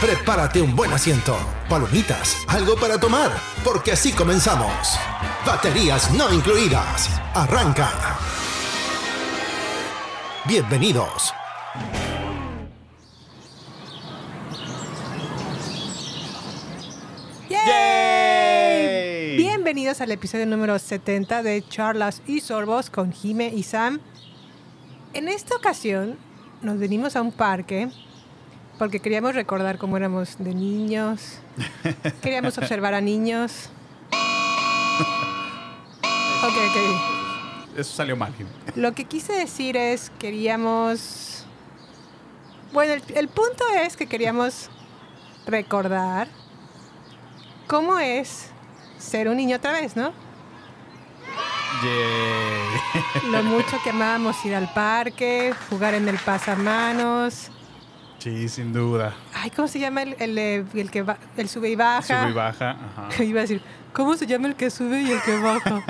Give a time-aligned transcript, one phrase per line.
[0.00, 1.34] Prepárate un buen asiento,
[1.70, 3.30] palomitas, algo para tomar,
[3.64, 4.98] porque así comenzamos.
[5.46, 7.08] Baterías no incluidas.
[7.32, 7.88] Arranca.
[10.46, 11.32] Bienvenidos.
[17.48, 19.38] ¡Yay!
[19.38, 24.00] Bienvenidos al episodio número 70 de Charlas y Sorbos con Jime y Sam.
[25.14, 26.18] En esta ocasión
[26.60, 27.88] nos venimos a un parque
[28.78, 31.38] porque queríamos recordar cómo éramos de niños.
[32.22, 33.70] Queríamos observar a niños.
[36.42, 37.78] Ok, ok.
[37.78, 38.32] Eso salió mal.
[38.74, 41.46] Lo que quise decir es queríamos...
[42.72, 44.70] Bueno, el, el punto es que queríamos
[45.46, 46.28] recordar
[47.66, 48.50] cómo es
[48.98, 50.12] ser un niño otra vez, ¿no?
[51.82, 53.30] Yay.
[53.30, 57.50] Lo mucho que amábamos ir al parque, jugar en el pasamanos.
[58.26, 59.14] Sí, sin duda.
[59.32, 62.22] Ay, ¿cómo se llama el, el, el que va, el sube y baja?
[62.22, 62.70] Sube y baja.
[62.72, 63.22] Ajá.
[63.22, 63.60] Iba a decir,
[63.92, 65.84] ¿cómo se llama el que sube y el que baja?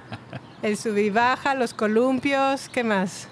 [0.62, 3.28] el sube y baja, los columpios, ¿qué más?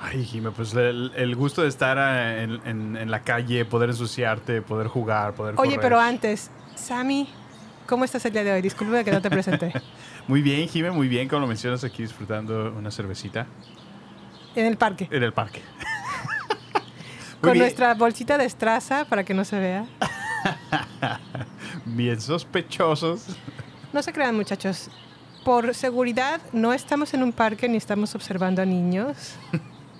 [0.00, 3.90] Ay, Jimé, pues el, el gusto de estar eh, en, en- en la calle, poder
[3.90, 5.80] ensuciarte, poder jugar, poder Oye, correr.
[5.82, 7.28] pero antes, Sammy,
[7.86, 8.62] ¿cómo estás el día de hoy?
[8.62, 9.70] Discúlpame que no te presenté.
[10.28, 13.46] Muy bien, Jimé, muy bien, como lo mencionas aquí, disfrutando una cervecita
[14.56, 15.06] En el parque.
[15.10, 15.60] en el parque.
[17.44, 17.64] Con bien.
[17.64, 19.86] nuestra bolsita de estraza para que no se vea.
[21.84, 23.26] Bien sospechosos.
[23.92, 24.90] No se crean, muchachos.
[25.44, 29.36] Por seguridad, no estamos en un parque ni estamos observando a niños.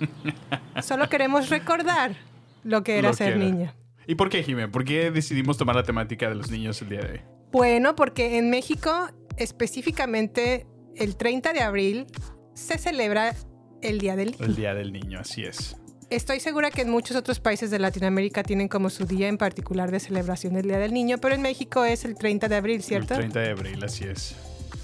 [0.81, 2.15] Solo queremos recordar
[2.63, 3.37] lo que era Lo que ser era.
[3.37, 3.73] niño.
[4.07, 4.67] ¿Y por qué, Jimé?
[4.67, 7.21] ¿Por qué decidimos tomar la temática de los niños el día de hoy?
[7.51, 9.07] Bueno, porque en México,
[9.37, 12.07] específicamente el 30 de abril,
[12.53, 13.33] se celebra
[13.81, 14.45] el Día del Niño.
[14.45, 15.77] El Día del Niño, así es.
[16.09, 19.89] Estoy segura que en muchos otros países de Latinoamérica tienen como su día en particular
[19.91, 23.15] de celebración del Día del Niño, pero en México es el 30 de abril, ¿cierto?
[23.15, 24.35] El 30 de abril, así es.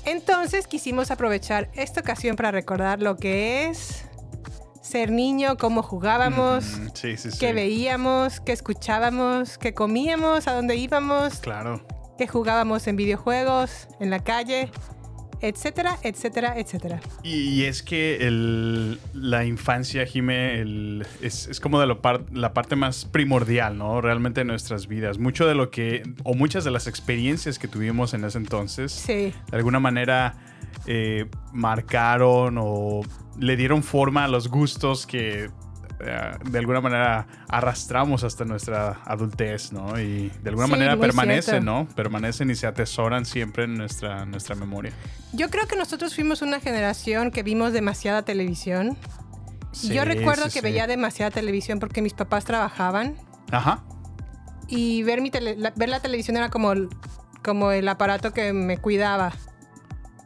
[0.05, 4.05] Entonces quisimos aprovechar esta ocasión para recordar lo que es
[4.81, 7.37] ser niño, cómo jugábamos, Mm, sí, sí, sí.
[7.39, 11.85] qué veíamos, qué escuchábamos, qué comíamos, a dónde íbamos, Claro.
[12.17, 14.71] qué jugábamos en videojuegos, en la calle,
[15.41, 16.99] etcétera, etcétera, etcétera.
[17.23, 22.23] Y, y es que el- la infancia, Jime, el- es, es como de lo par-
[22.31, 24.01] la parte más primordial, ¿no?
[24.01, 25.17] Realmente de nuestras vidas.
[25.17, 29.33] Mucho de lo que, o muchas de las experiencias que tuvimos en ese entonces, Sí.
[29.51, 30.35] de alguna manera
[30.87, 33.01] eh, marcaron o
[33.39, 35.49] le dieron forma a los gustos que
[36.01, 39.99] de alguna manera arrastramos hasta nuestra adultez, ¿no?
[39.99, 41.65] Y de alguna Sí, manera permanecen, cierto.
[41.65, 41.87] ¿no?
[41.95, 44.91] Permanecen y se atesoran siempre en nuestra, nuestra memoria.
[45.33, 48.97] Yo creo que nosotros fuimos una generación que vimos demasiada televisión.
[49.71, 53.15] Sí, Yo recuerdo sí, que veía demasiada televisión porque mis papás trabajaban
[53.51, 53.83] Ajá.
[54.67, 56.89] y ver, mi tele- la, ver la televisión era como, el-
[57.43, 59.31] como el aparato que me cuidaba.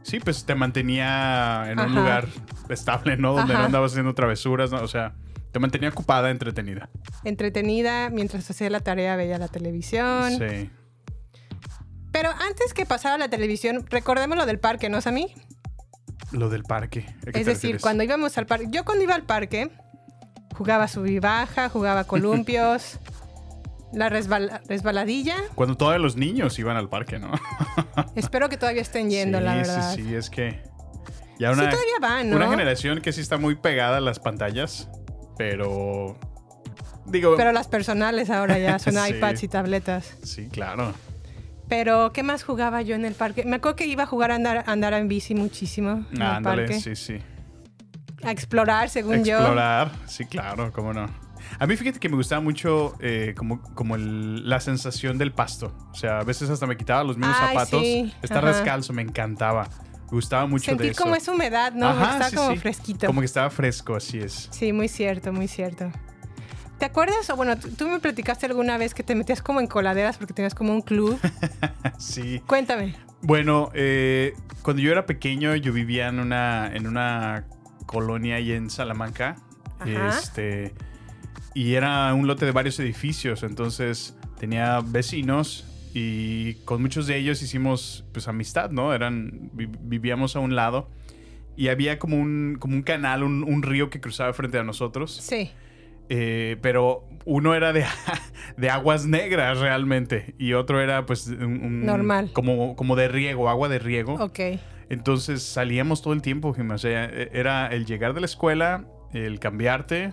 [0.03, 2.27] Sí, pues te mantenía en un lugar
[2.69, 3.33] estable, ¿no?
[3.33, 3.61] Donde Ajá.
[3.61, 4.81] no andabas haciendo travesuras, ¿no?
[4.81, 5.13] O sea,
[5.55, 6.89] te mantenía ocupada, entretenida.
[7.23, 10.31] Entretenida, mientras hacía la tarea veía la televisión.
[10.37, 10.69] Sí.
[12.11, 15.33] Pero antes que pasara la televisión, recordemos lo del parque, ¿no, Sammy?
[16.33, 17.05] Lo del parque.
[17.25, 19.69] ¿a Es decir, cuando íbamos al parque, yo cuando iba al parque,
[20.57, 22.99] jugaba sub y baja, jugaba columpios,
[23.93, 25.37] la resbala- resbaladilla.
[25.55, 27.31] Cuando todos los niños iban al parque, ¿no?
[28.15, 29.95] Espero que todavía estén yendo, sí, la verdad.
[29.95, 30.63] Sí, sí, es que...
[31.39, 32.35] Ya Sí, una, todavía van, ¿no?
[32.35, 34.89] una generación que sí está muy pegada a las pantallas,
[35.37, 36.17] pero...
[37.05, 37.35] Digo...
[37.37, 39.13] Pero las personales ahora ya son Sí.
[39.13, 40.17] iPads y tabletas.
[40.23, 40.93] Sí, claro.
[41.67, 43.43] Pero, ¿qué más jugaba yo en el parque?
[43.45, 46.21] Me acuerdo que iba a jugar a andar, a andar en bici muchísimo en el
[46.21, 46.79] Ándale, parque.
[46.79, 47.17] sí, sí.
[48.23, 49.37] A explorar, según yo.
[49.37, 51.07] Explorar, sí, claro, cómo no.
[51.59, 55.75] A mí fíjate que me gustaba mucho eh, como, como el- la sensación del pasto.
[55.91, 57.81] O sea, a veces hasta me quitaba los mismos Ay, zapatos.
[57.81, 58.47] sí, Estar ajá.
[58.57, 59.67] descalzo me encantaba.
[60.09, 61.03] Gustaba mucho de Sentir eso.
[61.03, 61.87] como esa humedad, ¿no?
[61.89, 62.57] Ajá, sí, como sí.
[62.57, 63.07] fresquito.
[63.07, 64.49] Como que estaba fresco, así es.
[64.51, 65.91] Sí, muy cierto, muy cierto.
[66.77, 67.29] ¿Te acuerdas?
[67.29, 70.33] O bueno, tú, tú me platicaste alguna vez que te metías como en coladeras porque
[70.33, 71.19] tenías como un club.
[71.97, 72.41] Sí.
[72.45, 72.95] Cuéntame.
[73.21, 77.45] Bueno, eh, cuando yo era pequeño, yo vivía en una, en una
[77.85, 79.37] colonia ahí en Salamanca.
[79.79, 80.09] Ajá.
[80.09, 80.73] Este,
[81.53, 83.43] y era un lote de varios edificios.
[83.43, 85.65] Entonces tenía vecinos
[85.97, 88.93] y con muchos de ellos hicimos pues amistad, ¿no?
[88.93, 90.89] Eran, vi- vivíamos a un lado.
[91.55, 95.15] Y había como un, como un canal, un, un río que cruzaba frente a nosotros.
[95.15, 95.51] Sí.
[96.09, 97.85] Eh, pero uno era de,
[98.57, 102.31] de aguas negras realmente y otro era pues un, Normal.
[102.33, 104.15] Como, como de riego, agua de riego.
[104.15, 104.39] Ok.
[104.89, 106.73] Entonentonces salíamos todo el tiempo, Jimmy.
[106.73, 110.11] O sea, e- era el llegar de la escuela, el cambiarte,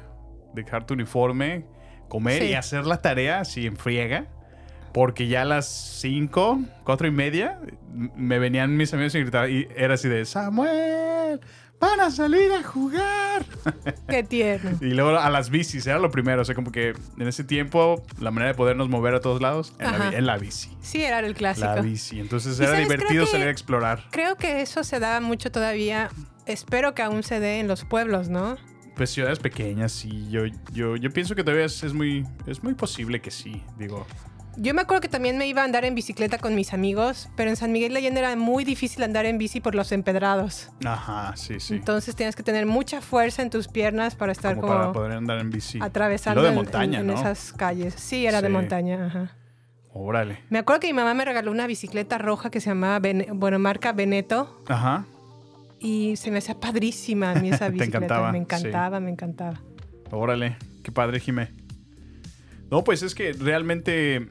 [0.54, 1.64] dejar tu uniforme,
[2.08, 2.48] comer Sí.
[2.50, 4.28] y hacer la tarea así en friega.
[4.92, 5.66] Porque ya a las
[6.00, 7.58] 5, 4 y media
[8.16, 11.40] me venían mis amigos y gritaban y era así de Samuel,
[11.80, 13.44] van a salir a jugar.
[14.08, 14.78] Qué tierno.
[14.80, 16.42] Y luego a las bicis, era lo primero.
[16.42, 19.74] O sea, como que en ese tiempo la manera de podernos mover a todos lados
[19.78, 20.70] en, la, en la bici.
[20.82, 21.66] Sí, era el clásico.
[21.74, 22.20] La bici.
[22.20, 22.88] Entonces ¿Y era sabes?
[22.88, 24.04] Divertido que- salir a explorar.
[24.10, 26.10] Creo que eso se da mucho todavía.
[26.46, 28.56] Espero que aún se dé en los pueblos, ¿no?
[28.96, 30.26] Pues ciudades pequeñas, sí.
[30.28, 30.42] Yo,
[30.72, 33.62] yo, yo pienso que todavía es, es muy, es muy posible que sí.
[33.78, 34.06] Digo,
[34.58, 37.48] Yo me acuerdo que también me iba a andar en bicicleta con mis amigos, pero
[37.48, 40.68] en San Miguel de Allende era muy difícil andar en bici por los empedrados.
[40.84, 41.74] ajá, sí, sí.
[41.74, 45.12] Entonces tienes que tener mucha fuerza en tus piernas para estar como como, para poder
[45.12, 45.78] andar en bici.
[45.80, 47.14] atravesando de montaña, en, ¿no?
[47.14, 47.94] en esas calles.
[47.96, 49.36] Sí, era de montaña, ajá.
[49.94, 50.40] Órale.
[50.50, 53.58] Me acuerdo que mi mamá me regaló una bicicleta roja que se llamaba, Bene- bueno,
[53.58, 55.06] marca Beneto, Ajá.
[55.80, 57.98] y se me hacía padrísima a mí esa Te bicicleta.
[57.98, 59.60] encantaba, Me encantaba, me encantaba.
[60.10, 60.56] Órale.
[60.82, 61.50] Qué padre, Jimé.
[62.70, 64.28] No, pues es que realmente.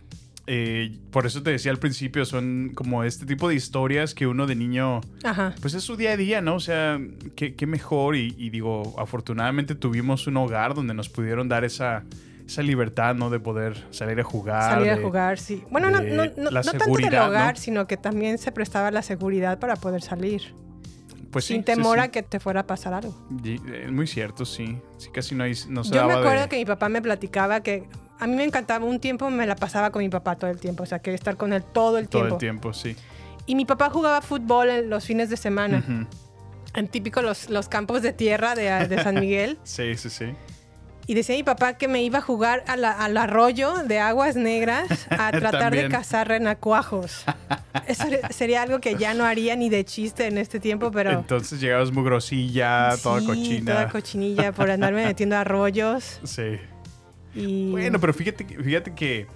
[0.53, 4.47] Eh, por eso te decía al principio, son como este tipo de historias que uno
[4.47, 4.99] de niño.
[5.23, 5.55] Ajá.
[5.61, 6.55] Pues es su día a día, ¿no?
[6.55, 6.99] O sea,
[7.37, 8.17] qué, qué mejor.
[8.17, 12.03] Y, y digo, afortunadamente tuvimos un hogar donde nos pudieron dar esa,
[12.45, 13.29] esa libertad, ¿no?
[13.29, 14.73] De poder salir a jugar.
[14.73, 15.63] Salir a de- jugar, sí.
[15.71, 17.61] Bueno, no, no, no, no tanto del hogar, ¿no?
[17.61, 20.53] sino que también se prestaba la seguridad para poder salir.
[21.31, 22.03] Pues sí, sin sí, temor sí.
[22.03, 23.15] a que te fuera a pasar algo.
[23.45, 24.77] Eh, muy cierto, sí.
[24.97, 27.61] Sí, casi no, hay, no se Yo me acuerdo de- que mi papá me platicaba
[27.63, 27.85] que
[28.21, 30.83] a mí me encantaba un tiempo, me la pasaba con mi papá todo el tiempo,
[30.83, 32.35] o sea, quería estar con él todo el todo tiempo.
[32.35, 32.95] el tiempo, sí.
[33.47, 36.05] Y mi papá jugaba fútbol en los fines de semana, Ujú.
[36.75, 39.57] en típico los, los campos de tierra de, de San Miguel.
[39.63, 40.25] Sí, sí, sí.
[41.07, 44.35] Y decía mi papá que me iba a jugar a la- al arroyo de aguas
[44.35, 47.25] negras a tratar de cazar renacuajos.
[47.87, 51.09] Eso sería algo que ya no haría ni de chiste en este tiempo, pero...
[51.11, 53.71] Entonces llegabas mugrosilla, toda Sí, cochina.
[53.73, 56.19] Toda cochinilla por andarme metiendo arroyos.
[56.23, 56.59] Sí.
[57.35, 57.71] Y...
[57.71, 59.27] Bueno, pero fíjate, que- fíjate que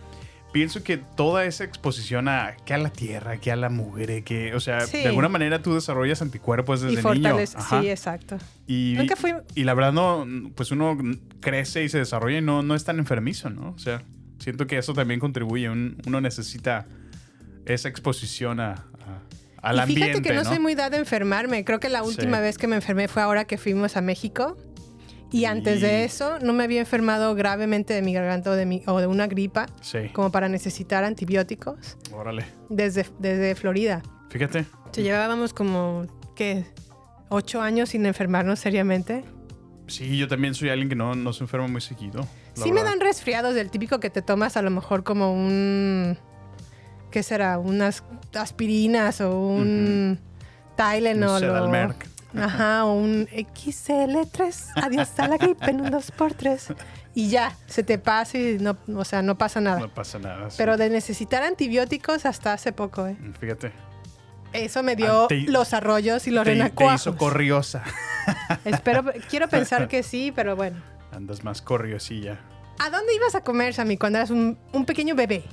[0.51, 4.53] pienso que toda esa exposición a que a la tierra, que a la mugre, que,
[4.55, 4.99] o sea, Sí.
[4.99, 7.03] de alguna manera tú desarrollas anticuerpos y desde niño.
[7.03, 7.59] fortaleza.
[7.59, 7.81] Ajá.
[7.81, 8.37] Sí, exacto.
[8.67, 10.25] Y, Nunca fui- y la verdad no,
[10.55, 10.97] pues uno
[11.41, 13.71] crece y se desarrolla y no, no es tan enfermizo, ¿no?
[13.75, 14.01] O sea,
[14.39, 15.69] siento que eso también contribuye.
[15.69, 16.85] Un- uno necesita
[17.65, 18.85] esa exposición a, a-
[19.61, 20.49] al y ambiente, fíjate que no, ¿no?
[20.49, 21.65] soy muy dada a enfermarme.
[21.65, 22.43] Creo que la última Sí.
[22.43, 24.57] vez que me enfermé fue ahora que fuimos a México.
[25.35, 28.81] Y antes de eso no me había enfermado gravemente de mi garganta o de, mi,
[28.85, 32.45] o de una gripa Sí, como para necesitar antibióticos órale.
[32.69, 34.01] desde, desde Florida.
[34.29, 34.65] Fíjate.
[34.95, 36.07] Llevábamos como,
[36.37, 36.63] ¿qué?
[37.27, 39.25] Ocho años sin enfermarnos seriamente.
[39.87, 42.25] Sí, yo también soy alguien que no, no se enferma muy seguido.
[42.53, 46.17] Sí me dan resfriados del típico que te tomas a lo mejor como un...
[47.11, 47.59] ¿Qué será?
[47.59, 50.17] Unas aspirinas o un
[50.77, 51.43] Tylenol.
[51.43, 51.93] Un o-.
[52.37, 54.71] Ajá, un XL3.
[54.75, 56.75] Adiós a la gripe en un 2x3.
[57.13, 59.79] Y ya, se te pasa y no, o sea, no pasa nada.
[59.79, 60.49] No pasa nada.
[60.49, 60.55] sí.
[60.57, 63.15] Pero de necesitar antibióticos hasta hace poco, ¿eh?
[63.39, 63.71] Fíjate.
[64.53, 67.01] Eso me dio Ah, te- los arroyos y los Te, te renacuajos.
[67.01, 67.83] hizo corriosa.
[68.65, 70.77] Espero, quiero pensar que sí, pero bueno.
[71.11, 72.39] Andas más corriosilla.
[72.79, 75.43] ¿A dónde ibas a comer, Sammy, cuando eras un, un pequeño bebé?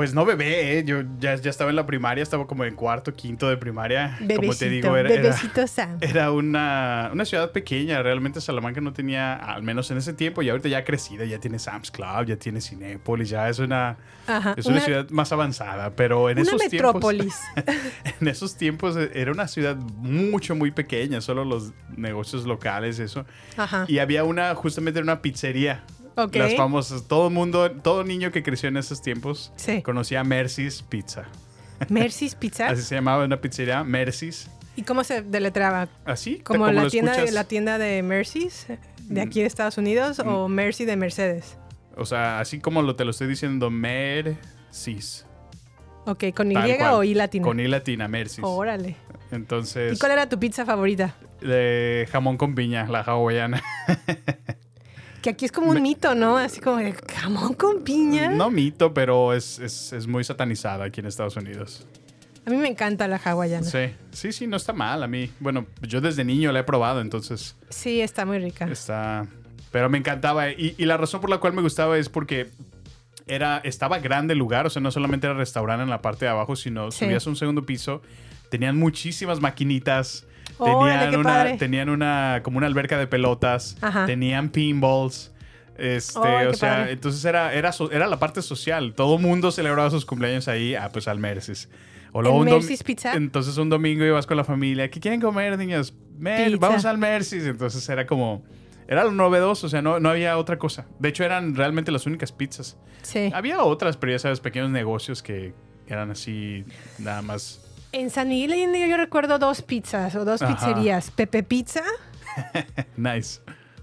[0.00, 0.84] Pues no bebé, ¿eh?
[0.86, 4.16] Yo ya, ya estaba en la primaria, estaba como en cuarto, quinto de primaria.
[4.18, 5.98] Bebecito, como te digo, era, era- bebecito Sam.
[6.00, 8.02] era una, una ciudad pequeña.
[8.02, 11.58] Realmente Salamanca no tenía, al menos en ese tiempo, y ahorita ya crecida, ya tiene
[11.58, 15.94] Sam's Club, ya tiene Cinépolis, ya es una, Ajá, es una, una- ciudad más avanzada.
[15.96, 17.34] Pero en Una esos metrópolis.
[17.54, 17.74] tiempos.
[18.22, 23.26] en esos tiempos era una ciudad mucho, muy pequeña, solo los negocios locales, eso.
[23.58, 23.84] Ajá.
[23.86, 25.82] Y había una, justamente una pizzería.
[26.16, 26.36] Ok.
[26.36, 29.82] Las famosas, todo el mundo, todo niño que creció en esos tiempos Sí.
[29.82, 31.24] conocía Mercy's Pizza.
[31.88, 32.68] Mercy's Pizza.
[32.70, 34.50] Así se llamaba una pizzería, Mercy's.
[34.76, 35.88] ¿Y cómo se deletreaba?
[36.04, 37.32] Así, ¿Como, la, tienda de, escuchas.
[37.32, 37.34] Mm.
[37.34, 38.66] la tienda de Mercy's
[39.00, 41.56] de aquí de Estados Unidos o Mercy de Mercedes?
[41.96, 45.26] O sea, así como lo, te lo estoy diciendo, Mercy's.
[46.06, 46.94] Ok, ¿con Y cual.
[46.94, 47.44] o I latina?
[47.44, 48.44] Con I latina, Mercy's.
[48.44, 48.96] Órale.
[49.32, 51.14] Entonces, ¿Y cuál era tu pizza favorita?
[51.40, 53.62] de jamón con piña, la hawaiana.
[55.22, 56.36] Que aquí es como un mito, ¿no?
[56.38, 58.30] Así como de jamón con piña.
[58.30, 61.86] No mito, pero es, es, es muy satanizada aquí en Estados Unidos.
[62.46, 63.64] A mí me encanta la hawaiana.
[63.66, 63.78] Sí.
[63.88, 65.30] Sí, sí, sí, no está mal a mí.
[65.40, 68.64] Bueno, yo desde niño la he probado, entonces está muy rica.
[68.66, 69.26] está...
[69.70, 70.50] Pero me encantaba.
[70.50, 72.48] Y, y la razón por la cual me gustaba es porque
[73.26, 74.66] era, estaba grande el lugar.
[74.66, 77.04] O sea, no solamente era restaurante en la parte de abajo, sino Sí.
[77.04, 78.02] subías a un segundo piso.
[78.48, 80.26] Tenían muchísimas maquinitas.
[80.64, 81.56] Órale, Tenían qué una, padre.
[81.56, 83.76] tenían una, como una alberca de pelotas.
[83.80, 84.06] Ajá.
[84.06, 85.32] Tenían pinballs.
[85.78, 86.92] Este, Ay, o sea, padre.
[86.92, 88.92] entonces era, era, so- era la parte social.
[88.94, 91.68] Todo mundo celebraba sus cumpleaños ahí, ah, pues al Mercedes.
[92.12, 93.14] O ¿En un Pizza?
[93.14, 94.90] Entonces un domingo ibas con la familia.
[94.90, 95.94] ¿Qué quieren comer, niños?
[96.18, 97.44] Mer, vamos al Mercy's.
[97.44, 98.42] Entonces era como...
[98.88, 100.84] Era lo novedoso, o sea, no, no había otra cosa.
[100.98, 102.76] De hecho, eran realmente las únicas pizzas.
[103.02, 103.30] Sí.
[103.32, 105.54] Había otras, pero ya sabes, pequeños negocios que
[105.86, 106.64] eran así,
[106.98, 107.64] nada más.
[107.92, 110.54] En San Miguel Allende yo recuerdo dos pizzas o dos Ajá.
[110.54, 111.10] pizzerías.
[111.10, 111.82] Pepe Pizza.
[112.96, 113.40] Nice.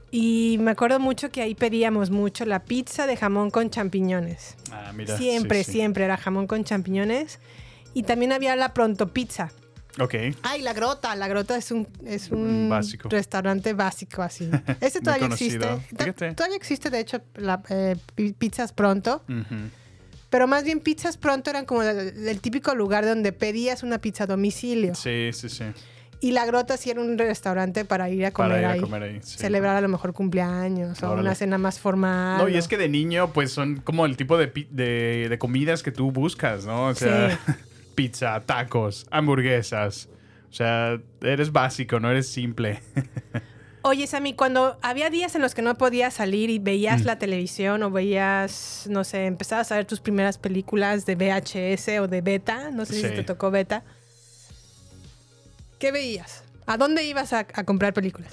[0.09, 4.55] Y me acuerdo mucho que ahí pedíamos mucho la pizza de jamón con champiñones.
[4.71, 5.17] Ah, mira.
[5.17, 5.71] siempre, sí, sí.
[5.79, 7.39] siempre era jamón con champiñones.
[7.93, 9.51] Y también había la Pronto Pizza.
[9.99, 10.13] Ok.
[10.43, 11.13] Ay, la grota.
[11.15, 13.09] La grota es un, es un Básico.
[13.09, 14.49] restaurante básico así.
[14.81, 15.67] Ese todavía existe.
[15.97, 16.33] Fíjate.
[16.35, 19.23] Todavía existe, de hecho, la, eh, pi- pizzas pronto.
[19.27, 19.55] Ujú.
[20.29, 24.25] Pero más bien pizzas pronto eran como el, el típico lugar donde pedías una pizza
[24.25, 24.93] a domicilio.
[24.95, 25.63] Sí, sí, sí.
[26.19, 28.79] Y la grota sí era un restaurante para ir a comer Para ir a ahí.
[28.81, 29.19] comer ahí.
[29.21, 29.37] sí.
[29.37, 32.39] Celebrar a lo mejor cumpleaños o una cena más formal.
[32.39, 35.83] No, y es que de niño, pues son como el tipo de, de, de comidas
[35.83, 36.87] que tú buscas, ¿no?
[36.87, 37.51] O sea, Sí.
[37.95, 40.09] pizza, tacos, hamburguesas.
[40.49, 42.81] O sea, eres básico, no eres simple.
[43.87, 47.05] Oye, Sammy, cuando había días en los que no podías salir y veías Mm.
[47.05, 52.07] la televisión o veías, no sé, empezabas a ver tus primeras películas de VHS o
[52.07, 53.07] de beta, no sé si Sí.
[53.15, 53.83] te tocó beta.
[55.79, 56.43] ¿Qué veías?
[56.65, 58.31] ¿A dónde ibas a, a comprar películas?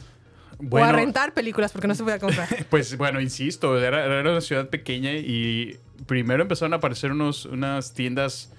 [0.70, 2.48] o a rentar películas porque no se podía comprar.
[2.70, 7.92] Pues bueno, insisto, era, era una ciudad pequeña y primero empezaron a aparecer unos, unas
[7.92, 8.50] tiendas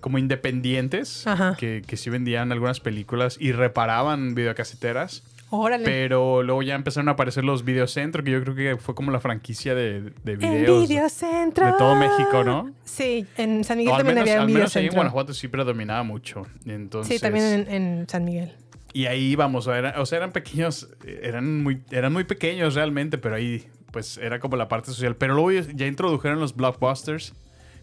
[0.00, 1.24] como independientes
[1.58, 5.22] que, que sí vendían algunas películas y reparaban videocaseteras.
[5.50, 5.84] Órale.
[5.84, 9.20] Pero luego ya empezaron a aparecer los videocentros, que yo creo que fue como la
[9.20, 10.88] franquicia de, videos.
[10.88, 11.66] Videocentro.
[11.66, 12.70] de todo México, ¿no?
[12.84, 14.94] Sí, en San Miguel también menos, había un al menos ahí en videocentro.
[14.96, 16.42] Guanajuato sí predominaba mucho.
[16.66, 18.52] Entonces, Sí, también en, en San Miguel.
[18.92, 20.88] Y ahí íbamos, o, era- o sea, eran pequeños,
[21.22, 25.16] eran muy, eran muy pequeños realmente, pero ahí pues era como la parte social.
[25.16, 27.34] Pero luego ya introdujeron los blockbusters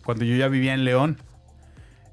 [0.03, 1.17] cuando yo ya vivía en León.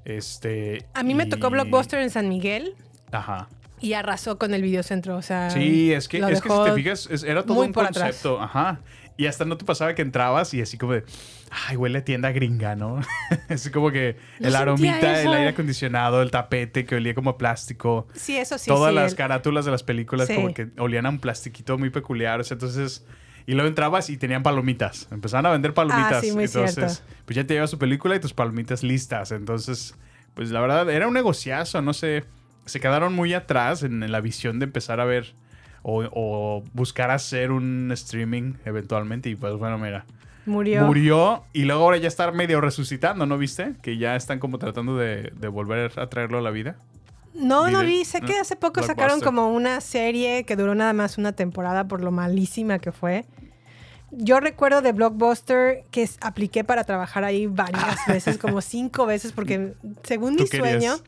[0.05, 0.85] Este.
[0.93, 2.75] A mí me tocó Blockbuster en San Miguel
[3.11, 3.47] Ajá.
[3.83, 5.17] Y arrasó con el videocentro.
[5.17, 7.85] O sea, Sí, es que, es que si te fijas, es- era todo un por
[7.85, 8.03] atrás.
[8.05, 8.41] concepto.
[8.41, 8.79] Ajá.
[9.15, 11.03] Y hasta no te pasaba que entrabas y así como de,
[11.67, 12.99] ay, huele a tienda gringa, ¿no?
[13.49, 17.37] así como que No el aromita, el aire acondicionado, el tapete que olía como a
[17.37, 18.07] plástico.
[18.15, 18.67] Sí, eso sí.
[18.69, 20.35] Todas sí, las el- carátulas de las películas Sí.
[20.35, 22.39] como que olían a un plastiquito muy peculiar.
[22.39, 23.05] o sea, entonces...
[23.45, 25.09] Y luego entrabas y tenían palomitas.
[25.11, 26.13] Empezaban a vender palomitas.
[26.13, 26.93] Ah, sí, muy entonces, cierto.
[27.25, 29.33] pues ya te llevas tu película y tus palomitas listas.
[29.33, 29.95] Entonces,
[30.33, 31.81] pues la verdad, era un negociazo.
[31.81, 32.23] No sé.
[32.65, 35.35] Se quedaron muy atrás en, la visión de empezar a ver
[35.81, 39.29] o, o buscar hacer un streaming eventualmente.
[39.29, 40.05] Y pues bueno, mira.
[40.45, 40.85] murió.
[40.85, 43.73] Murió y luego ahora ya está medio resucitando, ¿no viste?
[43.81, 46.77] Que ya están como tratando de, de volver a traerlo a la vida.
[47.33, 48.05] No, no vi.
[48.05, 52.01] Sé que hace poco sacaron como una serie que duró nada más una temporada por
[52.01, 53.25] lo malísima que fue.
[54.11, 59.73] Yo recuerdo de Blockbuster que apliqué para trabajar ahí varias veces, como cinco veces, porque
[60.03, 61.03] según mi sueño, querías.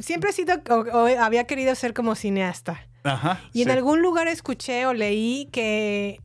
[0.00, 2.86] Siempre he sido o, o había querido ser como cineasta.
[3.04, 3.40] Ajá.
[3.52, 6.20] Y en algún lugar escuché o leí que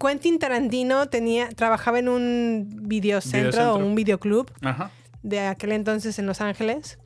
[0.00, 3.74] Quentin Tarantino tenía, trabajaba en un videocentro, Videocentro.
[3.74, 4.90] o un videoclub Ajá.
[5.22, 6.98] de aquel entonces en Los Ángeles.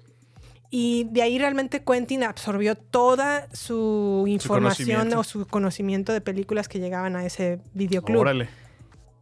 [0.70, 6.80] Y de ahí realmente Quentin absorbió toda su información o su conocimiento de películas que
[6.80, 8.20] llegaban a ese videoclub.
[8.20, 8.48] Órale.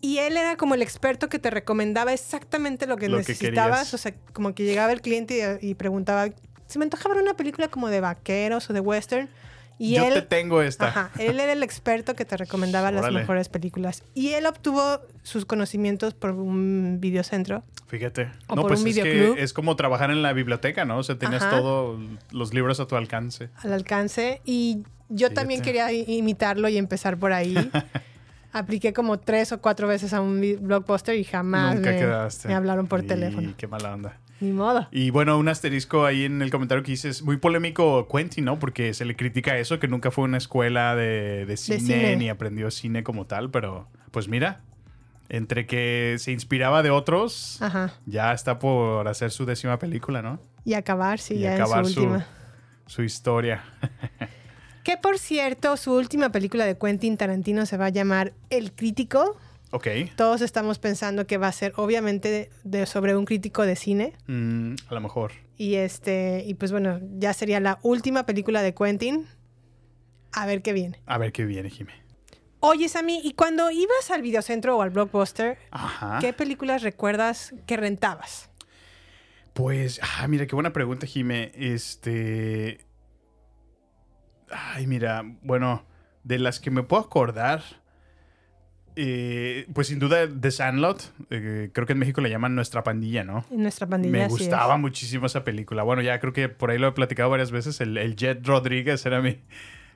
[0.04, 3.94] Y él era como el experto que te recomendaba exactamente lo que Lo necesitabas.
[3.94, 6.28] o sea, como que llegaba el cliente y, y preguntaba,
[6.66, 9.30] se me antojaba ver una película como de vaqueros o de western.
[9.78, 10.88] Y Yo él, te tengo esta.
[10.88, 14.02] Ajá, él era el experto que te recomendaba las mejores películas.
[14.12, 17.64] Y él obtuvo sus conocimientos por un videocentro.
[17.86, 18.30] Fíjate.
[18.46, 19.36] O no, por pues un es videoclub.
[19.36, 20.98] que es como trabajar en la biblioteca, ¿no?
[20.98, 21.98] O sea, tenías todos
[22.30, 23.48] los libros a tu alcance.
[23.62, 24.42] al alcance.
[24.44, 27.56] Y yo también quería imitarlo y empezar por ahí.
[28.54, 32.86] Apliqué como tres o cuatro veces a un blockbuster y jamás Nunca me, me hablaron
[32.86, 33.52] por Y teléfono.
[33.56, 34.16] Qué mala onda.
[34.40, 34.86] Ni modo.
[34.90, 38.58] Y bueno, un asterisco ahí en el comentario que dices, muy polémico Quentin, ¿no?
[38.58, 42.16] Porque se le critica eso, que nunca fue a una escuela de, de cine, cine.
[42.16, 44.60] ni aprendió cine como tal, pero pues mira,
[45.28, 47.92] entre que se inspiraba de otros, Ajá.
[48.06, 50.40] ya está por hacer su décima película, ¿no?
[50.64, 52.26] Y acabar, sí, y ya acabar en su su, última.
[52.86, 53.64] su historia.
[54.84, 59.36] Que por cierto, su última película de Quentin Tarantino se va a llamar El Crítico.
[59.70, 59.88] Ok.
[60.14, 64.12] Todos estamos pensando que va a ser obviamente de, sobre un crítico de cine.
[64.26, 65.32] Mm, a lo mejor.
[65.56, 69.26] Y este, y pues bueno, ya sería la última película de Quentin.
[70.32, 71.00] A ver qué viene.
[71.06, 71.94] A ver qué viene, Jimé.
[72.60, 76.18] Oye, Sammy, ¿y cuando ibas al videocentro o al blockbuster, Ajá.
[76.20, 78.50] qué películas recuerdas que rentabas?
[79.54, 81.52] Pues, ah, mira, qué buena pregunta, Jime.
[81.54, 82.84] Este.
[84.50, 85.84] Ay, mira, bueno,
[86.22, 87.62] de las que me puedo acordar,
[88.96, 93.24] eh, pues sin duda The Sandlot, eh, creo que en México le llaman Nuestra Pandilla,
[93.24, 93.44] ¿no?
[93.50, 94.12] Nuestra pandilla.
[94.12, 94.28] Me es.
[94.28, 95.82] gustaba muchísimo esa película.
[95.82, 97.80] Bueno, ya creo que por ahí lo he platicado varias veces.
[97.80, 99.40] El, el Jet Rodríguez era mi.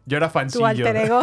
[0.07, 0.61] Yo era fancillo.
[0.61, 1.21] Tu alter ego.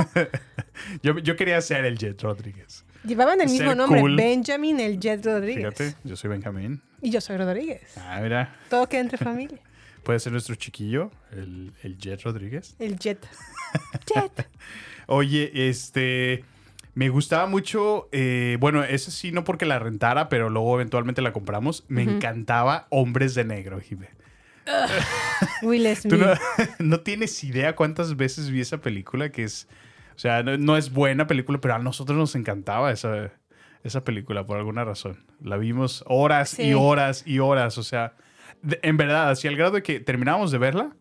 [1.04, 2.86] yo, yo quería ser el Jet Rodríguez.
[3.04, 4.16] Llevaban el mismo nombre, cool.
[4.16, 5.74] Benjamin el Jet Rodríguez.
[5.76, 6.82] Fíjate, yo soy Benjamín.
[7.02, 7.98] Y yo soy Rodríguez.
[7.98, 8.56] Ah, mira.
[8.70, 9.60] Todo queda entre familia.
[10.06, 12.76] Puede ser nuestro chiquillo, el, el Jet Rodríguez.
[12.80, 13.28] El Jet.
[14.14, 14.48] Jet.
[15.08, 16.46] Oye, este.
[16.94, 18.08] Me gustaba mucho.
[18.14, 21.84] eh, bueno, esa sí, no porque la rentara, pero luego eventualmente la compramos.
[21.90, 24.10] Me encantaba Hombres de Negro, Jime.
[25.62, 26.14] Will Tú Smith.
[26.22, 26.34] no,
[26.80, 29.68] no tienes idea cuántas veces vi esa película que es.
[30.16, 33.32] O sea, no, no es buena película, pero a nosotros nos encantaba esa,
[33.84, 35.26] esa película por alguna razón.
[35.42, 36.64] La vimos horas Sí.
[36.70, 37.78] y horas y horas.
[37.78, 38.14] O sea,
[38.82, 40.96] en verdad, así al grado de que terminábamos de verla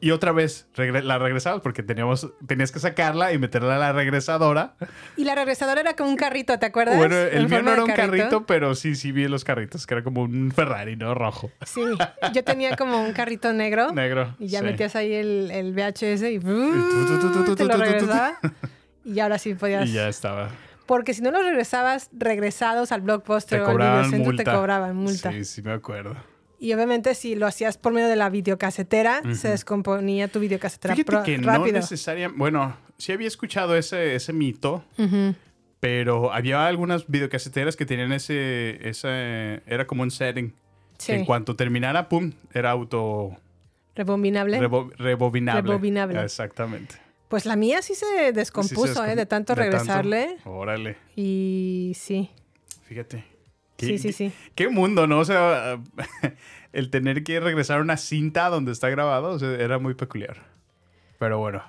[0.00, 3.92] y otra vez regre- la regresabas porque teníamos, tenías que sacarla y meterla a la
[3.92, 4.76] regresadora.
[5.16, 6.96] Y la regresadora era como un carrito, ¿te acuerdas?
[6.96, 9.94] Bueno, En el mío no era un carrito, pero sí, sí vi los carritos, que
[9.94, 11.14] era como un Ferrari, ¿no?
[11.14, 11.50] Rojo.
[11.66, 11.80] Sí,
[12.32, 13.92] yo tenía como un carrito negro.
[13.92, 14.36] Negro.
[14.38, 14.66] Y ya sí.
[14.66, 16.38] metías ahí el, el VHS y
[17.56, 18.38] te lo regresaba.
[19.04, 19.88] Y ahora sí podías.
[19.88, 20.50] Y ya estaba.
[20.86, 24.44] Porque si no los regresabas regresados al blockbuster Te o al cobraban videocentro, multa.
[24.44, 25.32] te cobraban multa.
[25.32, 26.16] Sí, sí me acuerdo.
[26.60, 31.22] Y obviamente si lo hacías por medio de la videocasetera, se descomponía tu videocasetera Fíjate
[31.24, 31.76] que no rápido.
[31.76, 32.38] necesariamente.
[32.38, 34.84] Bueno, sí había escuchado ese, ese mito,
[35.80, 38.88] pero había algunas videocaseteras que tenían ese.
[38.88, 40.52] ese era como un setting.
[40.98, 43.36] Sí, en cuanto terminara, pum, era auto.
[43.94, 44.58] rebobinable.
[44.58, 45.62] rebo- rebobinable.
[45.62, 46.20] Rebobinable.
[46.22, 46.96] Exactamente.
[47.28, 49.16] pues la mía sí se descompuso, Sí se ¿eh?
[49.16, 50.38] De tanto de regresarle.
[50.44, 52.30] Órale, Y sí,
[52.82, 53.24] fíjate.
[53.78, 54.32] Sí, sí, sí.
[54.54, 55.20] Qué mundo, ¿no?
[55.20, 55.80] O sea,
[56.72, 60.36] el tener que regresar a una cinta donde está grabado o sea, era muy peculiar.
[61.18, 61.62] Pero bueno.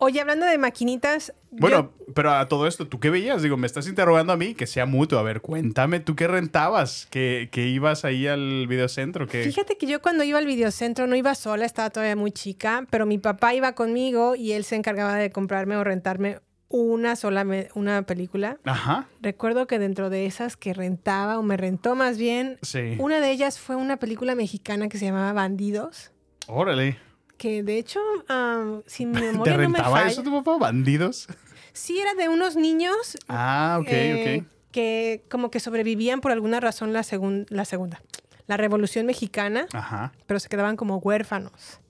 [0.00, 1.32] Oye, hablando de maquinitas.
[1.50, 3.42] Bueno, pero a todo esto, ¿tú qué veías?
[3.42, 5.18] Digo, me estás interrogando a mí, que sea mutuo.
[5.18, 7.08] A ver, cuéntame, ¿tú qué rentabas?
[7.10, 9.26] ¿Que, que ibas ahí al videocentro?
[9.26, 12.86] que fíjate que yo cuando iba al videocentro no iba sola, estaba todavía muy chica,
[12.90, 16.38] pero mi papá iba conmigo y él se encargaba de comprarme o rentarme
[16.68, 18.58] una sola una película.
[18.64, 22.96] Ajá, Recuerdo que dentro de esas que rentaba o me rentó más bien, sí.
[22.98, 26.12] una de ellas fue una película mexicana que se llamaba Bandidos,
[26.46, 26.98] Órale.
[27.38, 30.58] que de hecho, ah, si mi ¿Te memoria no me falla, eso tu papá?
[30.58, 31.26] ¿Bandidos?
[31.72, 34.48] sí era de unos niños Ah, ok, eh, ok.
[34.72, 38.02] que como que sobrevivían por alguna razón la, segun- la segunda,
[38.46, 40.12] la Revolución Mexicana, Ajá.
[40.26, 41.80] pero se quedaban como huérfanos.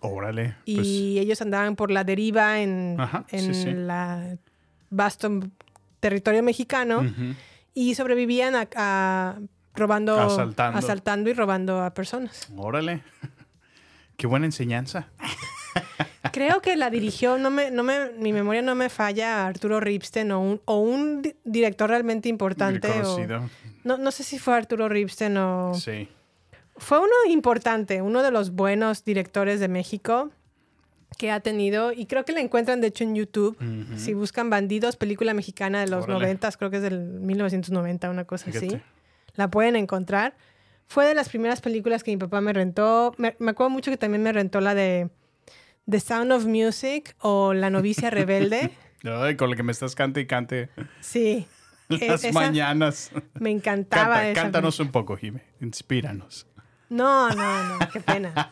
[0.00, 0.56] Órale.
[0.64, 0.86] Y Pues,
[1.26, 3.72] ellos andaban por la deriva en, Ajá, en sí.
[3.72, 4.36] la
[4.90, 5.40] vasto
[6.00, 7.04] territorio mexicano
[7.74, 9.38] y sobrevivían a, a
[9.74, 10.78] robando, Asaltando.
[10.78, 12.48] asaltando y robando a personas.
[12.56, 13.02] Órale.
[14.16, 15.08] Qué buena enseñanza.
[16.32, 20.32] Creo que la dirigió, no me, no me, mi memoria no me falla, Arturo Ripstein
[20.32, 22.88] o un, o un di- director realmente importante.
[23.02, 23.18] o-
[23.84, 25.74] no, no sé si fue Arturo Ripstein o...
[25.74, 26.08] Sí.
[26.76, 30.30] Fue uno importante, uno de los buenos directores de México
[31.18, 33.56] que ha tenido, y creo que la encuentran de hecho en YouTube.
[33.60, 33.98] Ujú.
[33.98, 36.08] Si buscan Bandidos, película mexicana de los.
[36.08, 38.58] 90, creo que es del 1990, una cosa así.
[38.58, 38.82] Fíjate.
[39.34, 40.34] La pueden encontrar.
[40.86, 43.14] Fue de las primeras películas que mi papá me rentó.
[43.16, 45.08] Me, me acuerdo mucho que también me rentó la de
[45.88, 48.70] The Sound of Music o La novicia rebelde.
[49.04, 50.68] Ay, con lo que me estás cante y cante
[51.00, 51.46] Sí.
[51.90, 53.10] E- las esa mañanas.
[53.38, 55.42] Me encantaba Canta- esa cántanos un poco, Jime.
[55.60, 56.46] Inspíranos.
[56.94, 58.50] No, no, no, qué pena.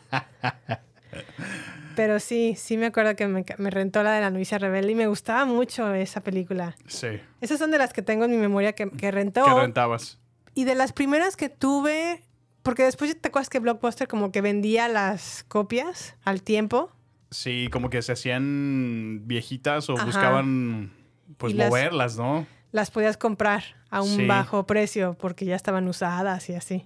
[1.94, 4.94] Pero sí, sí me acuerdo que me, me rentó la de la novicia rebelde y
[4.94, 6.74] me gustaba mucho esa película.
[6.86, 7.20] Sí.
[7.40, 9.44] Esas son de las que tengo en mi memoria que, que rentó.
[9.44, 10.18] ¿Qué rentabas?
[10.54, 12.22] Y de las primeras que tuve,
[12.62, 16.90] porque después te acuerdas que Blockbuster como que vendía las copias al tiempo.
[17.30, 20.04] Sí, como que se hacían viejitas o Ajá.
[20.06, 20.92] buscaban
[21.36, 22.46] pues Y las- moverlas, ¿no?
[22.72, 24.26] Las podías comprar a un Sí.
[24.26, 26.84] bajo precio porque ya estaban usadas y así.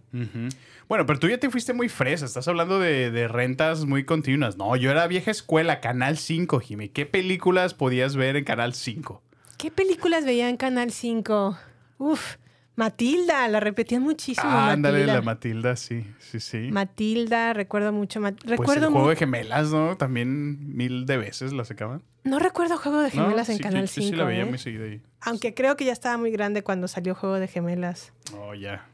[0.89, 2.27] Bueno, pero tú ya te fuiste muy fresa.
[2.27, 4.57] Estás hablando de, de rentas muy continuas.
[4.57, 6.89] No, yo era vieja escuela, Canal 5, Jimmy.
[6.89, 9.23] ¿Qué películas podías ver en Canal 5?
[9.57, 11.57] ¿Qué películas veía en Canal 5?
[11.99, 12.37] Uf,
[12.77, 14.47] Matilda, la repetían muchísimo.
[14.49, 16.69] Ah, ándale, la Matilda, sí, sí, sí.
[16.71, 18.21] Matilda, recuerdo mucho.
[18.21, 19.97] Ma- pues recuerdo el juego de gemelas, ¿no?
[19.97, 22.03] También mil de veces la sacaban.
[22.25, 23.23] No recuerdo Juego de ¿No?
[23.25, 24.05] Gemelas en Sí, Canal yo- 5.
[24.05, 24.47] Yo sí la veía ¿eh?
[24.47, 25.01] muy seguido ahí.
[25.23, 28.13] Aunque creo que ya estaba muy grande cuando salió Juego de Gemelas.
[28.37, 28.87] Oh, ya.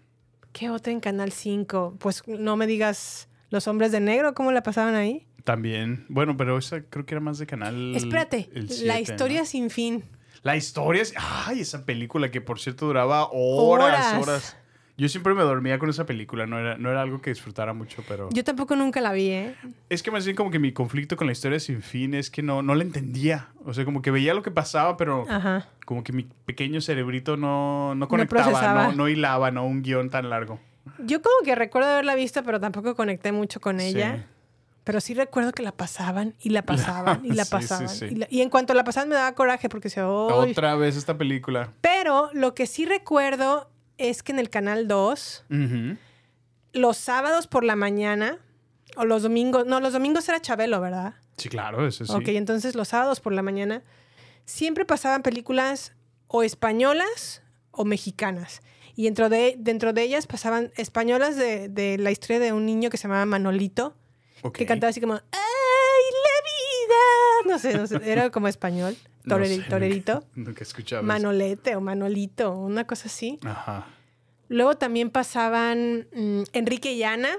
[0.52, 1.96] ¿Qué otra en Canal 5?
[1.98, 5.26] Pues no me digas Los Hombres de Negro, ¿cómo la pasaban ahí?
[5.44, 6.04] También.
[6.08, 7.96] Bueno, pero esa creo que era más de canal.
[7.96, 9.46] Espérate, el la historia ¿no?
[9.46, 10.04] sin fin.
[10.42, 11.14] La historia es.
[11.16, 14.22] Ay, esa película que por cierto duraba horas, Horas.
[14.28, 14.56] horas.
[14.98, 18.04] Yo siempre me dormía con esa película, no era, no era algo que disfrutara mucho,
[18.06, 18.28] pero.
[18.30, 19.54] Yo tampoco nunca la vi, ¿eh?
[19.88, 22.42] Es que más bien como que mi conflicto con la historia sin fin es que
[22.42, 23.48] no, no la entendía.
[23.64, 25.66] O sea, como que veía lo que pasaba, pero Ajá.
[25.86, 28.88] como que mi pequeño cerebrito no, no conectaba, procesaba.
[28.88, 30.60] no, no hilaba, no un guion tan largo.
[30.98, 33.94] Yo como que recuerdo haberla visto, pero tampoco conecté mucho con Sí.
[34.84, 37.88] Pero sí recuerdo que la pasaban y la pasaban y la Sí, sí, pasaban.
[37.88, 38.06] sí.
[38.10, 41.16] Y, la- y en cuanto la pasaban me daba coraje porque se Otra vez esta
[41.16, 41.72] película.
[41.80, 45.96] Pero lo que sí recuerdo es que en el Canal 2, Ujú.
[46.72, 48.38] los sábados por la mañana,
[48.96, 51.14] o los domingos, no, los domingos era Chabelo, ¿verdad?
[51.36, 52.12] Sí, claro, eso sí.
[52.12, 53.82] Ok, entonces los sábados por la mañana
[54.44, 55.92] siempre pasaban películas
[56.26, 58.62] o españolas o mexicanas.
[58.96, 62.90] Y dentro de, dentro de ellas pasaban españolas de, de la historia de un niño
[62.90, 63.94] que se llamaba Manolito,
[64.52, 65.20] Que cantaba así como ¡Ay,
[66.24, 66.38] la
[67.46, 67.52] vida!
[67.52, 70.24] No sé, no sé, era como español, No toreri- sé, nunca- torerito.
[70.34, 71.06] Nunca, escuchado eso.
[71.06, 73.38] Manolete o Manolito, una cosa así.
[73.44, 73.86] Ajá.
[74.48, 77.30] Luego también pasaban mm, Enrique y Ana,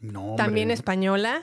[0.00, 1.42] No, también española.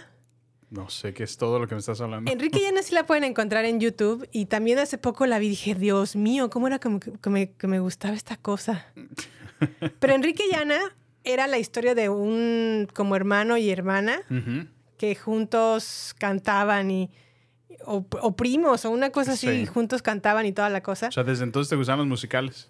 [0.70, 2.32] No sé qué es todo lo que me estás hablando.
[2.32, 5.48] Enrique y Ana sí la pueden encontrar en YouTube y también hace poco la vi
[5.48, 8.88] y dije, Dios mío, ¿cómo era que, que me, que me gustaba esta cosa?
[10.00, 10.80] Pero Enrique y Ana
[11.24, 14.22] era la historia de un como hermano y hermana
[14.98, 17.12] que juntos cantaban y
[17.86, 19.66] o, o primos o una cosa así, Sí.
[19.66, 21.08] juntos cantaban y toda la cosa.
[21.08, 22.70] O sea, desde entonces te gustaban los musicales.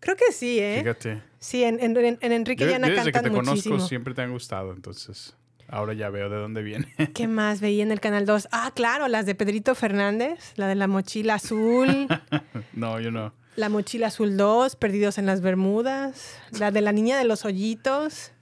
[0.00, 0.78] Creo que sí, ¿eh?
[0.80, 1.22] Fíjate.
[1.38, 3.74] Sí, en, en- en- en Enrique Yo, y Ana yo desde que cantan te muchísimo.
[3.74, 5.36] conozco siempre te han gustado, entonces
[5.68, 6.92] ahora ya veo de dónde viene.
[7.14, 8.48] ¿Qué más veía en el Canal 2?
[8.52, 12.08] Ah, claro, las de Pedrito Fernández, la de la mochila azul,
[12.72, 13.32] no, yo no.
[13.56, 18.32] La mochila azul 2, Perdidos en las Bermudas, la de la niña de los hoyitos.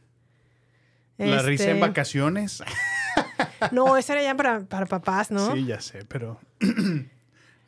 [1.19, 2.63] La risa en Este, vacaciones.
[3.73, 5.53] No, esa era ya para, para papás, ¿no?
[5.53, 6.41] Sí, ya sé, pero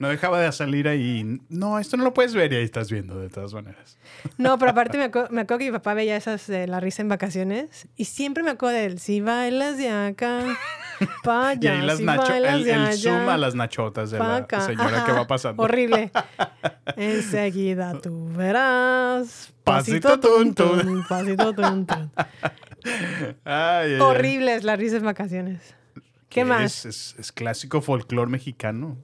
[0.02, 1.40] no dejaba de salir ahí.
[1.48, 3.96] No, esto no lo puedes ver y ahí estás viendo de todas maneras.
[4.36, 7.02] No, pero aparte me, acuerdo- me acuerdo que mi papá veía esas de la risa
[7.02, 10.40] en vacaciones y siempre me acuerdo de él, si bailas de acá,
[11.24, 13.54] pa' Y allá, ahí las si nacho, bailas el, de el allá, zoom a las
[13.54, 14.60] nachotas de la acá".
[14.62, 15.62] señora que Ajá, va pasando.
[15.64, 16.10] Horrible.
[16.96, 19.52] Enseguida tú verás.
[19.64, 20.80] Pasito Pasito tun tun, tun.
[20.82, 22.10] tun, pasito tun tun.
[22.84, 22.92] Ay,
[23.44, 24.00] ay, ay.
[24.00, 25.60] Horrible es la risa en vacaciones.
[26.28, 26.84] ¿Qué Que más?
[26.84, 28.96] Es, es- es clásico folclore mexicano.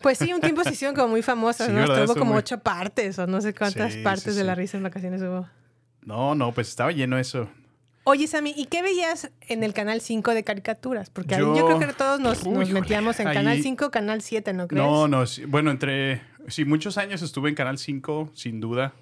[0.00, 1.82] Pues sí, un tiempo se hicieron como muy famosas, Sí, ¿no?
[1.84, 4.76] Estuvo como muy- ocho partes o no sé cuántas Sí, partes sí, de la risa
[4.76, 5.48] en vacaciones hubo.
[6.02, 7.48] No, no, pues estaba lleno eso.
[8.04, 11.10] Oye, Sammy, ¿y qué veías en el Canal 5 de caricaturas?
[11.10, 13.90] Porque Yo- yo creo que todos nos, Uy, nos híjole, metíamos en ahí- Canal 5,
[13.90, 14.82] Canal 7, ¿no crees?
[14.82, 16.22] No, no, bueno, entre...
[16.48, 18.94] Sí, muchos años estuve en Canal 5, sin duda.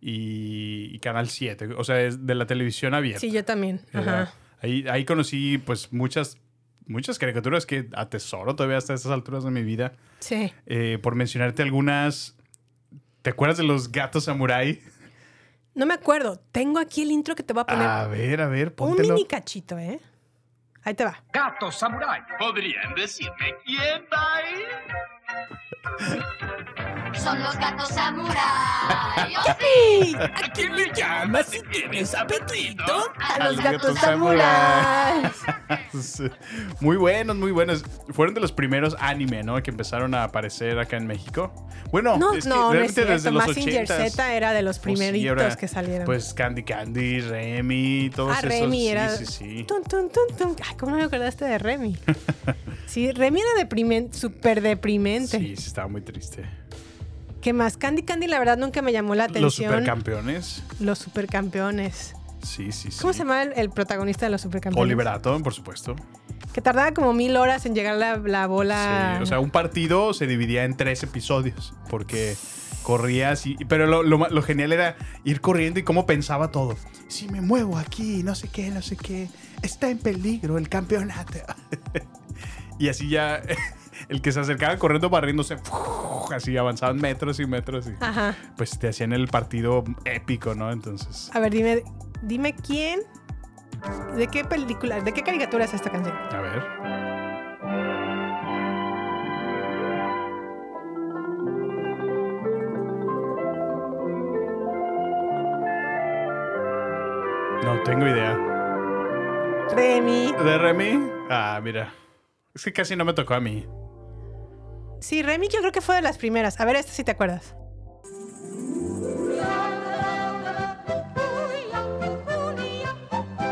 [0.00, 3.20] Y, y Canal 7, o sea, es de la televisión abierta.
[3.20, 3.80] Sí, yo también.
[3.92, 4.32] Ajá.
[4.60, 6.38] Ahí, ahí conocí pues muchas,
[6.86, 9.92] muchas caricaturas que atesoro todavía hasta estas alturas de mi vida.
[10.20, 10.52] Sí.
[10.66, 12.36] Eh, por mencionarte algunas,
[13.22, 14.80] ¿te acuerdas de los gatos samurai?
[15.74, 16.40] No me acuerdo.
[16.52, 17.86] Tengo aquí el intro que te voy a poner.
[17.86, 19.14] A ver, a ver, un póntelo.
[19.14, 20.00] mini cachito, ¿eh?
[20.82, 21.22] Ahí te va.
[21.32, 22.22] Gato Samurai.
[22.38, 24.64] ¿Podrían decirme quién va ahí?
[27.22, 28.36] Son los gatos samurai.
[29.38, 30.14] ¡Oh, ¡Sí!
[30.16, 33.10] ¿A quién le llamas si tienes apetito?
[33.20, 35.32] ¡A A los los gatos gatos samuráis!
[36.00, 36.24] Sí.
[36.80, 37.82] Muy buenos, muy buenos.
[38.10, 39.60] Fueron de los primeros anime, ¿no?
[39.62, 41.52] Que empezaron a aparecer acá en México.
[41.90, 43.12] Bueno, No, es que no, no es realmente cierto.
[43.12, 44.10] desde los Mazinger 80s.
[44.10, 46.04] Z era de los Pues sí, primeritos ahora, que salieron.
[46.04, 48.50] Pues Candy Candy, Remy, todos ah, esos.
[48.50, 49.08] Remy sí, era.
[49.16, 50.56] Sí, sí, Tun, tun, tun, tun.
[50.68, 51.96] Ay, ¿Cómo no me acordaste de Remy?
[52.86, 55.38] sí, Remy era deprimente, súper deprimente.
[55.38, 56.44] Sí, sí, estaba muy triste.
[57.46, 57.76] ¿Qué más?
[57.76, 59.42] Candy Candy, la verdad, nunca me llamó la atención.
[59.44, 60.64] Los supercampeones.
[60.80, 62.16] Los supercampeones.
[62.42, 62.98] Sí, sí, sí.
[63.00, 64.82] ¿Cómo se llama el, el protagonista de los supercampeones?
[64.82, 65.94] Oliver Atom, por supuesto.
[66.52, 69.14] Que tardaba como mil horas en llegar la, la bola.
[69.18, 72.34] Sí, o sea, un partido se dividía en tres episodios porque
[72.82, 73.54] corrías y...
[73.68, 76.76] Pero lo, lo lo genial era ir corriendo y cómo pensaba todo.
[77.06, 79.28] Si me muevo aquí, no sé qué, no sé qué,
[79.62, 81.38] está en peligro el campeonato.
[82.78, 83.42] Y así ya
[84.08, 85.56] el que se acercaba corriendo barriéndose,
[86.34, 87.94] así avanzaban metros y metros y
[88.56, 90.70] pues te hacían el partido épico, ¿no?
[90.70, 91.30] Entonces.
[91.34, 91.82] A ver, dime,
[92.22, 93.00] dime quién,
[94.16, 96.16] de qué película, de qué caricatura es esta canción.
[96.16, 96.62] A ver.
[107.64, 108.36] No tengo idea.
[109.74, 110.32] Remy.
[110.44, 111.10] ¿De Remy?
[111.28, 111.92] Ah, mira.
[112.56, 113.66] Es que casi no me tocó a mí.
[115.02, 116.58] Sí, Remy yo creo que fue de las primeras.
[116.58, 117.54] A ver, esta sí te acuerdas.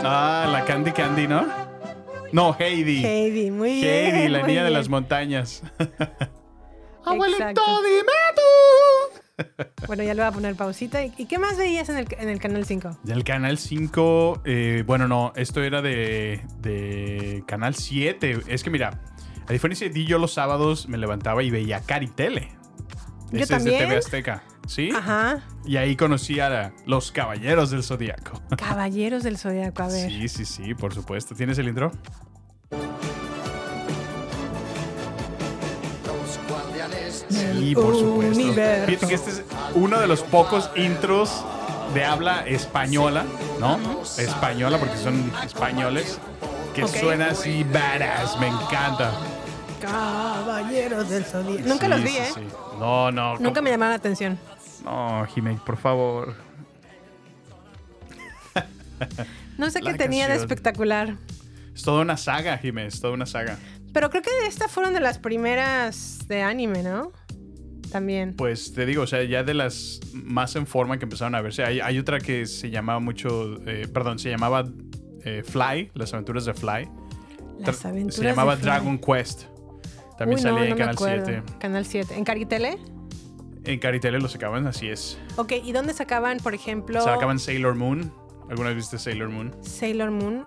[0.07, 1.47] Ah, la Candy Candy, ¿no?
[2.33, 3.05] No, Heidi.
[3.05, 4.15] Heidi, muy bien.
[4.17, 5.63] Heidi, la muy niña de las montañas.
[7.07, 7.83] Exacto.
[7.83, 9.24] dime tú.
[9.87, 11.05] Bueno, ya le voy a poner pausita.
[11.05, 13.01] ¿Y qué más veías en el, en el Canal 5?
[13.03, 18.41] Del Canal 5, eh, bueno, no, esto era de, de Canal 7.
[18.49, 19.01] Es que mira,
[19.47, 22.49] a diferencia de ti, yo los sábados me levantaba y veía Caritele.
[23.33, 23.73] Yo Ese es de.
[23.73, 24.43] TV Azteca.
[24.67, 24.91] ¿Sí?
[24.95, 25.43] Ajá.
[25.67, 28.41] Y ahí conocí a la- los Caballeros del Zodíaco.
[28.57, 30.09] Caballeros del Zodiaco, a ver.
[30.11, 31.35] Sí, sí, sí, por supuesto.
[31.35, 31.91] ¿Tienes el intro?
[37.35, 38.35] Sí, por supuesto.
[38.41, 38.87] universo.
[38.87, 39.43] Fíjate que este es
[39.75, 41.45] uno de los pocos intros
[41.93, 43.25] de habla española,
[43.61, 43.79] ¿no?
[44.19, 46.19] Española, porque son españoles,
[46.75, 46.91] que Ok.
[46.97, 48.39] suena así badass.
[48.41, 49.13] Me encanta.
[49.81, 51.69] Caballeros del Zodiaco.
[51.69, 52.31] Nunca Sí, los vi, sí, ¿eh?
[52.35, 52.41] sí.
[52.79, 53.37] No, no.
[53.39, 54.39] Nunca me llamaron la atención.
[54.85, 56.35] No, Jiménez, por favor.
[59.59, 61.17] No sé qué tenía de espectacular.
[61.75, 63.59] Es toda una saga, Jiménez, toda una saga.
[63.93, 67.13] Pero creo que estas fueron de las primeras de anime, ¿no?
[67.95, 68.35] También.
[68.35, 71.63] Pues te digo, o sea, ya de las más en forma que empezaron a verse,
[71.63, 74.65] hay, hay otra que se llamaba mucho, eh, perdón, se llamaba
[75.25, 76.89] eh, Fly, las aventuras de Fly.
[77.61, 78.71] Las aventuras Se llamaba de Fly.
[78.73, 79.43] Dragon Quest.
[80.19, 81.25] También Uy, no, salía no en me Canal acuerdo.
[81.27, 81.43] 7.
[81.61, 82.15] Canal 7.
[82.17, 82.79] ¿En Caritele?
[83.63, 85.17] En Caritele lo sacaban, así es.
[85.37, 88.13] Ok, ¿y dónde sacaban, por ejemplo, Sacaban Sailor Moon.
[88.51, 89.55] ¿Alguna vez viste Sailor Moon?
[89.63, 90.45] Sailor Moon?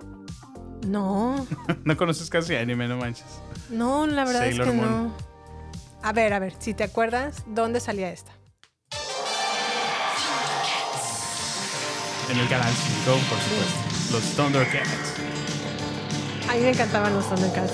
[0.86, 1.48] No,
[1.86, 3.42] no conoces casi anime, no manches.
[3.70, 4.90] no, la verdad Sailor es que Moon.
[4.92, 5.27] no.
[6.08, 8.32] A ver, a ver, si te acuerdas, ¿dónde salía esta?
[12.32, 14.14] En el Canal 5, por supuesto.
[14.14, 14.90] Los Thundercats.
[16.50, 17.74] A mí me encantaban los Thundercats.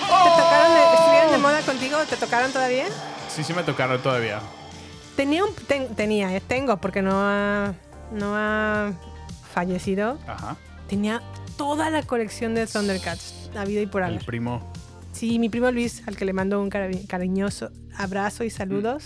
[0.00, 1.98] ¿Te tocaron, de- estuvieron de moda contigo?
[2.08, 2.86] ¿Te tocaron todavía?
[3.28, 4.40] Sí, sí me tocaron todavía.
[5.16, 7.74] Tenía un, ten- tenía, eh, tengo, porque no ha,
[8.10, 8.92] no ha
[9.52, 10.18] fallecido.
[10.26, 10.56] Ajá.
[10.88, 11.20] Tenía
[11.56, 14.24] toda la colección de Thundercats, la vida y por El haber.
[14.24, 14.72] primo.
[15.12, 19.04] Sí, mi primo Luis, al que le mando un cari- cariñoso abrazo y saludos,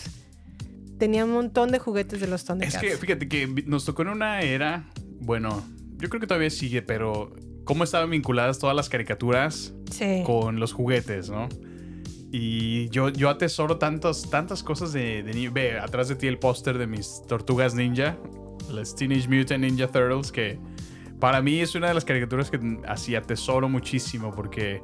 [0.99, 2.81] tenía un montón de juguetes de los Es Thundercats.
[2.81, 4.89] que fíjate que nos tocó en una era,
[5.21, 5.63] bueno,
[5.99, 7.35] yo creo que todavía sigue, pero
[7.65, 10.23] cómo estaban vinculadas todas las caricaturas sí.
[10.25, 11.49] con los juguetes, ¿no?
[12.31, 15.49] Y yo, yo atesoro tantas, tantas cosas de, de.
[15.51, 18.19] Ve, atrás de ti el póster de mis tortugas ninja,
[18.71, 20.59] las Teenage Mutant Ninja Turtles, que
[21.21, 24.83] para mí es una de las caricaturas que así atesoro muchísimo porque,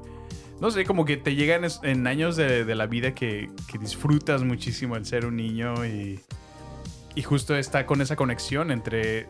[0.60, 4.42] no sé, como que te llegan en años de, de la vida que, que disfrutas
[4.42, 6.20] muchísimo el ser un niño y,
[7.14, 9.26] y justo está con esa conexión entre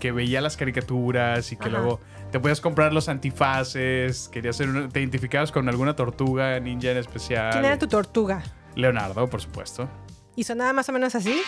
[0.00, 1.78] que veía las caricaturas y que Ajá.
[1.78, 6.90] luego te podías comprar los antifaces, querías ser una- te identificabas con alguna tortuga ninja
[6.92, 7.50] en especial.
[7.52, 8.42] ¿Quién era tu tortuga?
[8.76, 9.88] Leonardo, por supuesto.
[10.36, 11.40] ¿Y sonaba más o menos así?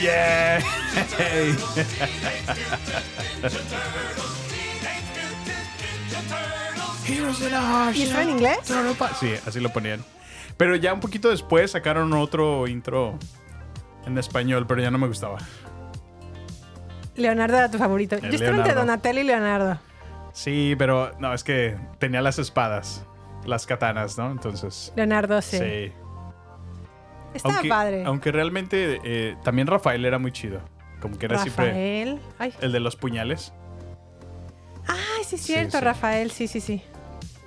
[0.00, 0.60] Yeah.
[7.94, 8.58] ¿Y estaba en inglés?
[9.20, 10.04] Sí, así lo ponían.
[10.56, 13.18] Pero ya un poquito después sacaron otro intro
[14.06, 15.38] en español, pero ya no me gustaba.
[17.16, 18.18] Leonardo era tu favorito.
[18.18, 18.74] Yo estaba entre.
[18.74, 19.78] Donatello y Leonardo.
[20.32, 23.04] Sí, pero no, es que tenía las espadas,
[23.44, 24.30] las katanas, ¿no?
[24.30, 24.92] Entonces.
[24.96, 25.58] Leonardo, sí.
[25.58, 25.92] Sí.
[27.34, 28.04] Estaba aunque, padre.
[28.04, 30.60] Aunque realmente eh, también Rafael era muy chido.
[31.00, 32.20] Como que era siempre Rafael.
[32.38, 32.54] Ay.
[32.60, 33.52] el de los puñales.
[34.86, 35.84] Ay, sí, es cierto, sí.
[35.84, 36.82] Rafael, sí, sí, sí.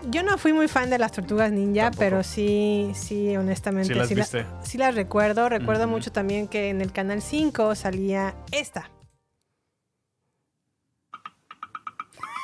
[0.09, 1.99] Yo no fui muy fan de las tortugas ninja, Tampoco.
[1.99, 3.93] pero sí, sí, honestamente.
[3.93, 4.45] Sí las la- viste.
[4.63, 5.49] sí las recuerdo.
[5.49, 8.91] Recuerdo mucho también que en el canal 5 salía esta.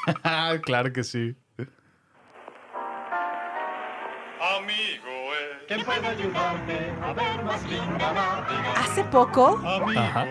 [0.63, 1.35] claro que sí.
[8.77, 9.59] Hace poco,
[9.95, 10.25] Ajá.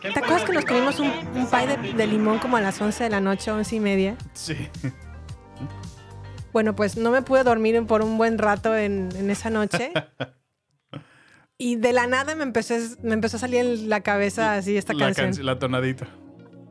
[0.00, 3.04] ¿te acuerdas que nos comimos un, un pie de, de limón como a las 11
[3.04, 4.16] de la noche, 11 y media?
[4.32, 4.56] Sí.
[6.52, 9.92] Bueno, pues no me pude dormir por un buen rato en, en esa noche.
[11.62, 14.94] Y de la nada me empezó, me empezó a salir en la cabeza así esta
[14.94, 15.30] la, canción.
[15.32, 16.08] canc- la tonadita.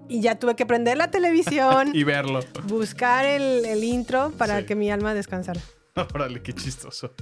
[0.07, 2.39] Y ya tuve que prender la televisión, Y verlo.
[2.63, 4.65] buscar el, el intro para Sí.
[4.65, 5.61] que mi alma descansara.
[6.15, 7.13] Órale, qué chistoso.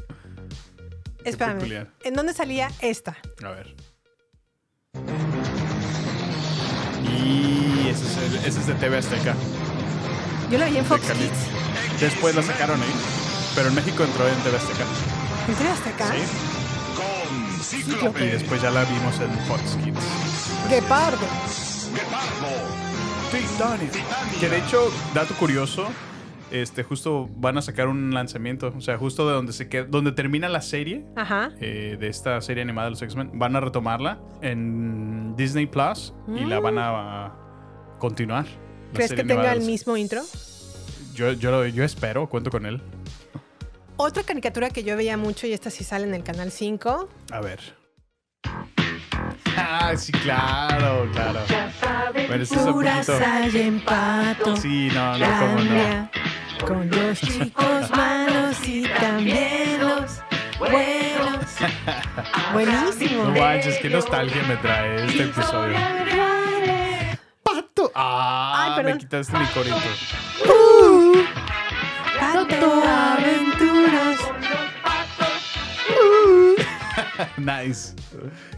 [1.30, 1.88] Espérame, peculiar.
[2.04, 3.18] ¿en dónde salía esta?
[3.44, 3.76] A ver.
[7.04, 9.36] Y ese es, el- ese es de TV Azteca.
[10.52, 11.02] Yo la vi en Fox.
[11.12, 12.00] Kids.
[12.02, 12.94] Después la sacaron ahí.
[13.56, 14.86] Pero en México entró en TV Azteca.
[15.48, 16.14] ¿En TV Azteca?
[17.62, 17.84] Sí.
[18.20, 20.70] Y después ya la vimos en Fox Kids.
[20.70, 21.26] Guepardo.
[23.32, 23.90] Titania.
[24.40, 25.88] Que de hecho, dato curioso,
[26.52, 28.74] este, justo van a sacar un lanzamiento.
[28.78, 31.06] O sea, justo de donde se queda, donde termina la serie.
[31.16, 31.52] Ajá.
[31.60, 36.46] eh, de esta serie animada de los X-Men, van a retomarla en Disney Plus y
[36.46, 37.34] la van a
[38.00, 38.46] continuar.
[38.46, 38.94] Mm.
[38.94, 40.22] ¿Crees serie que tenga el mismo intro?
[41.14, 42.82] Yo, yo, lo- yo espero, cuento con él.
[43.98, 47.10] Otra caricatura que yo veía mucho y esta sí sale en el canal 5.
[47.32, 47.60] A ver.
[49.58, 51.40] Ah, sí, claro, claro.
[52.14, 53.18] Bueno, este es un poquito.
[54.62, 56.10] Sí, no, no, cómo no.
[56.66, 60.20] Con los chicos malos y también los
[60.60, 61.46] buenos.
[62.54, 63.24] Buenísimo.
[63.26, 65.78] No manches, qué nostalgia me trae este episodio.
[67.44, 67.92] Pato.
[67.96, 69.76] Ah, Ay, me quitaste mi corito.
[72.20, 74.20] Pato Aventuras.
[77.38, 77.94] Nice.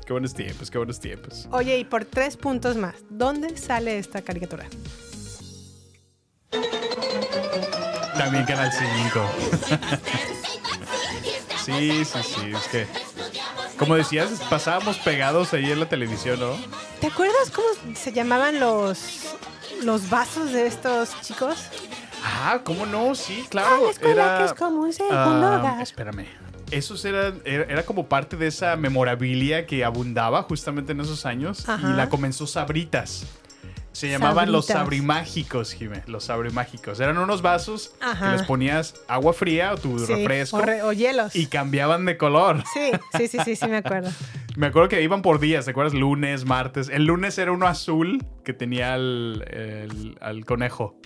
[0.06, 1.48] Qué buenos tiempos, qué buenos tiempos.
[1.52, 4.66] Oye, y por tres puntos más, ¿dónde sale esta caricatura?
[8.20, 9.32] También Canal 5.
[11.66, 12.52] sí, sí, sí.
[12.54, 12.86] Es que,
[13.78, 16.58] como decías, pasábamos pegados ahí en la televisión, ¿no?
[17.00, 19.38] ¿Te acuerdas cómo se llamaban los,
[19.84, 21.56] los vasos de estos chicos?
[22.22, 23.16] Ah, ¿cómo no?
[23.16, 23.86] Sí, claro.
[23.86, 25.82] la escuela era, que es como un segundo ah, hogar.
[25.82, 26.26] Espérame.
[26.72, 31.70] Esos eran, era, era como parte de esa memorabilia que abundaba justamente en esos años.
[31.70, 31.90] Ajá.
[31.90, 33.26] Y la comenzó Sabritas.
[33.92, 36.04] Se llamaban los sabrimágicos, Jimé.
[36.08, 37.00] Los sabrimágicos.
[37.00, 38.28] Eran unos vasos Ajá.
[38.32, 40.58] que les ponías agua fría o tu Sí, refresco.
[40.58, 41.36] O, re- o hielos.
[41.36, 42.64] Y cambiaban de color.
[42.74, 44.10] Sí, sí, sí, sí, sí, me acuerdo.
[44.56, 45.94] Me acuerdo que iban por días, ¿te acuerdas?
[45.94, 46.90] Lunes, martes.
[46.90, 51.00] El lunes era uno azul que tenía al, el- al conejo.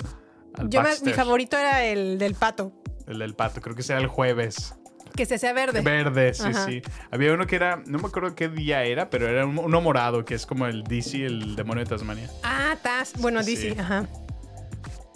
[0.55, 2.73] al Yo me- mi favorito era el del pato,
[3.07, 4.75] El del pato, creo que ese era el jueves.
[5.15, 5.81] Que se hacía verde.
[5.81, 6.65] Verde, sí, Ajá.
[6.65, 6.81] sí.
[7.11, 10.25] Había uno que era, no me acuerdo qué día era, pero era un- uno morado,
[10.25, 12.29] que es como el DC, el demonio de Tasmania.
[12.43, 13.13] Ah, Taz.
[13.19, 13.55] Bueno, Sí.
[13.55, 14.07] DC, ajá.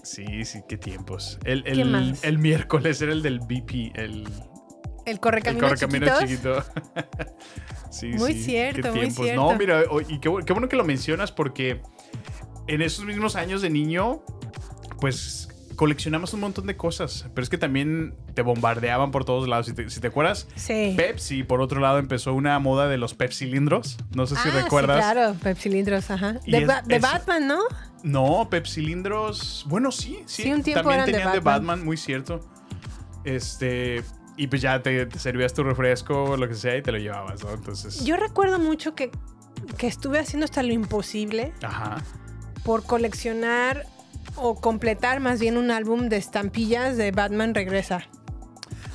[0.03, 1.37] Sí, sí, qué tiempos.
[1.43, 2.23] El, ¿Qué el, más?
[2.23, 4.27] el miércoles era el del BP, el, El
[5.05, 6.63] el correcaminos correcamino chiquito.
[7.91, 9.25] sí, Muy sí, cierto, qué muy tiempos.
[9.25, 9.51] cierto.
[9.51, 11.81] No, mira, y qué, qué bueno que lo mencionas porque
[12.67, 14.23] en esos mismos años de niño,
[15.01, 19.67] pues coleccionamos un montón de cosas, pero es que también te bombardeaban por todos lados.
[19.67, 20.93] Si te, si te acuerdas, Sí.
[20.97, 23.97] Pepsi, por otro lado, empezó una moda de los cilindros.
[24.15, 24.97] No sé si ah, recuerdas.
[25.05, 26.39] Sí, claro, Pepsilindros, ajá.
[26.45, 27.59] Y De, es- Ba- de es- Batman, ¿no?
[28.03, 29.65] No, cilindros.
[29.69, 30.43] Bueno, sí, sí.
[30.43, 31.67] Sí, un tiempo También eran tenían de Batman.
[31.67, 32.41] Batman, muy cierto.
[33.23, 34.03] Este.
[34.35, 37.43] Y pues ya te, te servías tu refresco, lo que sea, y te lo llevabas,
[37.43, 37.51] ¿no?
[37.51, 38.03] Entonces.
[38.03, 39.09] Yo recuerdo mucho que,
[39.77, 42.03] que estuve haciendo hasta lo imposible Ajá.
[42.63, 43.85] por coleccionar
[44.37, 48.07] o completar más bien un álbum de estampillas de Batman Regresa.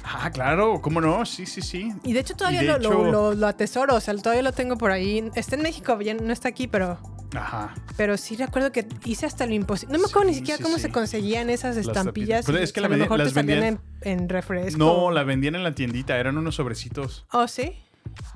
[0.05, 1.24] Ah, claro, ¿cómo no?
[1.24, 1.92] Sí, sí, sí.
[2.05, 4.52] Y de hecho todavía de lo, lo- hecho- lo- lo atesoro, o sea, todavía lo
[4.52, 5.31] tengo por ahí.
[5.35, 6.98] Está en México, ya no está aquí, pero,
[7.35, 7.72] Ajá.
[7.96, 9.92] pero sí recuerdo que hice hasta lo imposible.
[9.96, 10.83] No me acuerdo ni siquiera sí, cómo sí.
[10.83, 12.48] se conseguían esas Las estampillas.
[12.48, 14.76] es que o la a lo mejor las vendían- en, en refresco.
[14.78, 17.24] No, la vendían en la tiendita, eran unos sobrecitos.
[17.33, 17.72] ¿Oh, sí?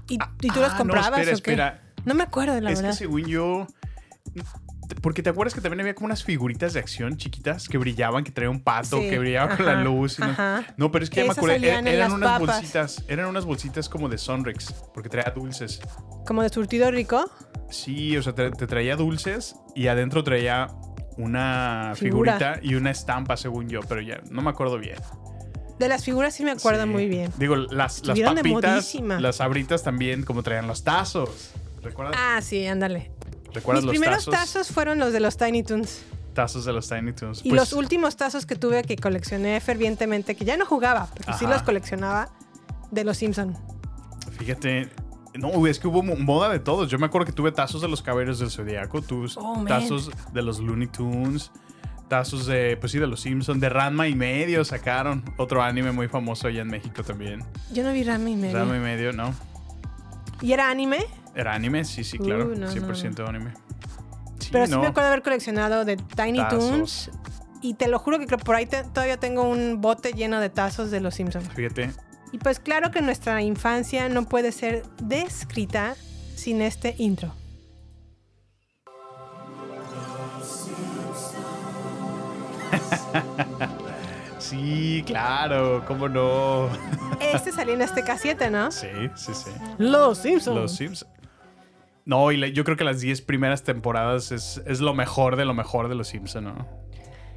[0.09, 1.51] ¿Y, y tú los Ah, no, comprabas espera, o qué?
[1.51, 1.83] espera.
[2.05, 2.92] No me acuerdo, la es verdad.
[2.92, 3.66] que según yo.
[5.03, 8.31] Porque te acuerdas que también había como unas figuritas de acción chiquitas que brillaban, que
[8.31, 10.18] traía un pato, Sí, que brillaba con la luz.
[10.18, 10.35] no-.
[10.77, 11.57] No, pero es que ya me acuerdo.
[11.64, 12.57] e- en Eran unas papas.
[12.57, 13.05] bolsitas.
[13.09, 15.81] Eran unas bolsitas como de Sonrix, porque traía dulces.
[16.27, 17.31] Como de surtido rico.
[17.70, 20.68] Sí, o sea, te, te traía dulces y adentro traía
[21.16, 22.35] una Figura.
[22.38, 24.96] figurita y una estampa, según yo, pero ya no me acuerdo bien.
[25.79, 26.88] De las figuras sí me acuerdo Sí.
[26.88, 27.31] muy bien.
[27.38, 31.53] Digo, las, las papitas, las abritas también, como traían los tazos.
[31.83, 33.11] ¿Recuerdas, Ah, sí, ándale.
[33.57, 34.53] ¿Recuerdas Mis los primeros tazos?
[34.53, 36.03] tazos fueron los de los Tiny Toons.
[36.35, 37.40] Tazos de los Tiny Toons.
[37.45, 41.37] Y Pues, los últimos tazos que tuve que coleccioné fervientemente, que ya no jugaba, pero
[41.38, 42.29] sí los coleccionaba,
[42.90, 43.57] de los Simpson.
[44.38, 44.90] Fíjate,
[45.35, 46.90] no, es que hubo mo- moda de todos.
[46.90, 49.03] Yo me acuerdo que tuve tazos de los Caballeros del Zodiaco,
[49.37, 51.51] Oh, tazos de los Looney Tunes,
[52.09, 55.25] tazos de, pues sí, de los Simpsons, de Ranma y medio sacaron.
[55.38, 57.42] Otro anime muy famoso allá en México también.
[57.73, 58.57] Yo no vi Rama y medio.
[58.59, 59.35] Ranma y medio, ¿no?
[60.42, 60.98] ¿Y era anime?
[61.37, 61.85] ¿Era anime?
[61.85, 62.47] Sí, sí, claro.
[62.47, 63.53] Uh, no, no, 100% anime.
[64.41, 64.81] Sí, Pero sí no.
[64.81, 66.59] me acuerdo haber coleccionado de Tiny Tazos.
[66.71, 67.11] Toons.
[67.63, 70.51] Y te lo juro que creo- por ahí te- todavía tengo un bote lleno de
[70.51, 71.49] tazos de los Simpsons.
[71.55, 71.91] Fíjate,
[72.33, 75.95] Y pues claro que nuestra infancia no puede ser descrita
[76.35, 77.35] sin este intro.
[84.39, 86.69] sí, claro, cómo no.
[87.21, 88.71] Este salía en este K7, ¿no?
[88.71, 89.51] sí, sí, sí.
[89.79, 90.57] Los Simpsons.
[90.57, 91.11] Los Simpsons.
[92.07, 95.44] No, y la- yo creo que las 10 primeras temporadas es, es lo mejor de
[95.44, 96.67] lo mejor de los Simpsons, ¿no?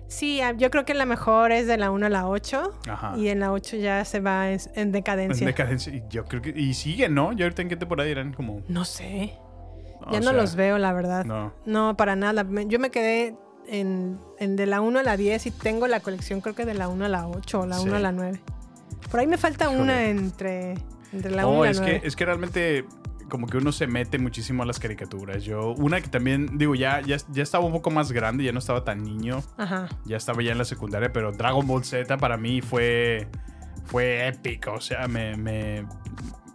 [0.07, 2.72] Sí, ah, yo creo que la mejor es de la 1 a la 8.
[2.88, 3.13] Ajá.
[3.17, 5.45] Y en la 8 ya se va en, en En decadencia.
[5.45, 5.93] decadencia.
[5.93, 6.49] Y yo creo que.
[6.49, 7.32] Y siguen, ¿no?
[7.34, 8.61] Yo ahorita en qué temporada eran como.
[8.67, 9.34] no sé.
[10.01, 11.26] no, ya no sea, los veo, la verdad.
[11.26, 11.53] No.
[11.65, 12.43] No, para nada.
[12.67, 13.36] Yo me quedé
[13.67, 16.74] en, en de la 1 a la 10 y tengo la colección creo que de
[16.74, 18.01] la 1 a la 8 o la 1 a Sí.
[18.03, 18.41] la 9.
[19.11, 20.09] Por ahí me falta una Híjole.
[20.09, 20.74] entre,
[21.13, 21.99] entre la 1 No, y la es 9.
[22.01, 22.86] que, es que realmente
[23.30, 25.43] como que uno se mete muchísimo a las caricaturas.
[25.43, 28.59] Yo, una que también, digo, ya, ya, ya estaba un poco más grande, ya no
[28.59, 29.88] estaba tan niño, Ajá.
[30.05, 33.27] ya estaba ya en la secundaria, pero Dragon Ball Z para mí fue,
[33.86, 35.86] fue épico, o sea, me, me,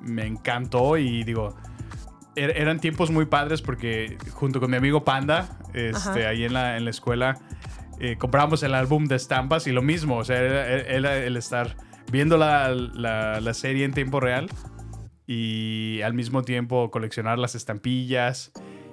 [0.01, 1.55] me encantó y digo,
[2.37, 6.29] er- eran tiempos muy padres porque junto con mi amigo Panda, este, Ajá.
[6.29, 7.39] ahí en la, en la escuela,
[8.01, 11.77] eh, comprábamos el álbum de estampas y lo mismo, o sea, era, era el estar
[12.13, 14.51] viendo la, la- la serie en tiempo real
[15.27, 18.53] y al mismo tiempo coleccionar las estampillas.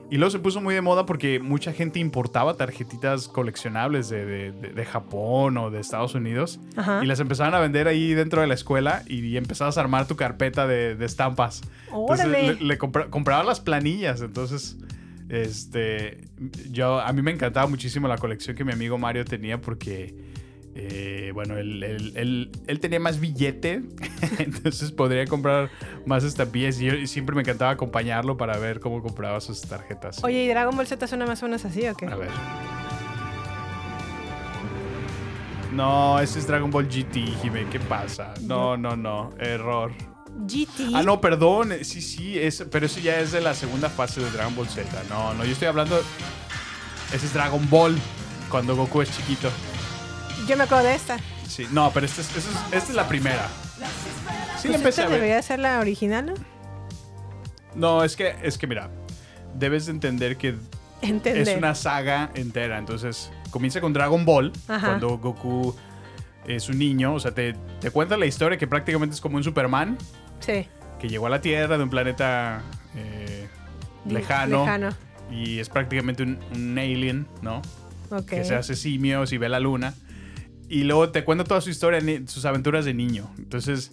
[0.10, 4.52] Y luego se puso muy de moda porque mucha gente importaba tarjetitas coleccionables de, de-
[4.52, 7.00] de- de Japón o de Estados Unidos Ajá.
[7.02, 10.18] y las empezaban a vender ahí dentro de la escuela y, empezabas a armar tu
[10.18, 11.62] carpeta de, de estampas.
[11.94, 12.56] Entonces ¡Órale!
[12.56, 14.76] le, le compra- compraba las planillas, entonces
[15.30, 16.28] este
[16.72, 20.14] yo a mí me encantaba muchísimo la colección que mi amigo Mario tenía porque
[20.76, 23.82] eh, bueno, él, él- él- él tenía más billete,
[24.40, 25.70] entonces podría comprar
[26.06, 30.24] más estampillas y yo y siempre me encantaba acompañarlo para ver cómo compraba sus tarjetas.
[30.24, 32.06] Oye, ¿y Dragon Ball Z suena más o menos así o qué?
[32.08, 32.30] A ver.
[35.74, 37.66] No, ese es Dragon Ball GT, Jimé.
[37.72, 38.34] ¿Qué pasa?
[38.42, 39.32] No, no, no.
[39.40, 39.94] Error.
[40.46, 40.94] GT.
[40.94, 41.72] Ah, no, perdón.
[41.84, 44.86] Sí, sí, es, pero eso ya es de la segunda fase de Dragon Ball Z.
[45.10, 45.98] No, no, yo estoy hablando.
[47.14, 47.96] Ese es Dragon Ball,
[48.50, 49.50] cuando Goku es chiquito.
[50.52, 51.18] Yo me acuerdo de esta.
[51.48, 53.48] Sí, no, pero esta es, esta es, esta es la primera.
[54.60, 55.14] Sí, la Pues empecé a ver.
[55.16, 56.34] debería ser la original, ¿no?
[57.74, 58.90] No, es que, es que mira,
[59.56, 60.56] debes de entender que
[61.02, 61.48] Entender.
[61.48, 62.78] es una saga entera.
[62.78, 64.88] Entonces, comienza con Dragon Ball, Ajá.
[64.88, 65.74] cuando Goku
[66.46, 67.14] es un niño.
[67.14, 69.98] O sea, te, te cuenta la historia que prácticamente es como un Superman
[70.42, 70.68] Sí.
[71.00, 72.62] que llegó a la Tierra de un planeta
[72.98, 73.48] eh,
[74.06, 74.90] lejano, Lejano.
[75.32, 77.62] y es prácticamente un, un alien, ¿no?
[78.28, 79.94] Que se hace simios y ve la luna.
[80.72, 83.30] Y luego te cuenta toda su historia, sus aventuras de niño.
[83.38, 83.92] Entonces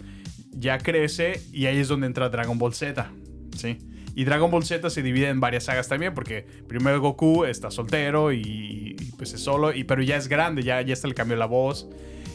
[0.53, 3.11] ya crece y ahí es donde entra Dragon Ball Z,
[3.57, 3.79] ¿sí?
[4.15, 8.33] Y Dragon Ball Z se divide en varias sagas también, porque primero Goku está soltero
[8.33, 11.37] y, y, pues es solo, y, pero ya es grande, ya, ya está le cambió
[11.37, 11.89] la voz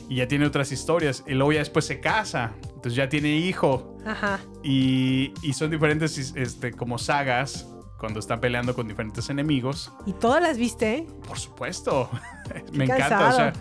[0.09, 1.23] y ya tiene otras historias.
[1.25, 3.97] Y luego ya después se casa, entonces ya tiene hijo.
[4.05, 4.41] Ajá.
[4.61, 7.65] Y, y son diferentes este, como sagas
[7.97, 9.89] cuando están peleando con diferentes enemigos.
[10.05, 11.07] ¿Y todas las viste?
[11.25, 12.09] Por supuesto.
[12.73, 13.29] Me encanta.
[13.29, 13.53] O sea,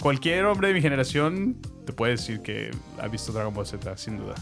[0.00, 2.70] cualquier hombre de mi generación te puede decir que
[3.00, 4.34] ha visto Dragon Ball Z, sin duda.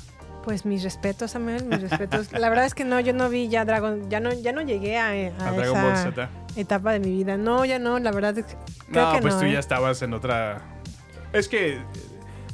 [0.45, 2.33] Pues mis respetos, Samuel, mis respetos.
[2.33, 4.99] La verdad es que no, yo no vi ya Dragon, ya no, ya no llegué
[4.99, 6.31] a, a A Dragon Ball esa Z.
[6.57, 7.37] etapa de mi vida.
[7.37, 8.55] No, ya no, la verdad es que
[8.91, 9.41] creo No, que pues no.
[9.41, 9.53] tú ¿eh?
[9.53, 10.61] ya estabas en otra.
[11.33, 11.79] Es que eh,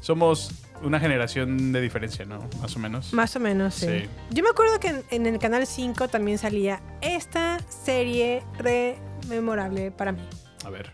[0.03, 0.51] somos
[0.82, 2.40] una generación de diferencia, ¿no?
[2.61, 3.12] Más o menos.
[3.14, 3.86] Más o menos, sí.
[3.86, 4.09] Sí.
[4.30, 8.96] Yo me acuerdo que en, en el canal 5 también salía esta serie re
[9.28, 10.20] memorable para mí.
[10.64, 10.92] A ver.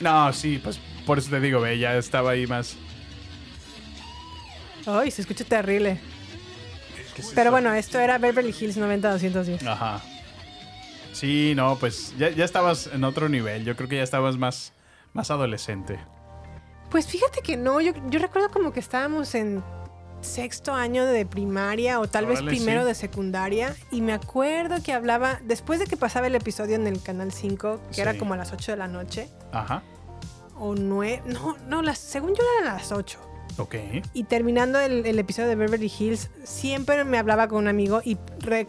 [0.00, 2.76] No, sí, pues por eso te digo, ve, ya estaba ahí más.
[4.86, 6.00] Ay, se escucha terrible.
[7.14, 9.66] ¿Qué es Pero bueno, esto era Beverly Hills 90210.
[9.66, 10.00] Ajá.
[11.12, 13.64] Sí, no, pues ya, ya estabas en otro nivel.
[13.64, 14.72] Yo creo que ya estabas más,
[15.12, 15.98] más adolescente.
[16.90, 19.62] Pues fíjate que no, yo, yo recuerdo como que estábamos en
[20.20, 22.88] sexto año de primaria o tal vez primero sí.
[22.88, 27.02] de secundaria y me acuerdo que hablaba, después de que pasaba el episodio en el
[27.02, 29.82] canal 5, que era como a las 8 de la noche, Ajá.
[30.58, 33.18] o 9, no, no, las, según yo eran las 8.
[33.58, 33.74] Ok.
[34.14, 38.16] Y terminando el, el episodio de Beverly Hills, siempre me hablaba con un amigo y,
[38.38, 38.68] re-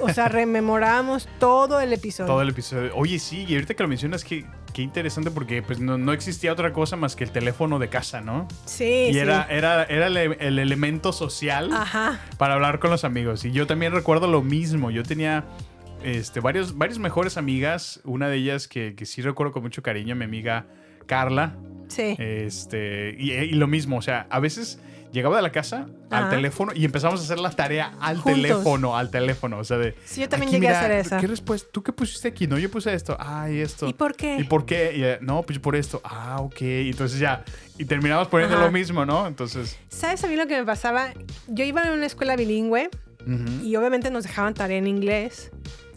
[0.00, 0.28] o sea,
[0.60, 2.26] rememorábamos todo el episodio.
[2.32, 2.90] Todo el episodio.
[2.96, 6.54] Oye, sí, y ahorita que lo mencionas, qué, qué interesante porque pues no, no existía
[6.54, 8.48] otra cosa más que el teléfono de casa, ¿no?
[8.64, 9.18] Sí, y sí.
[9.18, 12.18] era, era, era el, el elemento social Ajá.
[12.38, 13.44] para hablar con los amigos.
[13.44, 14.90] Y yo también recuerdo lo mismo.
[14.90, 15.44] Yo tenía
[16.02, 18.00] este, varios, varios mejores amigas.
[18.04, 20.66] Una de ellas que, que sí recuerdo con mucho cariño, mi amiga
[21.06, 21.56] Carla.
[21.88, 22.14] Sí.
[22.18, 24.78] Este, y, y lo mismo, o sea, a veces
[25.12, 28.42] llegaba de la casa al teléfono y empezamos a hacer la tarea al Juntos.
[28.42, 29.96] teléfono, al teléfono, o sea, de...
[30.04, 31.18] Sí, yo también llegué a hacer esa.
[31.18, 31.68] ¿Qué respuesta?
[31.72, 32.46] ¿Tú qué pusiste aquí?
[32.46, 33.16] No, yo puse esto.
[33.18, 33.88] Ah, y esto.
[33.88, 34.36] ¿Y por qué?
[34.38, 34.92] ¿Y por qué?
[34.96, 36.00] Y, eh, no, pues por esto.
[36.04, 36.58] Ah, ok.
[36.60, 37.44] Entonces ya.
[37.76, 38.66] Y terminamos poniendo Ajá.
[38.66, 39.26] lo mismo, ¿no?
[39.26, 39.76] Entonces.
[39.88, 41.08] ¿Sabes a mí lo que me pasaba?
[41.48, 42.88] Yo iba a una escuela bilingüe
[43.22, 43.64] ujú.
[43.64, 45.50] y obviamente nos dejaban tarea en inglés.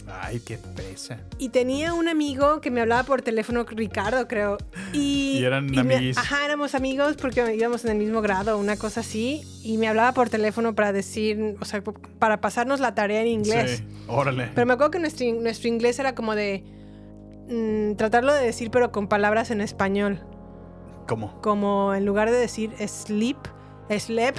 [0.08, 1.20] Ay, qué presa.
[1.38, 4.58] Y tenía un amigo que me hablaba por teléfono, Ricardo, creo.
[4.92, 6.18] Y, Y eran me- amiguis.
[6.18, 9.42] ajá, éramos amigos porque íbamos en el mismo grado, una cosa así.
[9.64, 11.82] Y me hablaba por teléfono para decir, o sea,
[12.20, 13.78] para pasarnos la tarea en inglés.
[13.78, 14.50] Sí, órale.
[14.54, 16.64] Pero me acuerdo que nuestro, nuestro inglés era como de
[17.50, 20.20] mm, tratarlo de decir, pero con palabras en español.
[21.08, 21.42] ¿Cómo?
[21.42, 23.38] Como en lugar de decir sleep,
[23.90, 24.36] de- Sleep.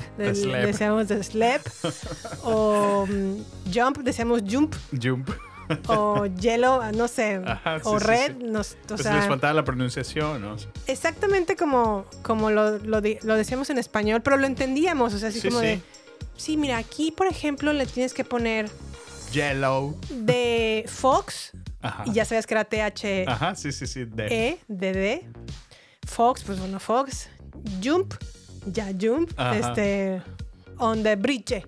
[0.66, 1.60] decíamos de sleep.
[2.44, 4.74] o mm, jump, decíamos jump.
[5.00, 5.28] Jump.
[5.88, 7.40] O yellow, no sé.
[7.46, 8.44] Ajá, sí, o sí, red, sí.
[8.44, 10.56] nos- o Pues sea, les faltaba la pronunciación, ¿no?
[10.86, 15.14] exactamente como, como lo, lo, decíamos en español, pero lo entendíamos.
[15.14, 15.80] O sea, así Sí, como de.
[16.36, 18.68] Sí, mira, aquí, por ejemplo, le tienes que poner
[19.32, 19.96] Yellow.
[20.10, 22.04] de Fox, Ajá.
[22.06, 24.04] y ya sabes que era T-H-E, Ajá, sí, sí, sí.
[24.04, 24.26] De.
[24.48, 25.28] E, D, D.
[26.06, 27.28] Fox, pues bueno, Fox.
[27.82, 28.14] Jump,
[28.66, 29.30] ya Jump.
[29.36, 29.56] Ajá.
[29.56, 30.22] Este.
[30.78, 31.62] On the bridge.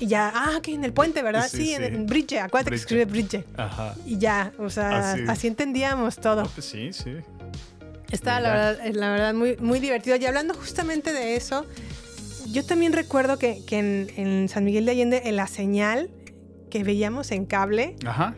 [0.00, 1.48] y ya, ah, que en el puente, ¿verdad?
[1.48, 2.34] Sí, Sí, en el bridge.
[2.34, 3.44] Acuérdate que escribe bridge.
[3.56, 3.94] Ajá.
[4.06, 5.22] Y ya, o sea, Así.
[5.28, 6.42] así, entendíamos todo.
[6.44, 7.16] No, pues sí, sí.
[8.10, 10.16] Estaba la verdad, eh, la verdad muy, muy divertido.
[10.16, 11.64] Y hablando justamente de eso,
[12.50, 16.10] yo también recuerdo que, que en, en San Miguel de Allende, en la señal
[16.70, 18.34] que veíamos en cable, Ajá.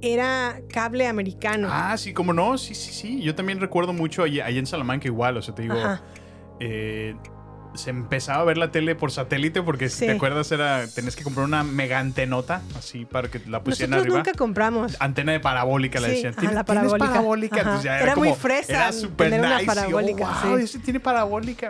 [0.00, 1.68] era cable americano.
[1.70, 3.20] Ah, sí, como no, sí, sí, sí.
[3.20, 6.02] Yo también recuerdo mucho allá, allá en Salamanca igual, o sea, te digo, Ajá.
[6.60, 7.14] eh,
[7.74, 10.06] se empezaba a ver la tele por satélite porque si Sí.
[10.06, 14.14] te acuerdas era, tenías que comprar una mega antenota así para que la pusieran Nosotros
[14.14, 14.18] arriba.
[14.26, 14.96] nunca compramos.
[15.00, 16.34] Antena de parabólica, Sí, decían.
[16.34, 17.06] "¿Tienes- la tienes parabólica".
[17.08, 17.58] parabólica?
[17.58, 19.62] Entonces ya era, Era muy fresa Era súper tener una nice.
[19.62, 20.64] y, oh, parabólica, wow, sí.
[20.64, 21.68] ese tiene parabólica.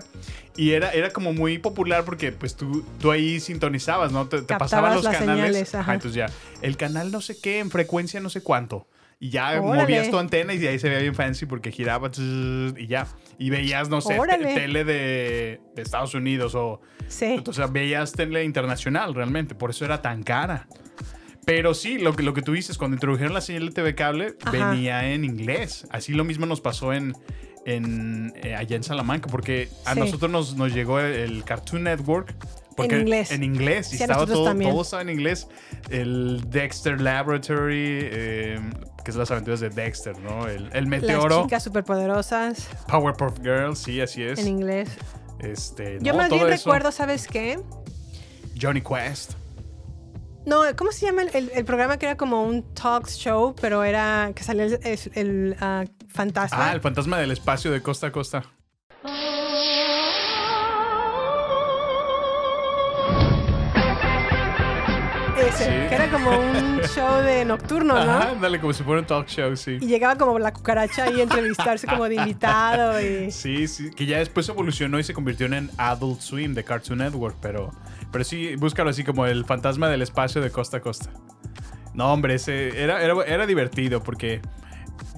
[0.57, 4.27] Y era, era como muy popular porque pues tú, tú ahí sintonizabas, ¿no?
[4.29, 5.45] Te, te pasaban los las canales.
[5.47, 5.83] señales, ajá.
[5.83, 6.27] Ajá, entonces ya,
[6.63, 8.87] el canal no sé qué, en frecuencia no sé cuánto.
[9.21, 9.83] Y ya Órale.
[9.83, 13.07] movías tu antena y ahí se veía bien fancy porque giraba y ya.
[13.39, 16.81] Y veías, no sé, te- tele de, de Estados Unidos o...
[17.09, 17.25] Sí.
[17.27, 20.69] Entonces veías tele internacional realmente, por eso era tan cara.
[21.47, 24.35] Pero sí, lo que, lo que tú dices, cuando introdujeron la señal de TV cable,
[24.43, 24.51] Ajá.
[24.71, 25.87] venía en inglés.
[25.91, 27.15] Así lo mismo nos pasó en,
[27.65, 30.01] en eh, allá en Salamanca, porque a Sí.
[30.01, 32.35] nosotros nos, nos llegó el, el Cartoon Network.
[32.77, 33.31] Porque En inglés.
[33.33, 33.93] En inglés.
[33.93, 35.49] Y Sí, estaba todo, todo estaba en inglés.
[35.91, 38.61] El Dexter Laboratory, eh,
[39.09, 40.47] que es las aventuras de Dexter, ¿no?
[40.49, 44.39] El, el Las Meteoro, chicas superpoderosas Powerpuff Girls, sí, así es.
[44.39, 44.91] en inglés.
[45.39, 46.51] Este, Yo no, más bien eso.
[46.69, 47.59] recuerdo, ¿sabes qué?
[48.61, 49.33] Johnny Quest.
[50.45, 53.83] No, ¿cómo se llama el, el- el programa que era como un talk show, pero
[53.83, 56.69] era que salía el, el- el, ah, fantasma?
[56.69, 58.45] Ah, el fantasma del espacio de costa a costa.
[65.53, 65.65] Sí.
[65.65, 68.01] que era como un show de nocturno, ¿no?
[68.01, 69.79] Ajá, dale, como si fuera un talk show, sí.
[69.81, 73.31] Y llegaba como la cucaracha ahí a entrevistarse como de invitado y...
[73.31, 77.37] Sí, sí, que ya después evolucionó y se convirtió en Adult Swim de Cartoon Network,
[77.41, 77.73] pero,
[78.13, 81.11] pero sí, búscalo así como el fantasma del espacio de costa a costa.
[81.95, 84.41] No, hombre, ese era, era, era divertido porque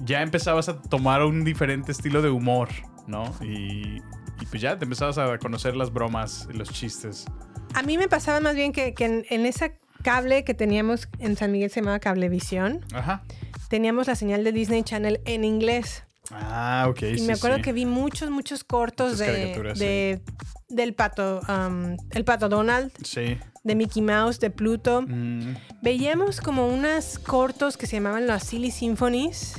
[0.03, 2.69] ya empezabas a tomar un diferente estilo de humor,
[3.07, 3.35] ¿no?
[3.41, 4.01] Y,
[4.39, 7.25] y pues ya te empezabas a conocer las bromas y los chistes.
[7.73, 9.71] A mí me pasaba más bien que, que en, en esa
[10.01, 13.23] cable que teníamos en San Miguel se llamaba Cablevisión, Ajá.
[13.69, 16.03] teníamos la señal de Disney Channel en inglés.
[16.31, 17.01] Ah, ok.
[17.03, 17.63] Y sí, me acuerdo sí.
[17.63, 19.27] que vi muchos, muchos cortos de,
[19.75, 20.21] de-
[20.69, 23.37] del pato, um, el pato Donald, Sí.
[23.63, 25.01] de Mickey Mouse, de Pluto.
[25.01, 29.55] Mm, Veíamos como unos cortos que se llamaban las Silly Symphonies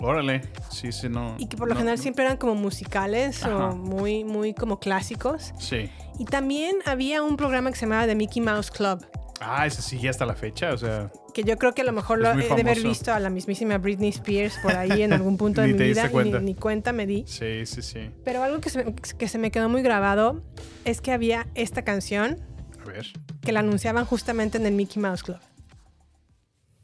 [0.00, 0.42] órale.
[0.70, 1.34] Sí, sí, no.
[1.38, 2.02] y que por lo no, general no.
[2.02, 3.70] siempre eran como musicales Ajá.
[3.70, 5.52] o muy, muy como clásicos.
[5.58, 5.90] Sí.
[6.20, 9.04] Y también había un programa que se llamaba The Mickey Mouse Club,
[9.40, 11.12] Ah, ese sigue hasta la fecha, o sea.
[11.32, 13.78] que yo creo que a lo mejor lo he de haber visto a la mismísima
[13.78, 16.38] Britney Spears por ahí en algún punto de mi vida cuenta.
[16.40, 17.24] ni, ni cuenta me di.
[17.26, 18.10] Sí, sí, sí.
[18.24, 20.42] Pero algo que se, me- que se me quedó muy grabado
[20.84, 22.38] es que había esta canción
[22.82, 23.06] A ver.
[23.40, 25.38] que la anunciaban justamente en el Mickey Mouse Club.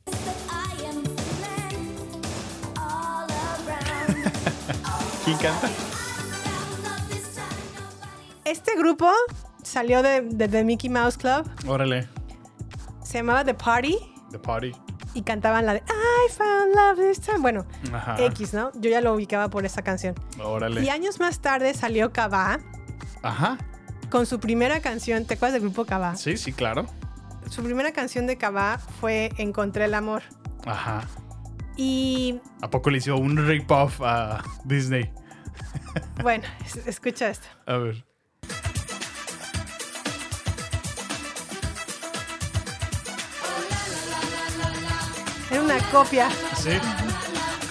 [5.24, 5.68] ¿Quién canta?
[8.44, 9.10] Este grupo
[9.62, 12.06] salió de, de The Mickey Mouse Club, Órale.
[13.14, 13.96] Se llamaba The Party
[14.32, 14.72] The Party.
[15.14, 17.38] y cantaban la de I found love this time.
[17.38, 18.16] Bueno, Ajá.
[18.18, 18.72] X, ¿no?
[18.74, 20.16] Yo ya lo ubicaba por esa canción.
[20.42, 20.82] Órale.
[20.82, 22.58] Y años más tarde salió Kaba
[23.22, 23.58] Ajá.
[24.10, 25.26] con su primera canción.
[25.26, 26.16] ¿Te acuerdas del grupo Kaba?
[26.16, 26.86] Sí, sí, claro.
[27.48, 30.24] Su primera canción de Kaba fue Encontré el amor.
[30.66, 31.04] Ajá.
[31.76, 35.12] Y ¿A poco le hizo un rip-off a Disney?
[36.20, 37.46] bueno, es- escucha esto.
[37.66, 38.04] A ver.
[45.54, 46.70] Era una copia Sí.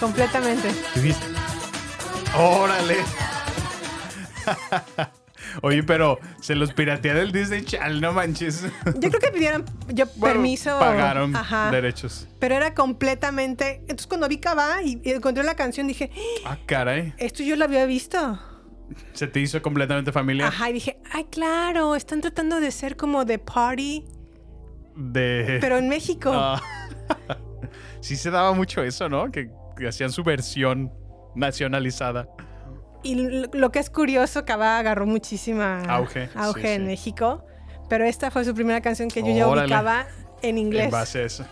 [0.00, 0.70] completamente.
[0.94, 1.26] ¿Te viste?
[2.34, 2.96] Órale.
[5.62, 8.62] Oye, pero Se los piratea del Disney Channel, no manches.
[8.86, 10.78] Yo creo que pidieron yo Bueno, permiso.
[10.78, 11.70] Pagaron Ajá.
[11.70, 12.26] derechos.
[12.38, 13.80] Pero era completamente.
[13.82, 16.10] Entonces, cuando vi Cabá y y encontré la canción, dije,
[16.46, 16.52] "¡Ah!
[16.52, 17.12] Ah, caray.
[17.18, 18.40] esto yo lo había visto.
[19.12, 20.48] Se te hizo completamente familiar.
[20.48, 24.04] Ajá, y dije, ay, claro, están tratando de ser como de party,
[24.96, 25.58] De.
[25.60, 26.32] pero en México.
[26.34, 26.62] Ah.
[28.04, 29.30] sí se daba mucho eso, ¿no?
[29.30, 30.92] Que, que hacían su versión
[31.34, 32.28] nacionalizada.
[33.02, 36.86] Y lo que es curioso, Cabá agarró muchísima Auge, auge sí, en sí.
[36.86, 37.44] México.
[37.88, 40.06] Pero esta fue su primera canción que yo ya ubicaba
[40.42, 40.86] en inglés.
[40.86, 41.44] En base a eso.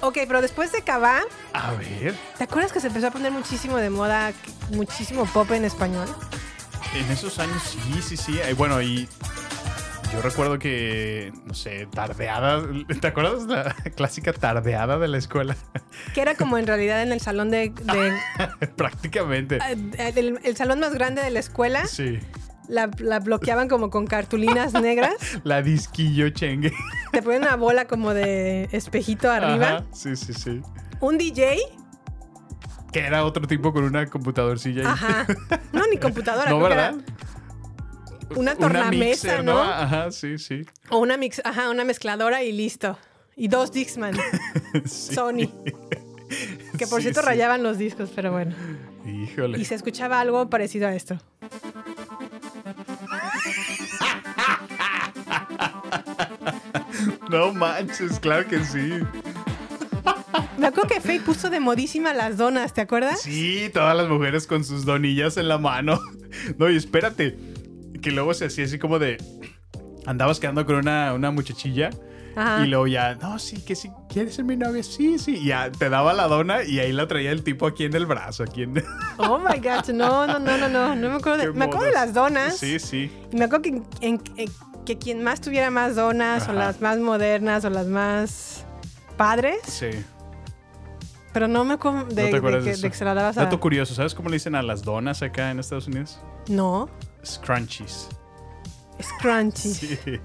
[0.00, 1.20] Ok, pero después de Cabá,
[1.52, 2.14] A ver.
[2.38, 4.32] ¿te acuerdas que se empezó a poner muchísimo de moda,
[4.70, 6.08] muchísimo pop en español?
[6.94, 8.40] En esos años sí, sí, sí.
[8.42, 9.06] Eh, bueno, y
[10.12, 12.62] yo recuerdo que, no sé, tardeada.
[13.00, 15.56] ¿Te acuerdas de la clásica tardeada de la escuela?
[16.14, 17.70] Que era como en realidad en el salón de...
[17.70, 19.58] de- Prácticamente.
[19.58, 22.18] eh, el, el salón más grande de la escuela, Sí.
[22.68, 26.72] la, la bloqueaban como con cartulinas negras, La disquillo chengue.
[27.12, 30.60] te ponían una bola como de espejito arriba, Ajá, Sí, sí, sí.
[31.00, 31.56] un DJ,
[32.92, 34.90] Que era otro tipo con una computadorcilla.
[34.90, 35.26] ajá,
[35.72, 36.94] no, ni computadora, No, ¿verdad?
[36.96, 37.04] era
[38.36, 39.58] una tornamesa, mixer, ¿no?
[39.60, 40.62] Ajá, sí, sí.
[40.90, 42.98] O una, mix, ajá, una mezcladora y listo.
[43.36, 44.14] Y dos Dixman,
[44.84, 45.14] Sí.
[45.14, 45.48] Sony,
[46.78, 47.26] que por Sí, cierto sí.
[47.26, 48.54] rayaban los discos, pero bueno.
[49.06, 49.58] Híjole.
[49.58, 51.18] Y se escuchaba algo parecido a esto.
[57.30, 59.00] No manches, claro que sí.
[60.58, 63.22] Me acuerdo que Faye puso de modísima las donas, ¿te acuerdas?
[63.22, 65.98] Sí, todas las mujeres con sus donillas en la mano.
[66.58, 67.36] No, y espérate.
[68.02, 69.16] Que luego se hacía así como de.
[70.06, 71.90] Andabas quedando con una, una muchachilla.
[72.36, 72.64] Ajá.
[72.64, 74.84] Y luego ya, no, sí, que sí, ¿quieres ser mi novia?
[74.84, 75.36] Sí, sí.
[75.36, 78.06] Y ya te daba la dona y ahí la traía el tipo aquí en el
[78.06, 78.74] brazo, aquí en.
[79.18, 81.92] Oh my gosh, no, no, no, no, no, no me acuerdo de, me acuerdo de
[81.92, 82.56] las donas.
[82.56, 83.10] Sí, sí.
[83.32, 83.68] Y me acuerdo que,
[84.06, 84.50] en- en-
[84.86, 86.54] que quien más tuviera más donas o Ajá.
[86.54, 88.64] las más modernas o las más
[89.16, 89.90] padres, Sí.
[91.32, 92.82] pero no me acuerdo de, ¿No te de que, de eso?
[92.82, 93.42] de que se la dabas a...
[93.44, 96.18] Dato curioso, ¿sabes cómo le dicen a las donas acá en Estados Unidos?
[96.48, 96.88] No,
[97.24, 98.08] Scrunchies.
[99.02, 99.88] scrunchies.
[99.90, 100.20] Sí,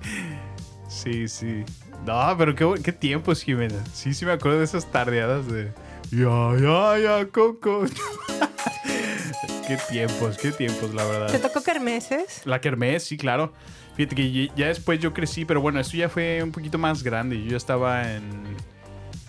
[0.87, 1.63] sí, sí.
[2.05, 3.83] No, pero qué, qué tiempos, Jimena.
[3.93, 5.71] Sí, sí me acuerdo de esas tardeadas de...
[6.11, 7.85] Ya, ya, ya, Coco.
[9.67, 11.41] qué tiempos, qué tiempos, la ¿Te verdad.
[11.41, 12.41] tocó kermeses?
[12.45, 13.53] La kermés, sí, claro.
[13.95, 17.41] Fíjate que ya después yo crecí, pero bueno, esto ya fue un poquito más grande.
[17.41, 18.23] Yo ya estaba en,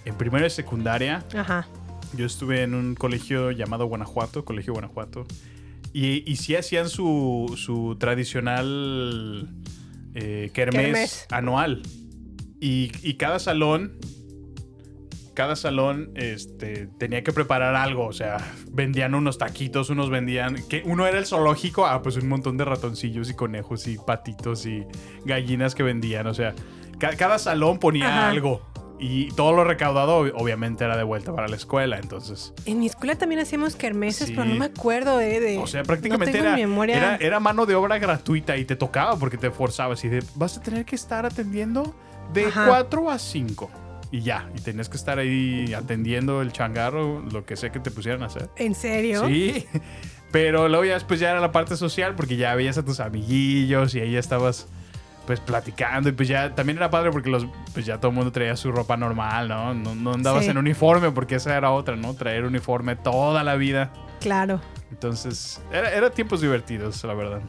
[0.04, 1.24] en primero de secundaria.
[1.34, 1.66] Ajá.
[2.12, 5.24] Yo estuve en un colegio llamado Guanajuato, Colegio Guanajuato.
[5.98, 9.48] Y, y sí hacían su, su tradicional
[10.14, 11.26] eh, kermés, Kermés.
[11.30, 11.82] anual.
[12.60, 13.96] Y, y cada salón,
[15.32, 18.06] cada salón este, tenía que preparar algo.
[18.06, 18.36] O sea,
[18.70, 20.56] vendían unos taquitos, unos vendían...
[20.68, 24.66] que Uno era el zoológico, ah, pues un montón de ratoncillos y conejos y patitos
[24.66, 24.84] y
[25.24, 26.26] gallinas que vendían.
[26.26, 26.54] O sea,
[26.98, 28.28] ca- cada salón ponía Ajá.
[28.28, 28.60] algo.
[28.98, 32.54] Y todo lo recaudado ob- obviamente era de vuelta para la escuela, entonces...
[32.64, 34.34] En mi escuela también hacíamos kermeses, Sí.
[34.34, 35.58] pero no me acuerdo eh, de...
[35.58, 36.96] O sea, prácticamente no era, memoria.
[36.96, 40.56] era, era mano de obra gratuita y te tocaba porque te forzabas y de, vas
[40.56, 41.94] a tener que estar atendiendo
[42.32, 42.66] de Ajá.
[42.68, 43.70] 4 a 5.
[44.12, 47.90] Y ya, y tenías que estar ahí atendiendo el changarro, lo que sea que te
[47.90, 48.48] pusieran a hacer.
[48.56, 49.26] ¿En serio?
[49.26, 49.66] Sí,
[50.32, 53.94] pero luego ya después ya era la parte social porque ya veías a tus amiguillos
[53.94, 54.68] y ahí ya estabas
[55.26, 58.30] pues platicando y pues ya también era padre porque los pues ya todo el mundo
[58.32, 59.74] traía su ropa normal, ¿no?
[59.74, 60.50] No, no andabas Sí.
[60.50, 62.14] en uniforme porque esa era otra, ¿no?
[62.14, 63.92] Traer uniforme toda la vida.
[64.20, 64.60] Claro.
[64.90, 67.40] Entonces, era, era tiempos divertidos, la verdad.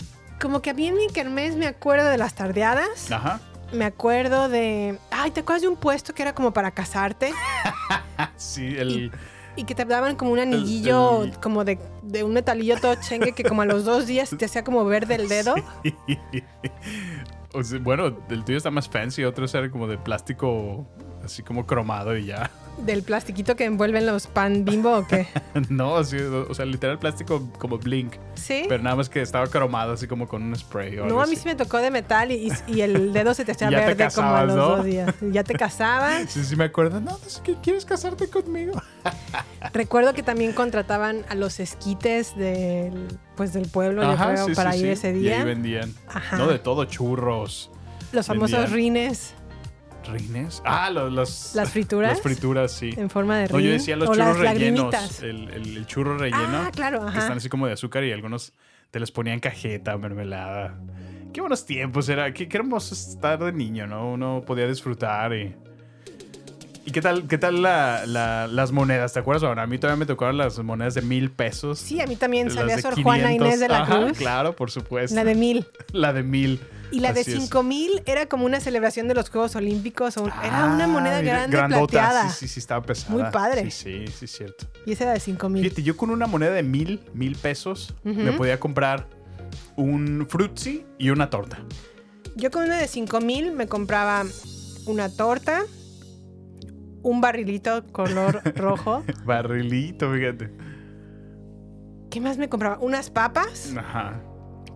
[0.41, 3.11] Como que a mí en mi kermés me acuerdo de las tardeadas.
[3.11, 3.39] Ajá.
[3.73, 4.97] Me acuerdo de...
[5.11, 7.31] Ay, ¿te acuerdas de un puesto que era como para casarte?
[8.37, 9.11] Sí, el...
[9.55, 13.31] Y que te daban como un anillillo, el- como de, de un metalillo todo chengue
[13.33, 15.55] que como a los dos días te hacía como verde el dedo.
[17.81, 20.87] bueno, el tuyo está más fancy, otros eran como de plástico
[21.23, 22.49] así como cromado y ya.
[22.77, 25.27] Del plastiquito que envuelven los pan bimbo o qué.
[25.69, 28.13] no, sí, o sea, literal plástico como blink.
[28.35, 28.65] ¿Sí?
[28.69, 30.99] Pero nada más que estaba cromado así como con un spray.
[30.99, 31.41] o No, a mí así.
[31.41, 34.07] sí me tocó de metal y, y el dedo se te hacía Y te verde
[34.13, 34.67] como a los ¿no?
[34.77, 35.13] dos días.
[35.21, 36.29] Y ya te casabas.
[36.29, 37.01] Sí, sí me acuerdo.
[37.01, 38.79] No, es que quieres casarte conmigo.
[39.73, 44.53] Recuerdo que también contrataban a los esquites del, pues, del pueblo, yo Ajá, creo, sí,
[44.55, 45.39] para sí, ir ese Y día.
[45.39, 45.93] ahí vendían.
[46.07, 46.37] Ajá.
[46.37, 47.71] No, de todo, churros,
[48.11, 48.73] Los famosos vendían.
[48.75, 49.33] rines
[50.09, 50.61] rines.
[50.65, 52.11] Ah, los, los- Las frituras.
[52.13, 52.91] Las frituras, sí.
[52.97, 53.65] en forma de No, rin.
[53.67, 55.21] yo decía los o churros rellenos.
[55.21, 56.63] El, el- el churro relleno.
[56.65, 58.53] Ah, claro, Que están así como de azúcar y algunos
[58.91, 60.77] te les ponían cajeta, mermelada.
[61.33, 62.33] Qué buenos tiempos era.
[62.33, 64.11] Qué, qué hermoso estar de niño, ¿no?
[64.11, 65.55] Uno podía disfrutar y.
[66.85, 69.11] ¿Y qué tal, qué tal la- la- las monedas?
[69.11, 69.43] ¿Te acuerdas?
[69.43, 71.79] Bueno, a mí todavía me tocaron las monedas de mil pesos.
[71.79, 73.47] Sí, a mí también Las salía de Sor Juana 500.
[73.47, 74.17] Inés de la Ajá, Cruz.
[74.17, 75.13] Claro, por supuesto.
[75.13, 75.65] La de mil.
[75.91, 76.61] La de mil.
[76.91, 77.37] Y la de Así es.
[77.39, 80.15] 5000 era como una celebración de los Juegos Olímpicos.
[80.17, 81.79] o era una Ah, moneda grande grandota.
[81.87, 82.29] plateada.
[82.29, 83.13] Sí, sí, sí, estaba pesada.
[83.13, 83.69] Muy padre.
[83.71, 84.65] Sí, sí, sí, es cierto.
[84.85, 85.63] Y esa era de 5000.
[85.63, 89.07] Fíjate, yo con una moneda de mil, mil pesos, me podía comprar
[89.75, 91.59] un frutzi y una torta.
[92.35, 94.23] Yo con una de 5000 me compraba
[94.85, 95.63] una torta,
[97.01, 99.03] un barrilito color rojo.
[99.25, 100.51] Barrilito, fíjate.
[102.09, 102.77] ¿Qué más me compraba?
[102.79, 104.21] Unas papas, Ajá.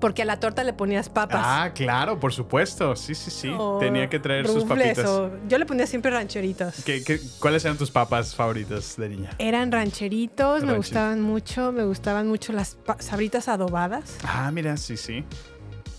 [0.02, 1.42] Porque a la torta le ponías papas.
[1.46, 2.98] Ah, claro, por supuesto.
[2.98, 3.54] Sí, sí, sí.
[3.80, 5.08] Tenía que traer sus papitas.
[5.08, 6.84] o- Yo le ponía siempre rancheritos.
[6.84, 9.30] ¿Qué- qué- cuáles eran tus papas favoritas de niña?
[9.38, 15.24] Eran rancheritos, me gustaban mucho, me gustaban mucho las sabritas adobadas, Ah, mira, sí, sí.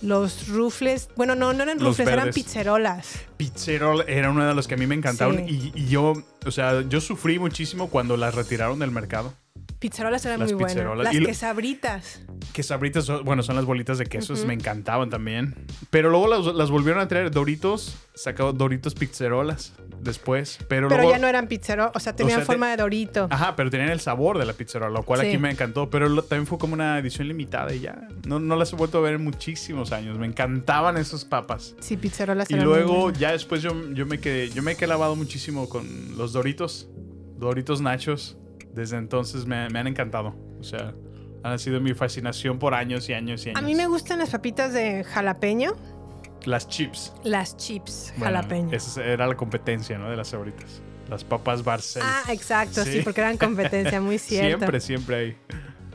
[0.02, 3.20] los rufles, bueno, no, no eran Los rufles, eran pizzerolas.
[3.36, 5.46] Pizzerol era uno de los que a mí me encantaban.
[5.46, 5.70] Sí.
[5.74, 6.12] Y, y yo,
[6.44, 9.32] o sea, yo sufrí muchísimo cuando las retiraron del mercado.
[9.82, 10.96] Pizzerolas eran Las muy buenas.
[10.96, 12.20] Las Y quesabritas.
[12.52, 15.56] Que sabritas, son- bueno, son las bolitas de quesos, me encantaban también.
[15.90, 20.58] Pero luego las, las volvieron a traer Doritos, sacó Doritos Pizzerolas después.
[20.68, 23.26] Pero, Pero luego, ya no eran pizzerolas, o sea, tenían sea, forma de dorito.
[23.28, 25.26] Ajá, pero tenían el sabor de la pizzerola, lo cual Sí.
[25.26, 25.90] aquí me encantó.
[25.90, 28.06] Pero lo- también fue como una edición limitada y ya.
[28.24, 30.16] No, no las he vuelto a ver en muchísimos años.
[30.16, 31.74] Me encantaban esas papas.
[31.80, 35.16] Sí, pizzerolas Y eran luego ya después yo, yo me quedé, yo me he lavado
[35.16, 36.88] muchísimo con los Doritos,
[37.36, 38.36] Doritos Nachos.
[38.72, 40.34] Desde entonces me, me han encantado.
[40.60, 40.94] O sea,
[41.42, 43.58] han sido mi fascinación por años y años y años.
[43.58, 45.72] A mí me gustan las papitas de jalapeño,
[46.44, 47.12] Las chips.
[47.24, 48.70] las chips Bueno, jalapeño.
[48.76, 50.08] Esa era la competencia, ¿no?
[50.10, 50.80] De las sabritas.
[51.10, 52.02] Las papas Barcel.
[52.04, 52.92] Ah, exacto, sí.
[52.92, 53.00] Sí.
[53.02, 54.58] porque eran competencia, muy cierto.
[54.58, 55.36] Siempre, siempre hay.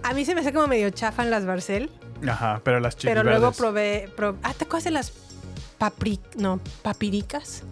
[0.03, 1.89] A mí se me hace como medio chafan las Barcel,
[2.27, 5.11] Ajá, pero las chips pero luego probé, pro- Ah, ¿te acuerdas de las
[5.79, 6.19] papri...
[6.37, 7.63] no, papiricas?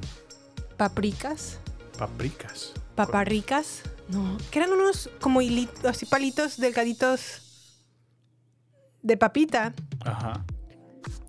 [0.78, 1.60] Papricas,
[1.97, 2.74] Papricas.
[2.95, 7.41] paparricas, no, que eran unos como hilitos, así palitos delgaditos
[9.01, 9.74] de papita.
[10.03, 10.45] Ajá.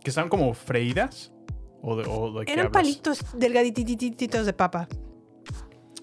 [0.03, 1.33] ¿Que estaban como freídas?
[1.83, 2.83] ¿O de, o de qué Eran hablas?
[2.83, 4.89] palitos delgadititos de papa.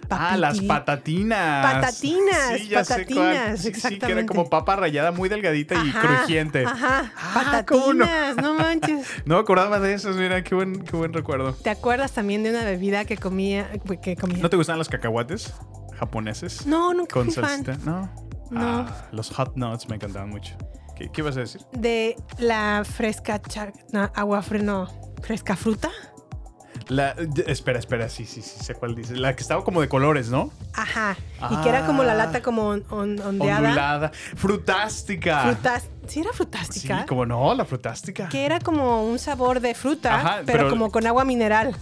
[0.09, 1.65] Ah, las patatinas.
[1.74, 3.34] Patatinas, Sí, ya sé cuál.
[3.36, 4.26] patatinas, Sí, sí, que era exactamente.
[4.28, 6.65] como papa rallada muy delgadita y crujiente.
[6.65, 8.05] Ajá, Ah, ¿cómo no?
[8.05, 9.07] patatinas, no manches.
[9.26, 11.53] No me acordaba de esas, mira, qué buen, qué buen recuerdo.
[11.53, 13.71] ¿Te acuerdas también de una bebida que comía?
[14.03, 14.38] Que comía?
[14.39, 15.51] ¿No te gustan los cacahuates
[16.05, 16.65] japoneses?
[16.65, 17.63] No, nunca Con fui fan.
[17.85, 18.09] No.
[18.51, 18.59] No.
[18.61, 20.55] Ah, los hot nuts me encantaban mucho.
[20.95, 21.61] ¿Qué, qué ibas a decir?
[21.71, 23.73] De la fresca char...
[23.91, 24.59] No, agua fre...
[24.61, 24.87] No,
[25.23, 25.89] fresca fruta.
[26.89, 27.15] La,
[27.47, 29.17] espera, espera, sí, sí, sí, sé cuál dices.
[29.17, 30.51] La que estaba como de colores, ¿no?
[30.73, 31.15] Ajá.
[31.49, 32.15] Y que era como la Ah.
[32.15, 33.69] lata como on- on- ondeada.
[33.69, 34.11] Ondulada.
[34.35, 35.43] Frutástica.
[35.43, 35.87] Frutas...
[36.07, 37.05] ¿Sí era Sí, frutástica?
[37.07, 38.27] como no, la frutástica.
[38.29, 41.75] Que era como un sabor de fruta, Ajá, pero, pero- como con agua mineral.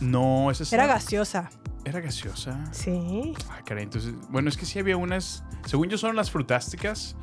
[0.00, 1.50] No, esa es Era gaseosa.
[1.84, 2.64] Era gaseosa.
[2.72, 3.34] Sí.
[3.50, 7.16] Ah, caray, entonces, bueno, es que sí había unas, según yo son las frutásticas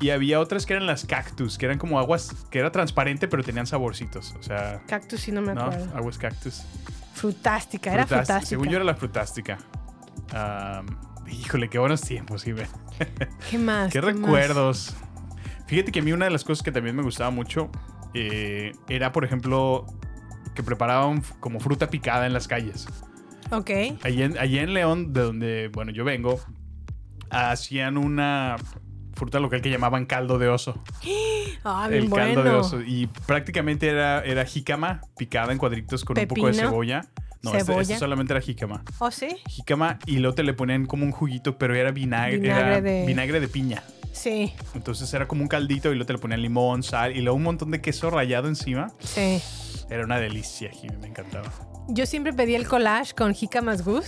[0.00, 3.42] y había otras que eran las cactus, que eran como aguas, que era transparente pero
[3.42, 5.62] tenían saborcitos, o sea, Cactus sí no me ¿no?
[5.62, 5.96] acuerdo.
[5.96, 6.62] Aguas cactus.
[7.14, 8.46] Frutástica, era Frutás- frutástica.
[8.46, 9.56] Según yo era la frutástica.
[10.34, 10.86] Am,
[11.30, 12.66] híjole, qué buenos tiempos, Ibe.
[13.50, 13.90] ¿Qué más?
[13.92, 14.94] Qué recuerdos.
[15.66, 17.70] Fíjate que a mí una de las cosas que también me gustaba mucho
[18.12, 19.86] eh, era, por ejemplo,
[20.54, 22.86] que preparaban como fruta picada en las calles.
[23.50, 23.70] Ok.
[24.02, 26.40] Allí en, allí en León, de donde, bueno, yo vengo,
[27.30, 28.56] hacían una
[29.14, 30.82] fruta local que llamaban caldo de oso.
[31.68, 32.26] Ah, bien el bueno.
[32.26, 32.80] caldo de oso.
[32.80, 36.68] Y prácticamente era, era jícama picada en cuadritos con un poco de Pepino.
[36.70, 37.00] cebolla.
[37.42, 38.84] No, este, este solamente era jícama.
[39.00, 39.28] ¿Oh, sí?
[39.48, 43.04] Jícama y luego te le ponían como un juguito, pero era vinagre, Vinagre era de-
[43.06, 43.82] vinagre de piña.
[44.12, 47.36] Sí, Entonces era como un caldito y luego te le ponían limón, sal y luego
[47.36, 48.92] un montón de queso rallado encima.
[49.00, 49.40] sí.
[49.90, 51.52] Era una delicia, Jimmy, me encantaba.
[51.88, 54.06] Yo siempre pedí el collage con jícamas gus.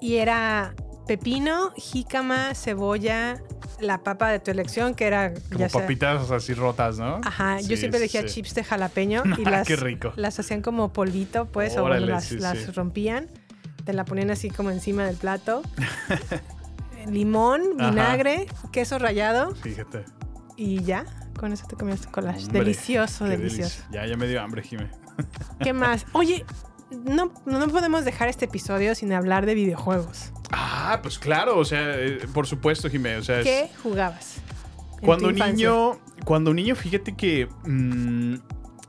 [0.00, 0.74] y era
[1.06, 3.40] pepino, jícama, cebolla,
[3.80, 7.20] la papa de tu elección, que era Como ya sea- papitas así rotas, ¿no?
[7.24, 8.28] Ajá, yo siempre elegía sí.
[8.36, 10.12] chips de jalapeño y Ah, las, qué rico.
[10.16, 12.70] las hacían como polvito, pues, o bueno, las, sí, las sí.
[12.72, 13.28] rompían,
[13.84, 15.62] te la ponían así como encima del plato.
[17.06, 17.90] Limón, Ajá.
[17.90, 20.04] vinagre, queso rallado Fíjate.
[20.56, 21.04] y ya,
[21.38, 22.44] con eso te comías tu collage.
[22.46, 23.82] Hombre, delicioso, delicioso.
[23.90, 24.86] Ya, ya me dio hambre, Jimmy.
[25.62, 26.06] ¿Qué más?
[26.12, 26.44] Oye,
[27.04, 30.32] no, no podemos dejar este episodio sin hablar de videojuegos.
[30.52, 33.16] Ah, pues claro, o sea, eh, por supuesto, Jimé.
[33.16, 34.38] O sea, es- ¿Qué jugabas?
[35.00, 35.54] en cuando tu infancia?
[35.68, 38.34] niño, cuando niño, fíjate que mm,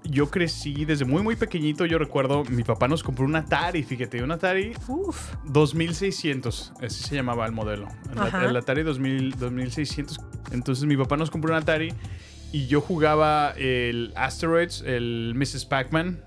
[0.04, 1.86] yo crecí desde muy, muy pequeñito.
[1.86, 7.16] Yo recuerdo, mi papá nos compró un Atari, fíjate, un Atari Uf, 2600, así se
[7.16, 7.88] llamaba el modelo.
[8.12, 8.46] El, Ajá.
[8.46, 10.20] el Atari 2000, 2600.
[10.52, 11.92] Entonces mi papá nos compró un Atari
[12.56, 15.66] y yo jugaba el Asteroids, el Mrs.
[15.66, 16.24] Pac-Man,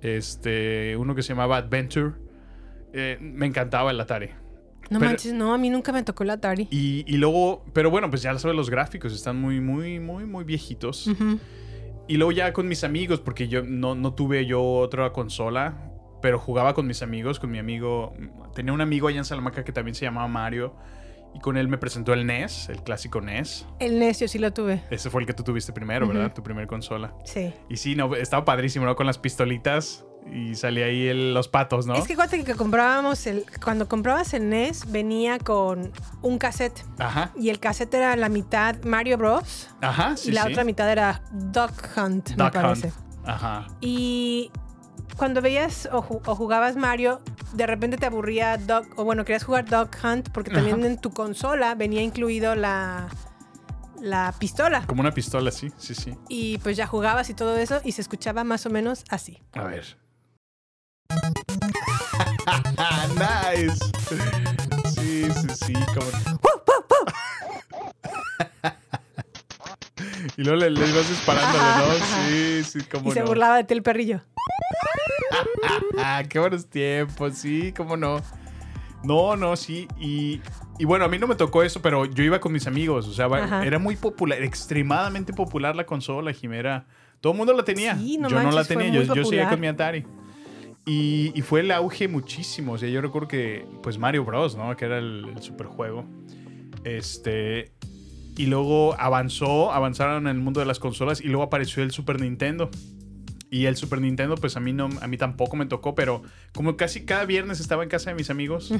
[0.00, 2.12] este, uno que se llamaba Adventure.
[2.92, 4.28] eh, me encantaba el Atari.
[4.88, 6.66] No Pero- manches, no, a mí nunca me tocó el Atari.
[6.70, 10.44] Y, y luego, pero bueno, pues ya sabes, los gráficos están muy, muy, muy, muy
[10.44, 11.10] viejitos.
[12.08, 15.90] Y luego ya con mis amigos, porque yo no, no tuve yo otra consola,
[16.22, 18.14] pero jugaba con mis amigos, con mi amigo.
[18.54, 20.74] Tenía un amigo allá en Salamanca que también se llamaba Mario.
[21.36, 23.66] Y con él me presentó el NES, el clásico NES.
[23.78, 24.82] El NES yo sí lo tuve.
[24.90, 26.32] Ese fue el que tú tuviste primero, ¿verdad?
[26.32, 27.12] Tu primer consola.
[27.26, 27.52] Sí.
[27.68, 28.96] Y sí, no, estaba padrísimo, ¿no?
[28.96, 31.94] Con las pistolitas y salía ahí el- los patos, ¿no?
[31.94, 33.44] Es que acuérdate que comprábamos el.
[33.62, 36.82] Cuando comprabas el NES, venía con un cassette.
[36.98, 39.68] Ajá, Y el cassette era la mitad Mario Bros.
[39.82, 40.52] ajá, sí, y la sí.
[40.52, 42.86] otra mitad era Duck Hunt, me parece.
[42.88, 43.28] Hunt.
[43.28, 43.66] Ajá.
[43.82, 44.50] Y
[45.16, 47.20] cuando veías o, ju- o jugabas Mario,
[47.54, 50.86] de repente te aburría Duck, o bueno, querías jugar Duck Hunt porque también Ajá.
[50.86, 53.08] en tu consola venía incluido la,
[54.00, 54.84] la pistola.
[54.86, 56.14] Como una pistola, sí, sí, sí.
[56.28, 59.42] Y pues ya jugabas y todo eso y se escuchaba más o menos así.
[59.52, 59.96] A ver.
[63.16, 63.78] nice.
[64.94, 65.72] Sí, sí, sí.
[65.94, 66.06] Como...
[70.36, 71.94] y luego le, le ibas disparándole, ¿no?
[72.28, 73.26] Sí, sí, como y se no.
[73.26, 74.20] burlaba de ti el perrillo.
[75.98, 78.20] Ah, qué buenos tiempos, sí, cómo no.
[79.02, 79.86] No, no, sí.
[79.98, 80.40] Y,
[80.78, 83.06] y bueno, a mí no me tocó eso, pero yo iba con mis amigos.
[83.06, 83.64] O sea, Ajá.
[83.64, 86.86] era muy popular, extremadamente popular la consola, Jimera.
[87.20, 87.96] Todo el mundo la tenía.
[87.96, 90.04] Sí, no yo no la tenía, yo, yo seguía con mi Atari.
[90.84, 92.72] Y, y fue el auge muchísimo.
[92.72, 94.76] O sea, yo recuerdo que, pues Mario Bros, ¿no?
[94.76, 96.04] Que era el, el superjuego.
[96.84, 97.72] Este.
[98.36, 102.20] Y luego avanzó, avanzaron en el mundo de las consolas y luego apareció el Super
[102.20, 102.70] Nintendo.
[103.50, 106.22] Y el Super Nintendo, pues a mí no, a mí tampoco me tocó, pero
[106.52, 108.72] como casi cada viernes estaba en casa de mis amigos,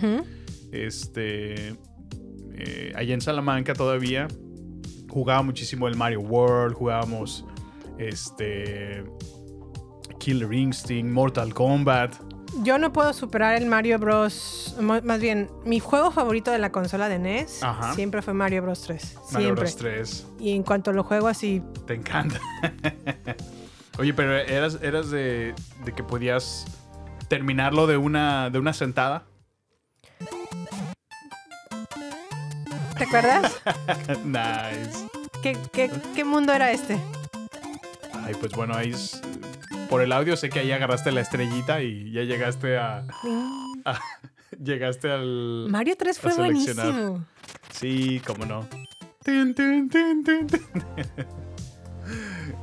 [0.73, 1.77] este,
[2.53, 4.27] eh, allá en Salamanca todavía,
[5.09, 7.47] jugaba muchísimo el Mario World, jugábamos,
[7.97, 9.05] este,
[10.19, 12.26] Killer Instinct, Mortal Kombat.
[12.63, 14.75] Yo no puedo superar el Mario Bros.
[14.81, 17.95] Más bien, mi juego favorito de la consola de NES Ajá.
[17.95, 19.19] siempre fue Mario Bros 3.
[19.33, 19.55] Mario.
[19.55, 20.27] Bros 3.
[20.41, 22.41] Y en cuanto lo juego así, Te encanta.
[23.99, 25.55] Oye, pero eras, eras de,
[25.85, 26.67] de que podías
[27.29, 29.25] terminarlo de una, de una sentada.
[32.99, 33.53] ¿te acuerdas?
[34.25, 35.07] nice.
[35.43, 36.99] ¿Qué, qué, qué mundo era este?
[38.25, 39.21] Ay, pues bueno, ahí es-
[39.89, 43.05] por el audio sé que ahí agarraste la estrellita y ya llegaste a,
[43.85, 44.01] a-
[44.63, 47.25] llegaste al Mario 3 fue buenísimo.
[47.73, 48.67] Sí, cómo no.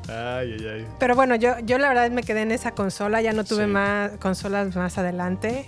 [0.08, 0.88] Ay, ay, ay.
[1.00, 3.72] Pero bueno, yo, yo la verdad me quedé en esa consola, ya no tuve Sí.
[3.72, 5.66] más consolas más adelante.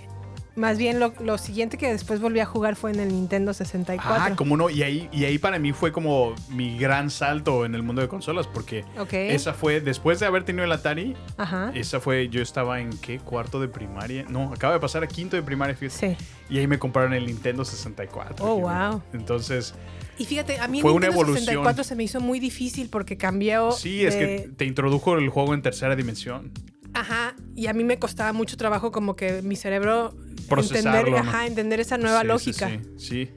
[0.56, 4.22] Más bien lo, lo siguiente que después volví a jugar fue en el Nintendo 64.
[4.24, 4.70] Ah, cómo no.
[4.70, 8.08] Y ahí, y ahí para mí fue como mi gran salto en el mundo de
[8.08, 11.70] consolas, porque esa fue, después de haber tenido el Atari, Ajá.
[11.74, 14.24] esa fue, yo estaba en qué, cuarto de primaria.
[14.28, 16.16] No, acaba de pasar a quinto de primaria, fíjate.
[16.16, 16.24] Sí.
[16.48, 18.44] Y ahí me compraron el Nintendo 64.
[18.44, 19.02] Oh, wow.
[19.12, 19.74] Entonces,
[20.16, 21.44] Y fíjate, a mí Fue el una Nintendo evolución.
[21.44, 23.72] 64 se me hizo muy difícil porque cambió.
[23.72, 26.50] sí, es que te introdujo el juego en tercera dimensión.
[26.98, 30.14] Ajá, y a mí me costaba mucho trabajo como que mi cerebro
[30.48, 31.30] Procesarlo, entender, ¿no?
[31.30, 32.68] ajá, entender esa nueva Sí, lógica.
[32.68, 33.30] Sí, sí.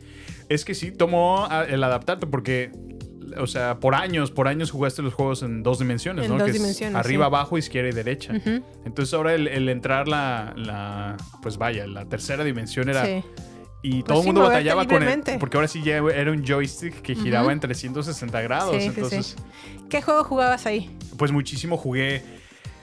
[0.47, 2.71] Es que sí, tomó el adaptarte porque,
[3.37, 6.37] o sea, por años, por años jugaste los juegos en dos dimensiones, En ¿no?
[6.37, 7.27] dos Que es dimensiones, arriba, sí.
[7.27, 8.33] abajo, izquierda y derecha.
[8.85, 13.05] Entonces ahora el, el entrar la, la, pues vaya, la tercera dimensión era...
[13.05, 13.23] Sí.
[13.81, 15.21] Y Pues todo el mundo batallaba con él.
[15.39, 17.51] Porque ahora sí ya era un joystick que giraba Ujú.
[17.51, 18.75] en 360 grados.
[18.83, 19.37] Entonces,
[19.89, 20.89] ¿Qué juego jugabas ahí?
[21.17, 22.21] pues muchísimo jugué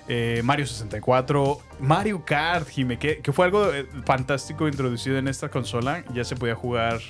[0.08, 5.48] eh, Mario 64, Mario Kart, Jime, que, que fue algo eh, fantástico introducido en esta
[5.48, 6.04] consola.
[6.14, 7.00] Ya se podía jugar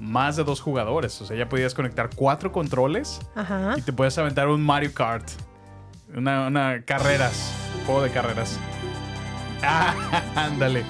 [0.00, 1.20] más de dos jugadores.
[1.20, 3.74] O sea, ya podías conectar cuatro controles Ajá.
[3.76, 5.28] y te podías aventar un Mario Kart.
[6.14, 7.52] Una, una carreras,
[7.86, 8.58] juego de carreras.
[9.62, 9.94] Ah,
[10.36, 10.84] ándale.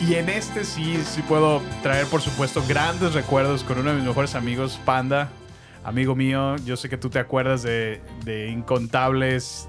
[0.00, 4.04] Y en este sí, sí puedo traer, por supuesto, grandes recuerdos con uno de mis
[4.04, 5.28] mejores amigos, Panda.
[5.82, 9.68] Amigo mío, yo sé que tú te acuerdas de, de incontables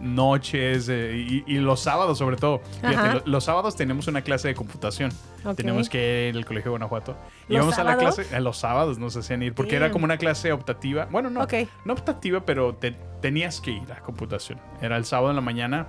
[0.00, 2.60] noches eh, y, y los sábados sobre todo.
[2.80, 3.14] Fíjate, Ajá.
[3.14, 5.10] lo- los sábados tenemos una clase de computación.
[5.44, 5.56] Ok.
[5.56, 7.16] Tenemos que ir al Colegio de Guanajuato.
[7.48, 8.14] ¿Los Íbamos a la sábados?
[8.16, 11.06] clase, a los sábados nos hacían ir, porque era como una clase optativa.
[11.10, 11.54] Bueno, no, Ok.
[11.84, 14.60] no optativa, pero te- tenías que ir a computación.
[14.82, 15.86] Era el sábado en la mañana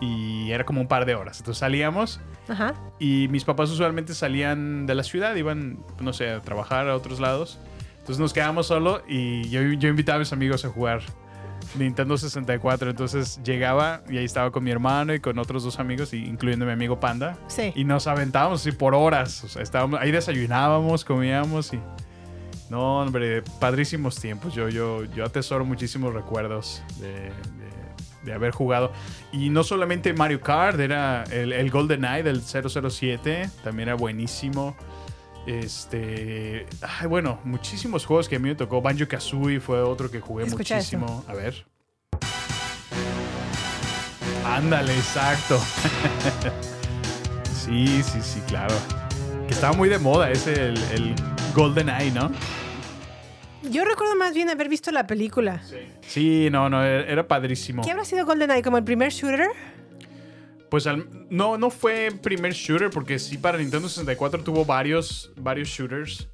[0.00, 1.38] y era como un par de horas.
[1.38, 2.74] Entonces salíamos Ajá.
[3.00, 7.18] y mis papás usualmente salían de la ciudad, iban, no sé, a trabajar a otros
[7.20, 7.58] lados.
[7.98, 11.00] Entonces nos quedábamos solo y yo, yo invitaba a mis amigos a jugar
[11.76, 12.90] Nintendo 64.
[12.90, 16.64] Entonces llegaba y ahí estaba con mi hermano y con otros dos amigos, y- incluyendo
[16.66, 17.36] mi amigo Panda.
[17.48, 17.72] Sí.
[17.74, 19.44] Y nos aventábamos así por horas.
[19.44, 21.80] O sea, estábamos, ahí desayunábamos, comíamos y...
[22.70, 24.54] No, hombre, padrísimos tiempos.
[24.54, 27.32] Yo, yo, yo atesoro muchísimos recuerdos de, de-
[28.24, 28.92] de haber jugado.
[29.32, 34.76] Y no solamente Mario Kart, era el, el Golden Eye del 007, también era buenísimo.
[35.48, 38.82] Este, ay, bueno, muchísimos juegos que a mí me tocó.
[38.82, 41.24] Banjo Kazooie fue otro que jugué Escucha muchísimo.
[41.26, 41.64] A ver.
[44.44, 45.58] Ándale, exacto.
[47.64, 48.74] sí, sí, sí, claro.
[49.46, 51.14] Que estaba muy de moda ese, el, el
[51.54, 52.30] Golden Eye, ¿no?
[53.62, 55.62] Yo recuerdo más bien haber visto la película.
[56.02, 57.82] Sí, no, no, era, era padrísimo.
[57.82, 58.62] ¿Qué habrá sido GoldenEye?
[58.62, 59.48] ¿Como el primer shooter?
[60.70, 65.68] Pues al- no, no fue primer shooter, porque sí para Nintendo 64 tuvo varios, varios
[65.68, 66.28] shooters.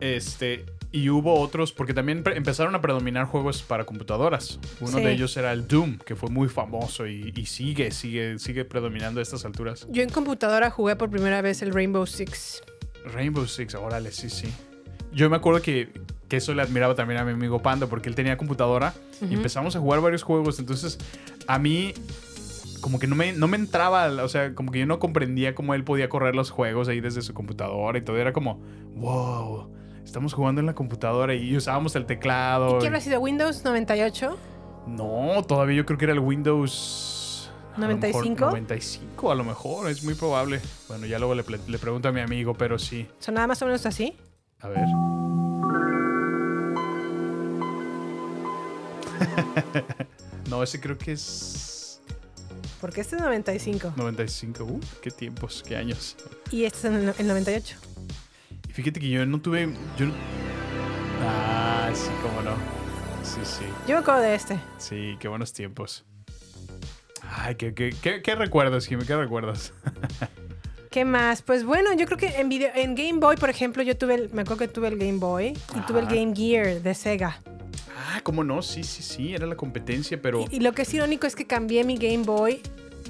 [0.00, 0.64] Este.
[0.94, 4.58] Y hubo otros, porque también empezaron a predominar juegos para computadoras.
[4.80, 5.04] Uno Sí.
[5.04, 9.20] de ellos era el Doom, que fue muy famoso y, y sigue, sigue, sigue predominando
[9.20, 9.86] a estas alturas.
[9.90, 12.62] Yo en computadora jugué por primera vez el Rainbow Six.
[13.06, 14.52] Rainbow Six, órale, sí, sí.
[15.14, 15.88] Yo me acuerdo que,
[16.28, 18.92] que eso le admiraba también a mi amigo Panda, porque él tenía computadora
[19.26, 20.58] y empezamos a jugar varios juegos.
[20.58, 20.98] Entonces,
[21.46, 21.94] a mí,
[22.82, 25.72] como que no me, no me entraba, o sea, como que yo no comprendía cómo
[25.72, 28.18] él podía correr los juegos ahí desde su computadora y todo.
[28.18, 28.60] Era como,
[28.96, 29.72] wow,
[30.04, 32.78] estamos jugando en la computadora y usábamos el teclado.
[32.78, 33.20] ¿Qué y- habrá sido?
[33.20, 34.36] ¿Windows 98?
[34.88, 37.50] No, todavía yo creo que era el Windows.
[37.76, 38.46] a lo mejor 95?
[38.46, 40.60] 95, a lo mejor, es muy probable.
[40.88, 43.06] Bueno, ya luego le, le pregunto a mi amigo, pero sí.
[43.20, 44.16] ¿Sonaba más o menos así?
[44.60, 44.86] A ver.
[50.50, 51.71] no, ese creo que es
[52.82, 54.64] Porque este es 95 95.
[54.64, 56.16] Uh, qué tiempos, qué años.
[56.50, 57.76] y este es el, el 98.
[58.68, 59.72] Y fíjate que yo no tuve.
[59.96, 60.14] Yo no-
[61.24, 62.56] Ah, sí, cómo no.
[63.22, 63.64] Sí, sí.
[63.86, 64.58] Yo me acuerdo de este.
[64.78, 66.04] Sí, qué buenos tiempos.
[67.30, 69.72] Ay, qué, qué, qué, qué recuerdas, Jimmy, qué recuerdas.
[70.90, 71.40] ¿Qué más?
[71.40, 74.30] Pues bueno, yo creo que en, video, en Game Boy, por ejemplo, yo tuve el,
[74.30, 76.06] me acuerdo que tuve el Game Boy y tuve el.
[76.06, 77.40] Game Gear de Sega.
[78.04, 80.92] Ah, cómo no, sí, sí, sí, era la competencia, pero Y, y lo que es
[80.94, 82.60] irónico es que cambié mi Game Boy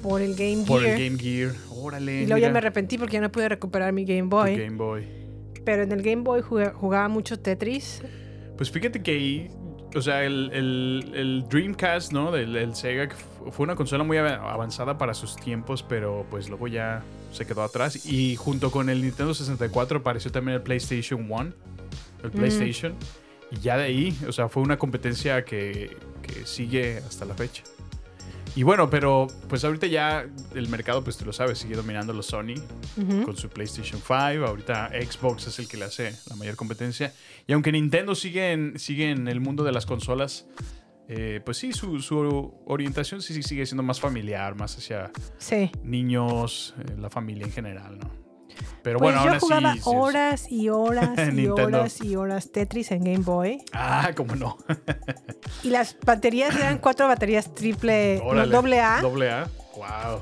[0.01, 0.99] por el Game por Gear.
[0.99, 1.51] el Game Gear.
[1.69, 2.23] Órale.
[2.23, 4.55] y luego ya me arrepentí porque ya no pude recuperar mi Game tu Boy.
[4.57, 5.07] Game Boy.
[5.65, 8.01] Pero en el Game Boy jugué- jugaba mucho Tetris.
[8.57, 9.47] Pues fíjate que ahí,
[9.95, 12.31] o sea, el, el- el Dreamcast, ¿no?
[12.31, 16.25] Del el Sega que fu- fue una consola muy av- avanzada para sus tiempos, pero
[16.29, 18.05] pues luego ya se quedó atrás.
[18.05, 21.53] Y junto con el Nintendo 64 apareció también el PlayStation 1,
[22.23, 22.93] el PlayStation.
[23.55, 27.63] Y ya de ahí, o sea, fue una competencia que, que sigue hasta la fecha.
[28.55, 32.27] Y bueno, pero pues ahorita ya el mercado, pues tú lo sabes, sigue dominando los
[32.27, 32.53] Sony
[33.25, 34.13] con su PlayStation 5.
[34.45, 37.13] Ahorita Xbox es el que le hace la mayor competencia.
[37.47, 40.45] Y aunque Nintendo sigue en, sigue en el mundo de las consolas,
[41.09, 45.71] eh, pues sí, su, su orientación sí, sí sigue siendo más familiar, más hacia Sí.
[45.83, 48.22] niños, eh, la familia en general, ¿no?
[48.81, 53.03] Pero Pues bueno, yo aún jugaba horas y horas y horas y horas Tetris en
[53.03, 53.63] Game Boy.
[53.73, 54.57] Ah, cómo no.
[55.63, 58.51] Y las baterías eran cuatro baterías triple, no, Órale.
[58.51, 59.01] doble A.
[59.01, 59.47] Doble A.
[59.75, 60.21] Wow.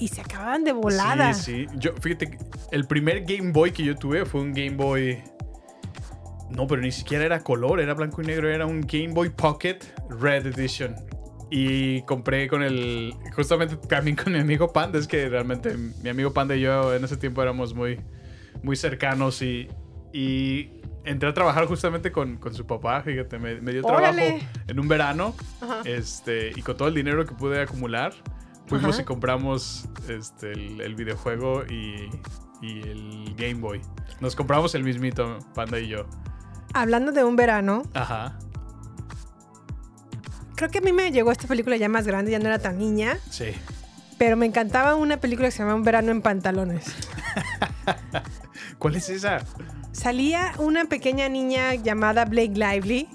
[0.00, 1.34] Y se acababan de volada.
[1.34, 1.76] Sí, sí.
[1.76, 2.38] Yo, fíjate,
[2.70, 5.22] el primer Game Boy que yo tuve fue un Game Boy.
[6.50, 9.78] No, pero ni siquiera era color, era blanco y negro, era un Game Boy Pocket
[10.08, 10.96] Red Edition.
[11.54, 13.14] Y compré con el.
[13.36, 14.98] Justamente también con mi amigo Panda.
[14.98, 18.00] Es que realmente mi amigo Panda y yo en ese tiempo éramos muy,
[18.62, 19.42] muy cercanos.
[19.42, 19.68] Y,
[20.14, 23.02] y entré a trabajar justamente con, con su papá.
[23.02, 24.48] Fíjate, me, me dio trabajo Órale.
[24.66, 25.34] en un verano.
[25.60, 25.82] Ajá.
[25.84, 28.14] Este, y con todo el dinero que pude acumular,
[28.66, 29.02] fuimos Ajá.
[29.02, 32.08] y compramos este, el, el videojuego y,
[32.62, 33.82] y el Game Boy.
[34.20, 36.06] Nos compramos el mismito, Panda y yo.
[36.72, 38.38] Hablando de un verano, Ajá.
[40.56, 42.78] Creo que a mí me llegó esta película ya más grande, ya no era tan
[42.78, 43.52] niña, Sí.
[44.18, 46.84] pero me encantaba una película que se llama Un verano en pantalones.
[48.78, 49.44] ¿Cuál es esa?
[49.92, 53.08] Salía una pequeña niña llamada Blake Lively,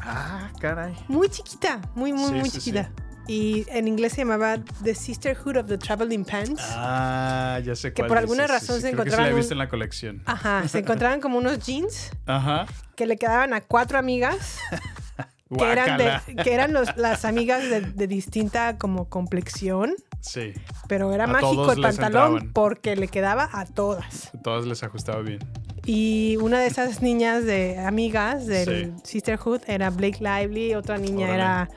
[0.00, 0.94] Ah, caray.
[1.08, 2.90] muy chiquita, muy, muy, Sí, muy sí, chiquita.
[3.28, 6.62] Y en inglés se llamaba The Sisterhood of the Traveling Pants.
[6.76, 9.16] Ah, ya sé Que cuál por dices, alguna sí, razón sí, se creo que sí
[9.16, 10.22] la he visto en la colección.
[10.26, 12.66] Ajá, se encontraban como unos jeans Ajá.
[12.94, 14.58] que le quedaban a cuatro amigas,
[15.56, 20.54] que eran, de, que eran los- las amigas de, de distinta como complexión, Sí,
[20.88, 22.52] pero era A mágico el pantalón entraban.
[22.52, 24.32] porque le quedaba a todas.
[24.42, 25.38] todas les ajustaba bien.
[25.84, 29.02] Y una de esas niñas de amigas del Sí.
[29.04, 31.34] Sisterhood era Blake Lively, otra niña Órale.
[31.34, 31.68] era,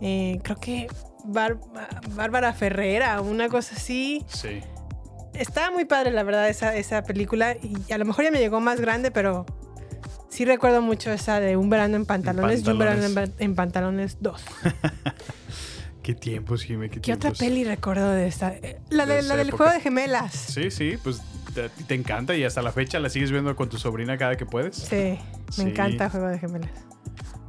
[0.00, 0.86] eh, creo que
[1.24, 1.58] Bar-
[2.14, 4.24] Bárbara Ferrera, una cosa así.
[4.28, 4.60] Sí.
[5.34, 7.56] Estaba muy padre, la verdad, esa, esa película.
[7.60, 9.46] Y a lo mejor ya me llegó más grande, pero
[10.30, 13.36] sí recuerdo mucho esa de Un verano en pantalones, y Un verano en, pantalones.
[13.36, 14.42] pa- en pantalones 2.
[16.02, 18.54] Qué tiempos, Jimmy, qué, ¿Qué otra peli recuerdo de esta?
[18.54, 20.32] Eh, La, De de, esa la del juego de gemelas.
[20.32, 21.20] Sí, sí, pues
[21.86, 24.76] te, encanta y hasta la fecha la sigues viendo con tu sobrina cada que puedes.
[24.76, 25.60] Sí, me Sí.
[25.62, 26.70] encanta Juego de Gemelas.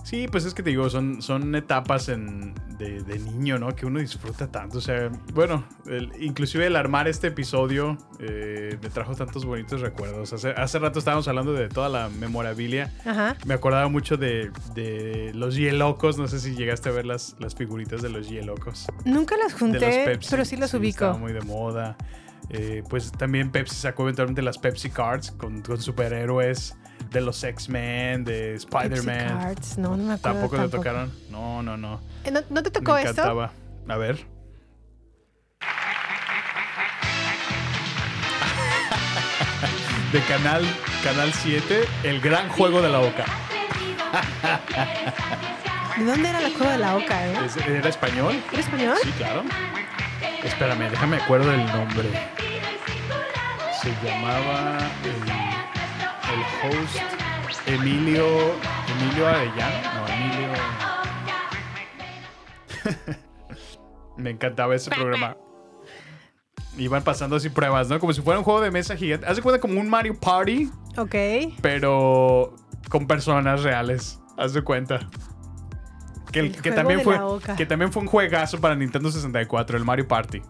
[0.04, 3.76] Sí, pues es que te digo, son, son etapas en, de- de niño, ¿no?
[3.76, 4.80] Que uno disfruta tanto.
[4.80, 10.34] O sea, bueno, el- inclusive el armar este episodio eh, me trajo tantos bonitos recuerdos.
[10.34, 12.92] Hace, hace rato estábamos hablando de toda la memorabilia.
[13.06, 13.38] Ajá.
[13.46, 16.18] Me acordaba mucho de, de los Yelocos.
[16.18, 18.88] No sé si llegaste a ver las, las figuritas de los Yelocos.
[19.06, 20.30] Nunca las junté, Pepsi.
[20.32, 21.20] pero sí Estaba ubico.
[21.20, 21.96] muy de moda.
[22.50, 26.76] Eh, pues también Pepsi sacó eventualmente las Pepsi Cards con, con superhéroes
[27.12, 29.56] de los X-Men, de Spider-Man.
[29.78, 30.18] No, no me acuerdo.
[30.40, 31.12] Tampoco te tocaron.
[31.30, 32.00] No, no, no.
[32.24, 33.12] Eh, ¿No, no te tocó Me esto?
[33.22, 33.52] encantaba.
[33.90, 34.26] A ver.
[40.12, 40.62] De canal,
[41.04, 43.24] canal 7, el gran juego de la Oca.
[45.98, 47.34] ¿De dónde era el juego de la oca, eh?
[47.46, 48.42] ¿Es- ¿Era español?
[48.52, 48.98] ¿Era español?
[49.04, 49.44] Sí, claro.
[50.44, 52.10] Espérame, déjame acuerdo del nombre.
[53.82, 55.51] Se llamaba el,
[56.34, 56.42] el
[56.80, 56.98] host
[57.68, 58.26] Emilio
[59.00, 59.92] Emilio Arellano.
[59.94, 60.50] No, Emilio.
[64.18, 65.38] Me encantaba ese programa.
[66.78, 68.00] Iban pasando así pruebas, ¿no?
[68.00, 69.26] Como si fuera un juego de mesa gigante.
[69.28, 71.16] Haz de cuenta como un Mario Party, Ok.
[71.62, 72.56] pero
[72.90, 74.20] con personas reales.
[74.38, 75.00] Haz de cuenta.
[76.32, 77.20] Que, el- también fue,
[77.58, 80.42] que también fue un juegazo para Nintendo 64, el Mario Party.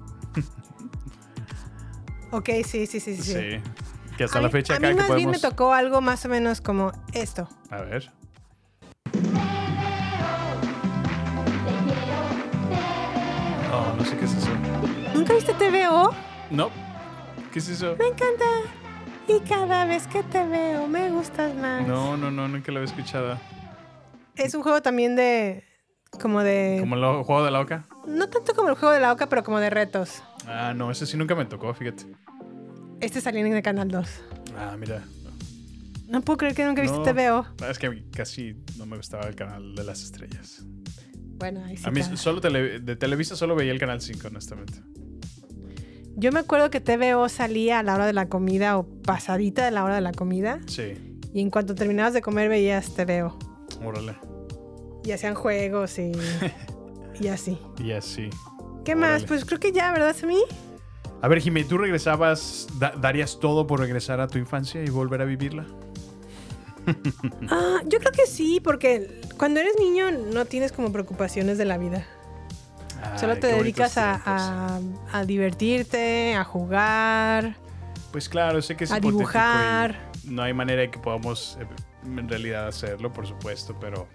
[2.31, 3.33] Ok, sí, sí, sí, sí.
[3.33, 3.59] Sí.
[4.21, 5.99] Que hasta A la mí- fecha a acá mí que más bien me tocó algo
[5.99, 7.49] más o menos como esto.
[7.71, 8.11] A ver.
[13.69, 14.49] No, no sé qué es eso.
[15.13, 16.13] ¿Nunca viste TVO?
[16.49, 16.69] No.
[17.51, 17.95] ¿Qué es eso?
[17.97, 18.45] Me encanta.
[19.27, 21.87] Y cada vez que te veo me gustas más.
[21.87, 23.37] No, no, no, nunca lo había escuchado.
[24.35, 25.63] Es un juego también de...
[26.21, 26.77] Como de...
[26.81, 27.85] ¿Como el juego de la oca?
[28.05, 30.21] No tanto como el juego de la oca, pero como de retos.
[30.47, 32.05] Ah, no, ese sí nunca me tocó, fíjate.
[33.01, 34.07] Este salió en el Canal 2.
[34.57, 35.03] Ah, mira.
[36.07, 37.03] No puedo creer que nunca viste No.
[37.03, 37.45] TVO.
[37.61, 40.63] Ah, Es que casi no me gustaba el canal de las estrellas.
[41.37, 41.83] Bueno, ahí sí.
[41.87, 44.73] A mí solo tele- de Televisa solo veía el canal 5, honestamente.
[46.15, 49.71] Yo me acuerdo que TVO salía a la hora de la comida o pasadita de
[49.71, 50.59] la hora de la comida.
[50.67, 50.93] Sí,
[51.33, 53.37] Y en cuanto terminabas de comer veías TVO.
[53.83, 54.15] órale.
[55.05, 56.11] Y hacían juegos y,
[57.19, 57.57] y así.
[57.83, 58.29] Y así.
[58.83, 59.23] ¿Qué más?
[59.23, 60.41] Pues creo que ya, ¿verdad, Sammy?
[61.21, 65.21] A ver, Jimmy, ¿tú regresabas, da- darías todo por regresar a tu infancia y volver
[65.21, 65.65] a vivirla?
[67.49, 71.77] Ah, yo creo que sí, porque cuando eres niño no tienes como preocupaciones de la
[71.77, 72.05] vida.
[73.17, 74.79] Solo te dedicas a, a-
[75.11, 77.55] a divertirte, a jugar.
[78.11, 80.09] Pues claro, sé que es a dibujar.
[80.25, 81.65] No hay manera de que podamos eh,
[82.05, 84.07] en realidad hacerlo, por supuesto, pero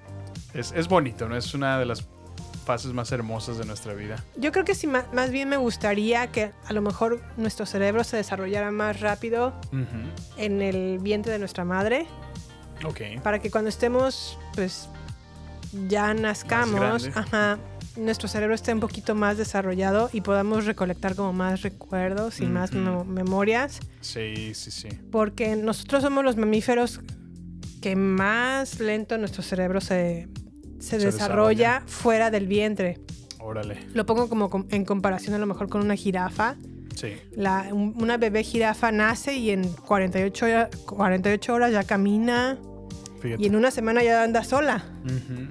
[0.55, 1.37] es, es bonito, ¿no?
[1.37, 2.07] Es una de las
[2.67, 4.23] fases más hermosas de nuestra vida.
[4.37, 8.17] Yo creo que sí, más bien me gustaría que a lo mejor nuestro cerebro se
[8.17, 9.55] desarrollara más rápido
[10.37, 12.07] en el vientre de nuestra madre,
[12.85, 13.23] Ok.
[13.23, 14.89] para que cuando estemos, pues,
[15.89, 17.59] ya nazcamos, ajá,
[17.97, 22.73] nuestro cerebro esté un poquito más desarrollado y podamos recolectar como más recuerdos y más
[22.73, 24.89] memorias, Sí, sí, sí.
[25.13, 27.01] porque nosotros somos los mamíferos
[27.81, 30.29] que más lento nuestro cerebro se,
[30.81, 32.99] se, Se desarrolla fuera del vientre.
[33.41, 33.79] Órale.
[33.95, 36.57] Lo pongo como com- en comparación a lo mejor con una jirafa.
[36.95, 37.13] Sí.
[37.33, 42.59] La- un- una bebé jirafa nace y en 48, hora- 48 horas ya camina
[43.21, 43.43] Fíjate.
[43.43, 44.85] y en una semana ya anda sola.
[45.05, 45.47] Ujú.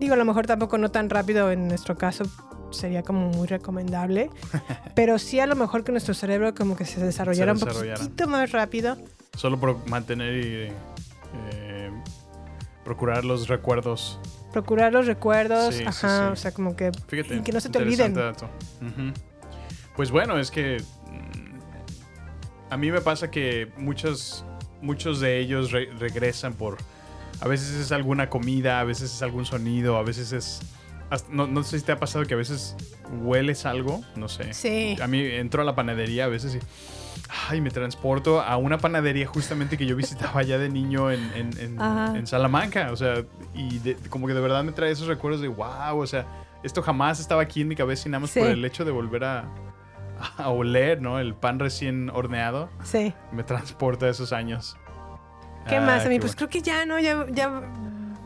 [0.00, 2.24] Digo, a lo mejor tampoco no tan rápido en nuestro caso
[2.70, 4.30] sería como muy recomendable,
[4.96, 7.96] pero sí a lo mejor que nuestro cerebro como que se desarrollara un desarrollara.
[8.00, 8.96] poquito más rápido.
[9.36, 10.72] Solo por mantener y
[11.52, 11.90] eh,
[12.84, 14.18] procurar los recuerdos.
[14.54, 16.32] Procurar los recuerdos, Sí, ajá, sí.
[16.32, 17.42] o sea, como que, Fíjate.
[17.42, 18.14] que no se te olviden.
[19.96, 20.76] Pues bueno, es que
[21.10, 24.44] mm, a mí me pasa que muchos,
[24.80, 26.78] muchos de ellos re- regresan por...
[27.40, 30.60] A veces es alguna comida, a veces es algún sonido, a veces es...
[31.10, 32.76] hasta- no, no sé si te ha pasado que a veces
[33.22, 34.54] hueles algo, no sé.
[34.54, 34.96] Sí.
[35.02, 36.58] A mí entro a la panadería a veces y...
[37.48, 41.78] Ay, me transporto a una panadería justamente que yo visitaba ya de niño en, en-
[41.80, 42.90] en- Salamanca.
[42.92, 43.24] O sea,
[43.54, 46.26] y de- como que de verdad me trae esos recuerdos de wow, o sea,
[46.62, 48.40] esto jamás estaba aquí en mi cabeza y nada más Sí.
[48.40, 49.44] por el hecho de volver a,
[50.38, 51.18] a oler, ¿no?
[51.18, 53.12] El pan recién horneado Sí.
[53.32, 54.76] me transporta a esos años.
[55.68, 56.04] ¿Qué Ah, más?
[56.04, 56.48] A mí, qué pues bueno.
[56.48, 56.98] creo que ya, ¿no?
[57.00, 57.62] Ya, ya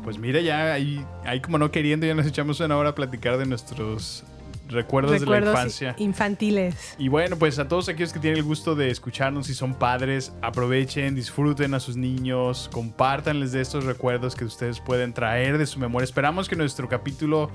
[0.05, 3.36] Pues mira, ya ahí, ahí como no queriendo, ya nos echamos una hora a platicar
[3.39, 4.24] de nuestros
[4.69, 5.95] recuerdos, de la infancia.
[5.99, 6.95] infantiles.
[6.99, 10.32] Y bueno, pues a todos aquellos que tienen el gusto de escucharnos y son padres,
[10.43, 15.78] aprovechen, disfruten a sus niños, compártanles de estos recuerdos que ustedes pueden traer de su
[15.78, 16.05] memoria.
[16.05, 17.51] Esperamos que nuestro capítulo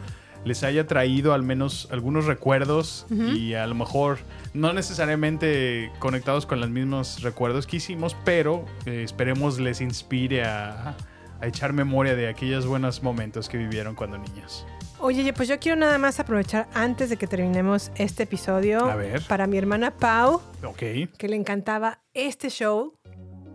[0.45, 4.19] les haya traído al menos algunos recuerdos y a lo mejor
[4.53, 10.95] no necesariamente conectados con los mismos recuerdos que hicimos, pero eh, esperemos les inspire a,
[11.39, 14.65] a echar memoria de aquellos buenos momentos que vivieron cuando niños.
[15.05, 19.21] Oye, pues yo quiero nada más aprovechar antes de que terminemos este episodio A ver.
[19.27, 20.41] para mi hermana Pau,
[20.77, 22.97] que le encantaba este show.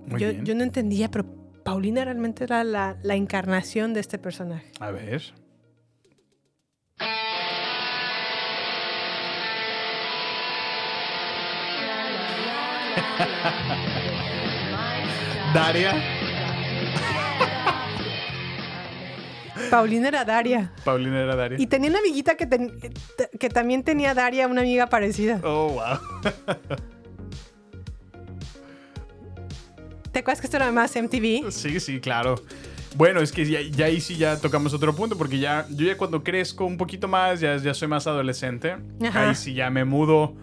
[0.08, 0.44] Muy yo, bien.
[0.44, 1.24] yo no entendía, pero
[1.64, 4.70] Paulina realmente era la, la encarnación de este personaje.
[4.78, 5.22] A ver.
[15.54, 15.92] Daria.
[19.70, 20.72] Paulina era Daria.
[20.84, 21.58] Paulina era Daria.
[21.60, 22.72] Y tenía una amiguita que, ten-
[23.38, 25.40] que también tenía Daria, una amiga parecida.
[25.44, 25.98] Oh, wow.
[30.12, 31.50] ¿Te acuerdas que esto era más MTV?
[31.50, 32.36] Sí, sí, claro.
[32.96, 35.96] Bueno, es que ya, ya ahí sí ya tocamos otro punto, porque ya yo ya
[35.96, 38.76] cuando crezco un poquito más, ya, ya soy más adolescente,
[39.06, 39.28] Ajá.
[39.28, 40.34] ahí sí ya me mudo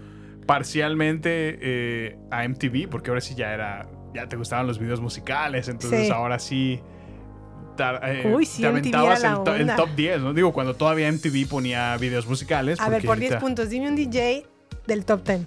[0.46, 5.68] parcialmente eh, a MTV, porque ahora sí ya era, ya te gustaban los videos musicales,
[5.68, 6.12] entonces Sí.
[6.14, 6.80] ahora sí...
[7.76, 10.34] ta- eh, Uy, sí, te aventabas el, to- el top 10, ¿no?
[10.34, 12.80] Digo, cuando todavía MTV ponía videos musicales.
[12.80, 14.46] A ver, por 10 ahorita- puntos, dime un DJ
[14.88, 15.42] del top 10.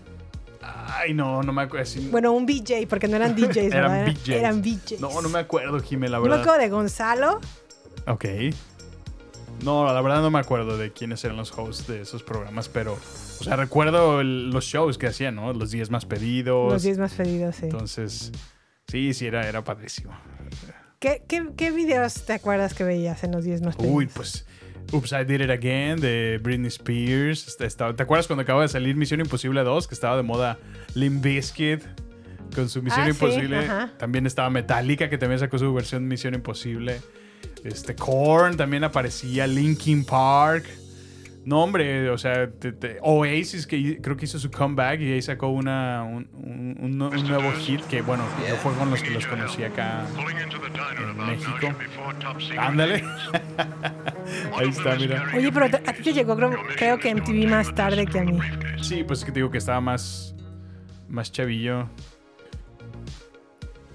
[0.90, 1.90] Ay, no, no me acuerdo.
[2.10, 4.06] Bueno, un BJ, porque no eran DJs, Eran ¿verdad?
[4.06, 4.28] BJs.
[4.28, 5.00] Eran BJs.
[5.00, 6.42] No, no me acuerdo, Jimé, la Yo me verdad.
[6.44, 7.40] acuerdo de Gonzalo.
[8.06, 8.24] Ok.
[9.64, 12.96] No, la verdad no me acuerdo de quiénes eran los hosts de esos programas, pero,
[13.40, 15.52] o sea, recuerdo el- los shows que hacían, ¿no?
[15.52, 16.72] Los 10 más pedidos.
[16.72, 17.64] Los 10 más pedidos, sí.
[17.64, 18.30] Entonces,
[18.86, 20.12] sí, sí, era, era padrísimo.
[20.98, 23.76] ¿Qué, qué, qué videos te acuerdas que veías en los 10 más?
[23.78, 24.44] Uy, pues,
[24.92, 27.46] Oops, I Did It Again de Britney Spears.
[27.46, 29.86] Este, ¿Te acuerdas cuando acaba de salir Misión Imposible 2?
[29.86, 30.58] Que estaba de moda
[30.94, 31.82] Limp Bizkit
[32.54, 33.68] con su Misión Ah, Imposible.
[33.98, 37.00] También estaba Metallica, que también sacó su versión Misión Imposible.
[37.64, 39.46] Este, Korn también aparecía.
[39.46, 40.64] Linkin Park.
[41.48, 45.22] No, hombre, o sea, te- te- Oasis, que creo que hizo su comeback y ahí
[45.22, 49.02] sacó una, un, un- un nu- un nuevo hit que, bueno, yo fue con los
[49.02, 50.02] que los conocí acá
[50.98, 51.74] en México.
[52.58, 52.96] Ándale.
[54.58, 55.24] ahí está, mira.
[55.34, 58.38] Oye, pero a ti te llegó creo, creo que MTV más tarde que a mí.
[58.82, 60.34] Sí, pues es que te digo que estaba más,
[61.08, 61.88] más chavillo.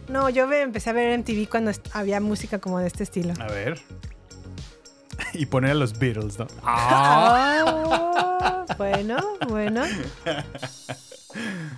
[0.10, 3.36] No, yo empecé a ver MTV cuando había música como de este estilo.
[3.40, 3.80] A ver.
[5.34, 6.48] Y poner a los Beatles, ¿no?
[6.64, 8.66] Ah.
[8.68, 9.18] Ah, bueno,
[9.48, 9.84] bueno.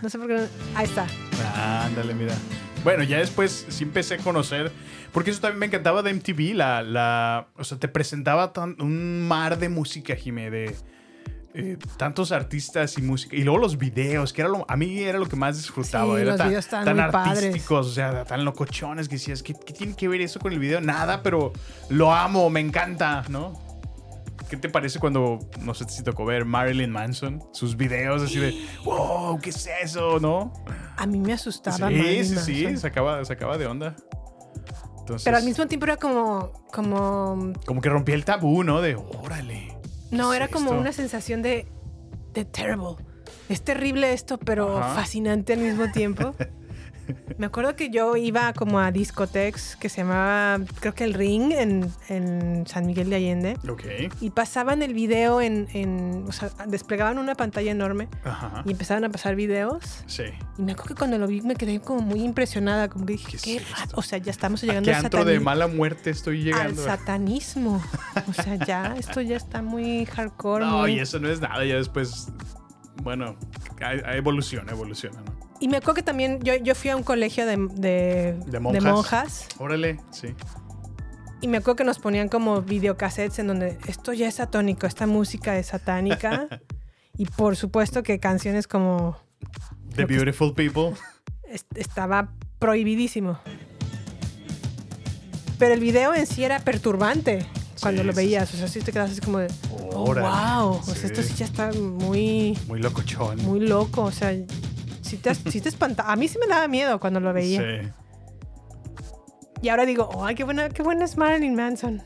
[0.02, 0.34] No sé por qué.
[0.36, 1.08] no- Ahí está.
[1.86, 2.34] Ándale, mira.
[2.84, 4.72] Bueno, ya después sí empecé a conocer.
[5.12, 6.54] Porque eso también me encantaba de MTV.
[6.56, 10.76] La, la, o sea, te presentaba tan- un mar de música, Jimé, de
[11.58, 13.36] eh, tantos artistas y música.
[13.36, 16.16] Y luego los videos, que era lo, a mí era lo que más disfrutaba.
[16.16, 17.46] Sí, era los tan, videos tan padres.
[17.46, 20.60] artísticos, o sea, tan locochones que decías, ¿qué, qué tiene que ver eso con el
[20.60, 20.82] video?
[20.82, 21.54] Nada, pero
[21.90, 23.54] lo amo, me encanta, ¿no?
[24.50, 27.42] ¿Qué te parece cuando, no sé si tocó ver Marilyn Manson?
[27.54, 28.54] Sus videos así de,
[28.84, 30.20] wow, ¿qué es eso?
[30.20, 30.54] ¿No?
[30.98, 31.78] A mí me asustaba.
[31.78, 32.82] Sí, Marilyn sí, sí, Manson.
[32.82, 33.96] sacaba, sacaba de onda.
[35.00, 36.52] Entonces, Pero al mismo tiempo era como.
[36.72, 38.82] como como que rompía el tabú, ¿no?
[38.82, 39.75] De, órale.
[40.18, 40.80] No, ¿qué era como esto?
[40.80, 41.68] una sensación de.
[42.34, 42.96] de terrible.
[43.50, 44.96] Es terrible esto, pero Ajá.
[44.96, 46.34] fascinante al mismo tiempo.
[47.38, 51.52] Me acuerdo que yo iba como a discoteques que se llamaba, creo que el Ring
[51.52, 53.58] en, en San Miguel de Allende.
[53.70, 53.84] Ok.
[54.22, 58.64] Y pasaban el video en, en- O sea, desplegaban una pantalla enorme Ajá.
[58.66, 60.04] y empezaban a pasar videos.
[60.08, 60.24] Sí.
[60.58, 62.90] Y me acuerdo que cuando lo vi me quedé como muy impresionada.
[62.90, 63.92] Como que dije, ¿Qué es qué, raro.
[63.96, 66.84] O sea, ya estamos ¿A llegando qué al, antro de mala muerte estoy al llegando?
[66.84, 67.82] satanismo.
[68.28, 70.66] O sea, ya, esto ya está muy hardcore.
[70.66, 71.64] No, muy- y eso no es nada.
[71.66, 72.30] Ya después,
[73.04, 73.36] bueno,
[74.14, 75.45] evoluciona, evoluciona, ¿no?
[75.60, 78.84] Y me acuerdo que también yo, yo fui a un colegio de, de, De monjas.
[78.84, 80.28] monjas, Órale, sí.
[81.42, 85.08] y me acuerdo que nos ponían como videocassettes en donde esto ya es satónico, esta
[85.08, 86.48] música es satánica.
[87.18, 89.18] y por supuesto que canciones como
[89.96, 90.94] The Beautiful People.
[91.48, 93.40] est- estaba prohibidísimo.
[95.58, 97.46] Pero el video en sí era perturbante
[97.80, 98.54] cuando Sí, lo veías.
[98.54, 100.80] O sea, sí te quedas así como de, oh, wow.
[100.80, 103.42] O sea, esto sí ya está muy, Muy locochón.
[103.44, 104.02] muy loco.
[104.04, 104.34] O sea,
[105.06, 106.12] sí te, sí te espanta.
[106.12, 107.62] A mí sí me daba miedo cuando lo veía.
[107.62, 107.90] Sí.
[109.62, 112.04] Y ahora digo, oh, ay, qué buena, qué buena es Marilyn Manson.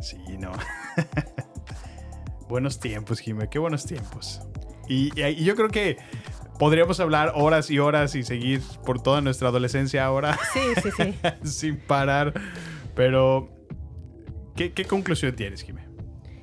[0.00, 0.52] Sí, no.
[2.48, 4.40] buenos tiempos, Jimé, qué buenos tiempos.
[4.88, 5.96] Y, y- y yo creo que
[6.58, 11.14] podríamos hablar horas y horas y seguir por toda nuestra adolescencia ahora Sí, sí, sí.
[11.48, 12.32] sin parar.
[12.94, 13.48] Pero,
[14.54, 15.86] ¿qué, qué conclusión tienes, Jimé?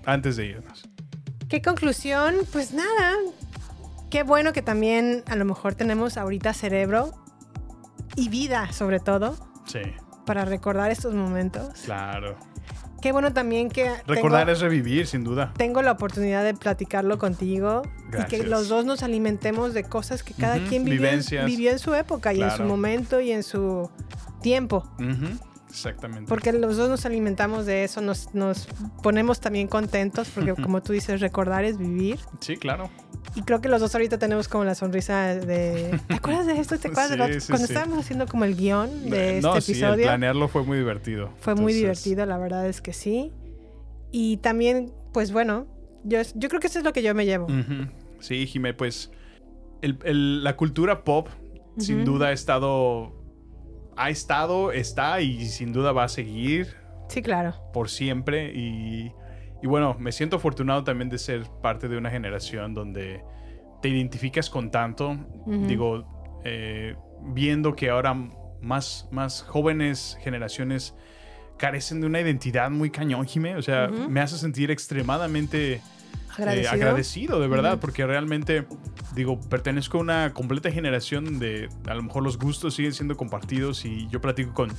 [0.05, 0.89] Antes de irnos.
[1.47, 2.35] ¿Qué conclusión?
[2.51, 3.13] Pues nada.
[4.11, 7.11] Qué bueno que también a lo mejor tenemos ahorita cerebro
[8.15, 9.35] y vida, sobre todo,
[9.65, 9.79] Sí,
[10.25, 11.69] para recordar estos momentos.
[11.85, 12.35] claro.
[13.01, 15.53] Qué bueno también que Recordar tengo, es revivir, sin duda.
[15.57, 17.81] tengo la oportunidad de platicarlo contigo
[18.13, 21.09] y que los dos nos alimentemos de cosas que cada quien vivió
[21.47, 23.89] vivió en su época y en su momento y en su
[24.43, 24.87] tiempo.
[25.71, 26.27] Exactamente.
[26.29, 28.67] Porque los dos nos alimentamos de eso, nos, nos
[29.01, 32.19] ponemos también contentos, porque como tú dices, recordar es vivir.
[32.39, 32.89] Sí, claro.
[33.35, 35.99] Y creo que los dos ahorita tenemos como la sonrisa de...
[36.07, 36.77] ¿Te acuerdas de esto?
[36.77, 37.73] ¿Te acuerdas de lo Sí, Cuando sí.
[37.73, 40.03] estábamos haciendo como el guion de este no, sí, el episodio.
[40.05, 41.29] planearlo fue muy divertido.
[41.39, 43.31] Fue muy divertido, la verdad es que sí.
[44.11, 45.67] Y también, pues bueno,
[46.03, 47.47] yo, yo creo que eso es lo que yo me llevo.
[48.19, 49.11] Sí, Jimé, pues
[49.81, 51.27] el- el- la cultura pop
[51.77, 53.13] sin duda ha estado,
[53.97, 56.75] ha estado, está y sin duda va a seguir
[57.07, 57.55] Sí, claro.
[57.73, 58.51] por siempre.
[58.53, 59.11] Y,
[59.61, 63.23] y bueno, me siento afortunado también de ser parte de una generación donde
[63.81, 65.17] te identificas con tanto.
[65.45, 66.05] Digo,
[66.43, 68.13] eh, viendo que ahora
[68.61, 70.95] más, más jóvenes generaciones
[71.57, 73.55] carecen de una identidad muy cañón, Jimé.
[73.55, 75.81] O sea, me hace sentir extremadamente
[76.31, 76.71] eh, Agradecido.
[76.73, 78.65] agradecido, de verdad, porque realmente,
[79.15, 83.85] digo, pertenezco a una completa generación de a lo mejor los gustos siguen siendo compartidos
[83.85, 84.71] y yo platico con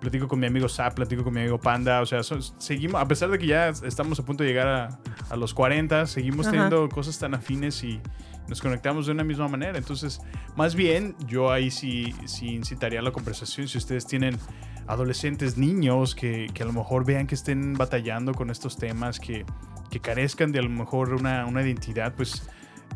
[0.00, 3.08] platico con mi amigo Zap, platico con mi amigo Panda, o sea, son- seguimos, a
[3.08, 6.88] pesar de que ya estamos a punto de llegar a, a los 40, seguimos teniendo
[6.88, 8.00] cosas tan afines y
[8.46, 9.76] nos conectamos de una misma manera.
[9.76, 10.20] Entonces,
[10.56, 13.66] más bien, yo ahí sí, sí incitaría a la conversación.
[13.66, 14.38] Si ustedes tienen
[14.86, 19.44] adolescentes, niños que, que a lo mejor vean que estén batallando con estos temas, que,
[19.90, 22.48] que carezcan de a lo mejor una, una identidad, pues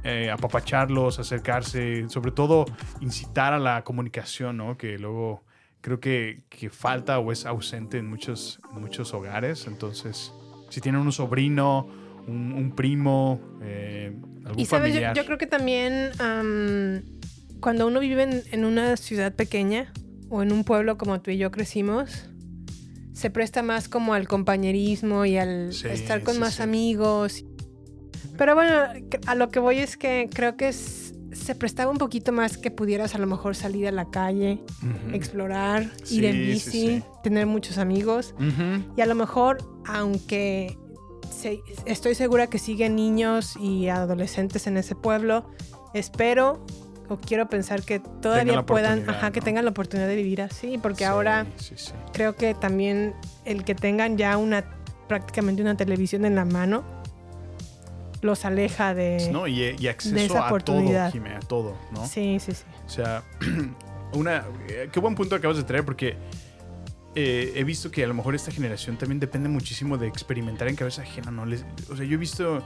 [0.05, 2.65] eh, apapacharlos, acercarse, sobre todo
[3.01, 4.77] incitar a la comunicación, ¿no?
[4.77, 5.45] Que luego
[5.81, 9.67] creo que, que falta o es ausente en muchos, en muchos hogares.
[9.67, 10.33] Entonces,
[10.71, 11.89] si tienen un sobrino,
[12.27, 14.13] un, un primo, eh,
[14.45, 15.17] algún Y sabes, yo, familiar.
[15.17, 17.03] yo creo que también am,
[17.61, 19.93] cuando uno vive en, en una ciudad pequeña
[20.29, 22.29] o en un pueblo como tú y yo crecimos,
[23.13, 26.63] se presta más como al compañerismo y al Sí, estar con sí, más sí.
[26.63, 27.45] amigos.
[28.39, 28.73] Pero bueno,
[29.27, 32.71] a lo que voy es que creo que es- se prestaba un poquito más que
[32.71, 34.63] pudieras a lo mejor salir a la calle,
[35.13, 38.35] explorar, ir en bici, tener muchos amigos.
[38.97, 40.77] Y a lo mejor, aunque
[41.31, 45.47] se- estoy segura que siguen niños y adolescentes en ese pueblo,
[45.95, 46.65] espero
[47.13, 50.79] o quiero pensar que todavía puedan, oportunidad, ajá, que tengan la oportunidad de vivir así,
[50.79, 51.93] porque Sí, ahora sí, sí.
[52.13, 53.15] creo que también
[53.45, 54.65] el que tengan ya una
[55.09, 56.83] prácticamente una televisión en la mano
[58.23, 61.11] los aleja de No, y, y acceso esa a todo, oportunidad.
[61.11, 62.07] Jimé, a todo, ¿no?
[62.07, 62.65] Sí, sí, sí.
[62.87, 63.25] O sea,
[64.15, 66.17] una, eh, qué buen punto acabas de traer porque
[67.15, 70.77] eh, he visto que a lo mejor esta generación también depende muchísimo de experimentar en
[70.77, 71.45] cabeza ajena, ¿no?
[71.47, 72.63] Les- o sea, yo he visto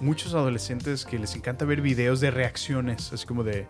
[0.00, 3.66] muchos adolescentes que les encanta ver videos de reacciones, así como de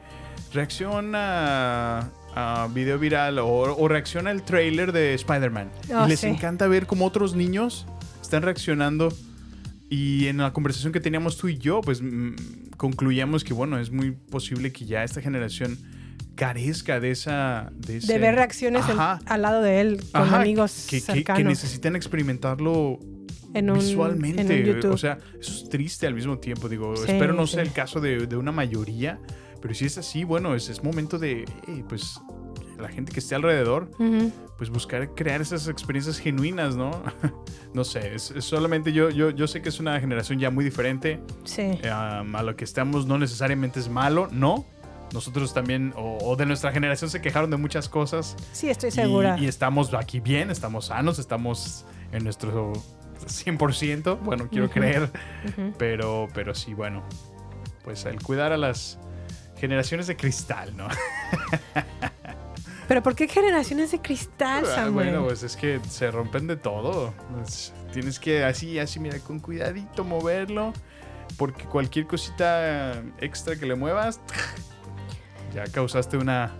[0.52, 5.70] reacción a, a video viral o, o reacción al trailer de Spider-Man.
[5.94, 6.26] Oh, y les sí.
[6.26, 7.86] encanta ver cómo otros niños
[8.20, 9.12] están reaccionando.
[9.88, 12.34] Y en la conversación que teníamos tú y yo, pues mm,
[12.76, 15.78] concluíamos que, bueno, es muy posible que ya esta generación
[16.36, 17.70] carezca de esa...
[17.74, 21.06] De, ese- De ver reacciones en- al lado de él con Ajá, amigos que, que-
[21.06, 23.00] que cercanos necesitan experimentarlo
[23.54, 24.42] en un, visualmente.
[24.42, 24.92] en un YouTube.
[24.92, 26.68] O sea, eso es triste al mismo tiempo.
[26.68, 27.54] Digo, Sí, espero no sí.
[27.54, 29.18] sea el caso de, de una mayoría,
[29.62, 32.20] pero si es así, bueno, es, es momento de, hey, pues,
[32.78, 33.90] la gente que esté alrededor,
[34.58, 36.90] pues buscar crear esas experiencias genuinas, ¿no?
[37.72, 40.62] no sé, es, es solamente yo, yo, yo sé que es una generación ya muy
[40.62, 41.18] diferente.
[41.44, 41.62] Sí.
[41.84, 44.66] Um, a lo que estamos no necesariamente es malo, no.
[45.12, 48.36] Nosotros también, o, o de nuestra generación, se quejaron de muchas cosas.
[48.52, 49.36] Sí, estoy segura.
[49.38, 52.72] Y, estamos aquí bien, estamos sanos, estamos en nuestro
[53.24, 54.18] 100%.
[54.20, 55.10] Bueno, quiero creer.
[55.78, 57.02] Pero, pero sí, bueno.
[57.84, 58.98] Pues el cuidar a las
[59.56, 60.88] generaciones de cristal, ¿no?
[62.88, 64.92] Pero ¿por qué generaciones de cristal, Ah, Samuel?
[64.92, 67.12] bueno, pues es que se rompen de todo.
[67.92, 70.72] Tienes que así, así, mira, con cuidadito moverlo.
[71.36, 74.20] Porque cualquier cosita extra que le muevas,
[75.56, 76.52] ya causaste una,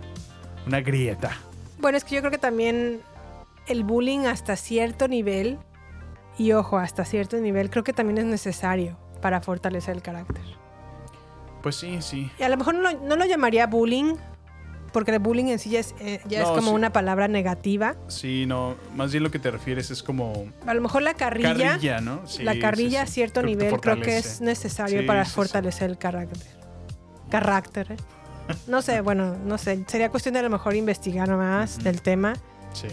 [0.65, 1.37] una grieta.
[1.79, 3.01] Bueno, es que yo creo que también
[3.67, 5.59] el bullying hasta cierto nivel,
[6.39, 10.41] y ojo, hasta cierto nivel, creo que también es necesario para fortalecer el carácter.
[11.61, 12.31] Pues sí, sí.
[12.39, 14.15] Y a lo mejor no lo, no lo llamaría bullying,
[14.93, 16.73] porque el bullying en sí ya es, eh, ya es como sí.
[16.73, 17.95] una palabra negativa.
[18.07, 18.77] Sí, no.
[18.95, 22.25] Más bien lo que te refieres es como A lo mejor la carrilla, carrilla, ¿no?
[22.25, 23.11] Sí, la carrilla sí.
[23.11, 26.57] a cierto Creo nivel creo que es necesario para fortalecer el carácter.
[27.29, 27.97] Carácter, ¿eh?
[28.67, 29.83] No sé, bueno, no sé.
[29.87, 32.33] Sería cuestión de a lo mejor investigar más del tema.
[32.73, 32.87] Sí.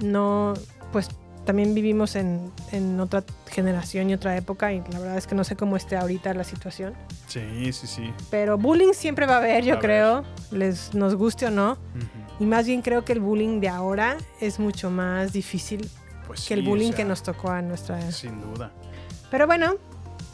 [0.00, 0.54] no,
[0.92, 1.08] pues
[1.44, 5.44] también vivimos en, en otra generación y otra época y la verdad es que no
[5.44, 6.94] sé cómo esté ahorita la situación.
[7.26, 8.12] Sí, sí, sí.
[8.30, 11.78] Pero bullying siempre va a haber, yo a creo, les nos guste o no.
[12.40, 15.88] Y más bien creo que el bullying de ahora es mucho más difícil
[16.26, 18.00] Pues que el o bullying sea, que nos tocó a nuestra...
[18.10, 18.72] Sin duda.
[19.30, 19.76] Pero bueno,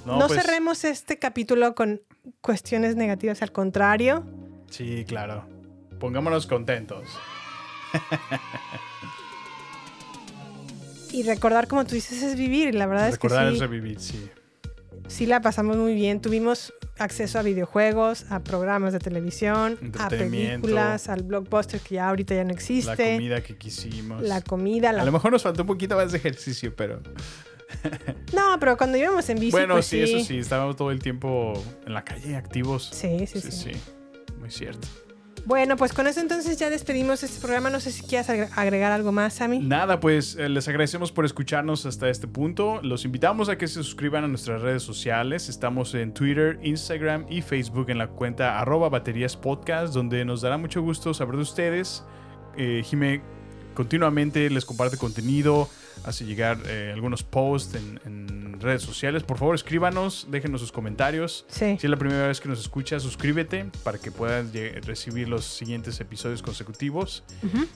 [0.06, 2.02] no, pues, cerremos este capítulo con
[2.40, 4.24] cuestiones negativas, al contrario.
[4.70, 5.44] Sí, claro.
[5.98, 7.04] Pongámonos contentos.
[11.12, 12.74] Y recordar, como tú dices, es vivir.
[12.74, 14.30] La verdad Recordar es que sí, revivir, sí.
[15.08, 16.20] sí la pasamos muy bien.
[16.20, 22.34] Tuvimos acceso a videojuegos, a programas de televisión, a películas, al blockbuster que ya ahorita
[22.34, 23.14] ya no La existe.
[23.14, 24.22] comida que quisimos.
[24.22, 27.00] La comida, la- A lo mejor nos faltó un poquito más de ejercicio, pero...
[28.32, 30.38] No, pero cuando íbamos en bici, bueno, pues sí, eso sí.
[30.38, 31.54] Estábamos todo el tiempo
[31.86, 32.90] en la calle, activos.
[32.92, 33.50] Sí, sí, sí.
[33.50, 33.72] sí.
[33.74, 33.80] sí.
[34.50, 34.88] Muy cierto.
[35.46, 37.70] Bueno, pues con eso entonces ya despedimos este programa.
[37.70, 39.60] No sé si quieras agre- agregar algo más, Sammy.
[39.60, 42.80] Nada, pues eh, les agradecemos por escucharnos hasta este punto.
[42.82, 45.48] Los invitamos a que se suscriban a nuestras redes sociales.
[45.48, 50.58] Estamos en Twitter, Instagram y Facebook en la cuenta arroba baterías podcast, donde nos dará
[50.58, 52.04] mucho gusto saber de ustedes.
[52.58, 53.22] Eh, Jime
[53.74, 55.68] continuamente les comparte contenido,
[56.04, 59.22] hace llegar eh, algunos posts en, en redes sociales.
[59.22, 61.44] Por favor, escríbanos, déjenos sus comentarios.
[61.48, 61.76] Sí.
[61.78, 64.46] Si es la primera vez que nos escuchas, suscríbete para que puedas
[64.84, 67.24] recibir los siguientes episodios consecutivos.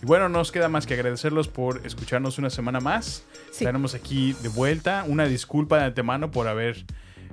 [0.02, 3.24] Y bueno, no nos queda más que agradecerlos por escucharnos una semana más.
[3.50, 3.64] Sí.
[3.64, 5.04] Estaremos aquí de vuelta.
[5.06, 6.84] Una disculpa de antemano por haber,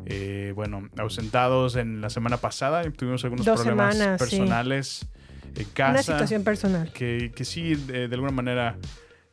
[0.05, 2.83] eh, bueno, ausentados en la semana pasada.
[2.91, 4.37] Tuvimos algunos Dos problemas semanas, sí.
[4.37, 5.07] personales
[5.55, 5.91] en casa.
[5.91, 6.93] Una situación personal.
[6.93, 8.77] que, que sí, de, de alguna manera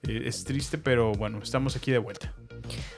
[0.02, 2.34] es triste, pero bueno, estamos aquí de vuelta.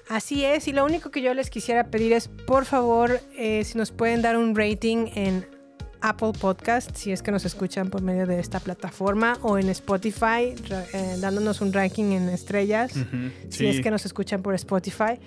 [0.08, 3.78] Así es, y lo único que yo les quisiera pedir es, por favor, eh, si
[3.78, 5.46] nos pueden dar un rating en
[6.00, 10.54] Apple Podcast, si es que nos escuchan por medio de esta plataforma, o en Spotify,
[10.92, 12.92] eh, dándonos un ranking en estrellas,
[13.48, 13.66] si sí.
[13.66, 15.18] es que nos escuchan por Spotify,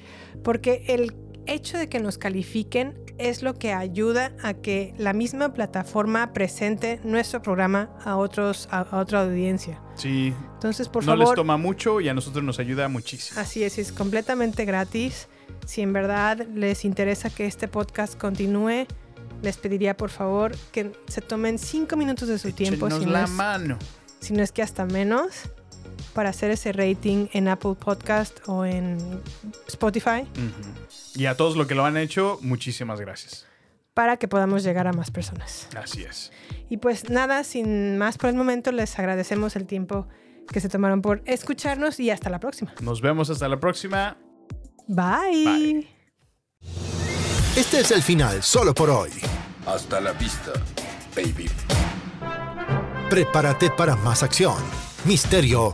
[0.44, 1.14] porque el
[1.48, 7.00] hecho de que nos califiquen es lo que ayuda a que la misma plataforma presente
[7.04, 9.82] nuestro programa a, otros, a, a otra audiencia.
[9.96, 11.28] Sí, Entonces, por no favor...
[11.28, 13.40] les toma mucho y a nosotros nos ayuda muchísimo.
[13.40, 15.28] Así es, es completamente gratis.
[15.66, 18.88] Si en verdad les interesa que este podcast continúe,
[19.42, 23.24] les pediría por favor que se tomen cinco minutos de su tiempo, si no, la
[23.26, 23.78] es, mano.
[24.20, 25.28] si no es que hasta menos,
[26.14, 29.22] para hacer ese rating en Apple Podcast o en
[29.68, 30.26] Spotify.
[31.16, 33.46] Y a todos los que lo han hecho, muchísimas gracias.
[33.94, 35.68] para que podamos llegar a más personas.
[35.78, 36.32] Así es.
[36.70, 40.08] Y pues nada, sin más por el momento, les agradecemos el tiempo
[40.52, 42.74] que se tomaron por escucharnos y hasta la próxima.
[42.82, 44.18] Nos vemos hasta la próxima.
[44.88, 45.46] Bye.
[45.46, 45.88] Bye.
[47.56, 49.12] Este es el final solo por hoy.
[49.68, 50.54] Hasta la vista,
[51.16, 51.50] baby.
[53.10, 54.58] Prepárate para más acción,
[55.06, 55.74] misterio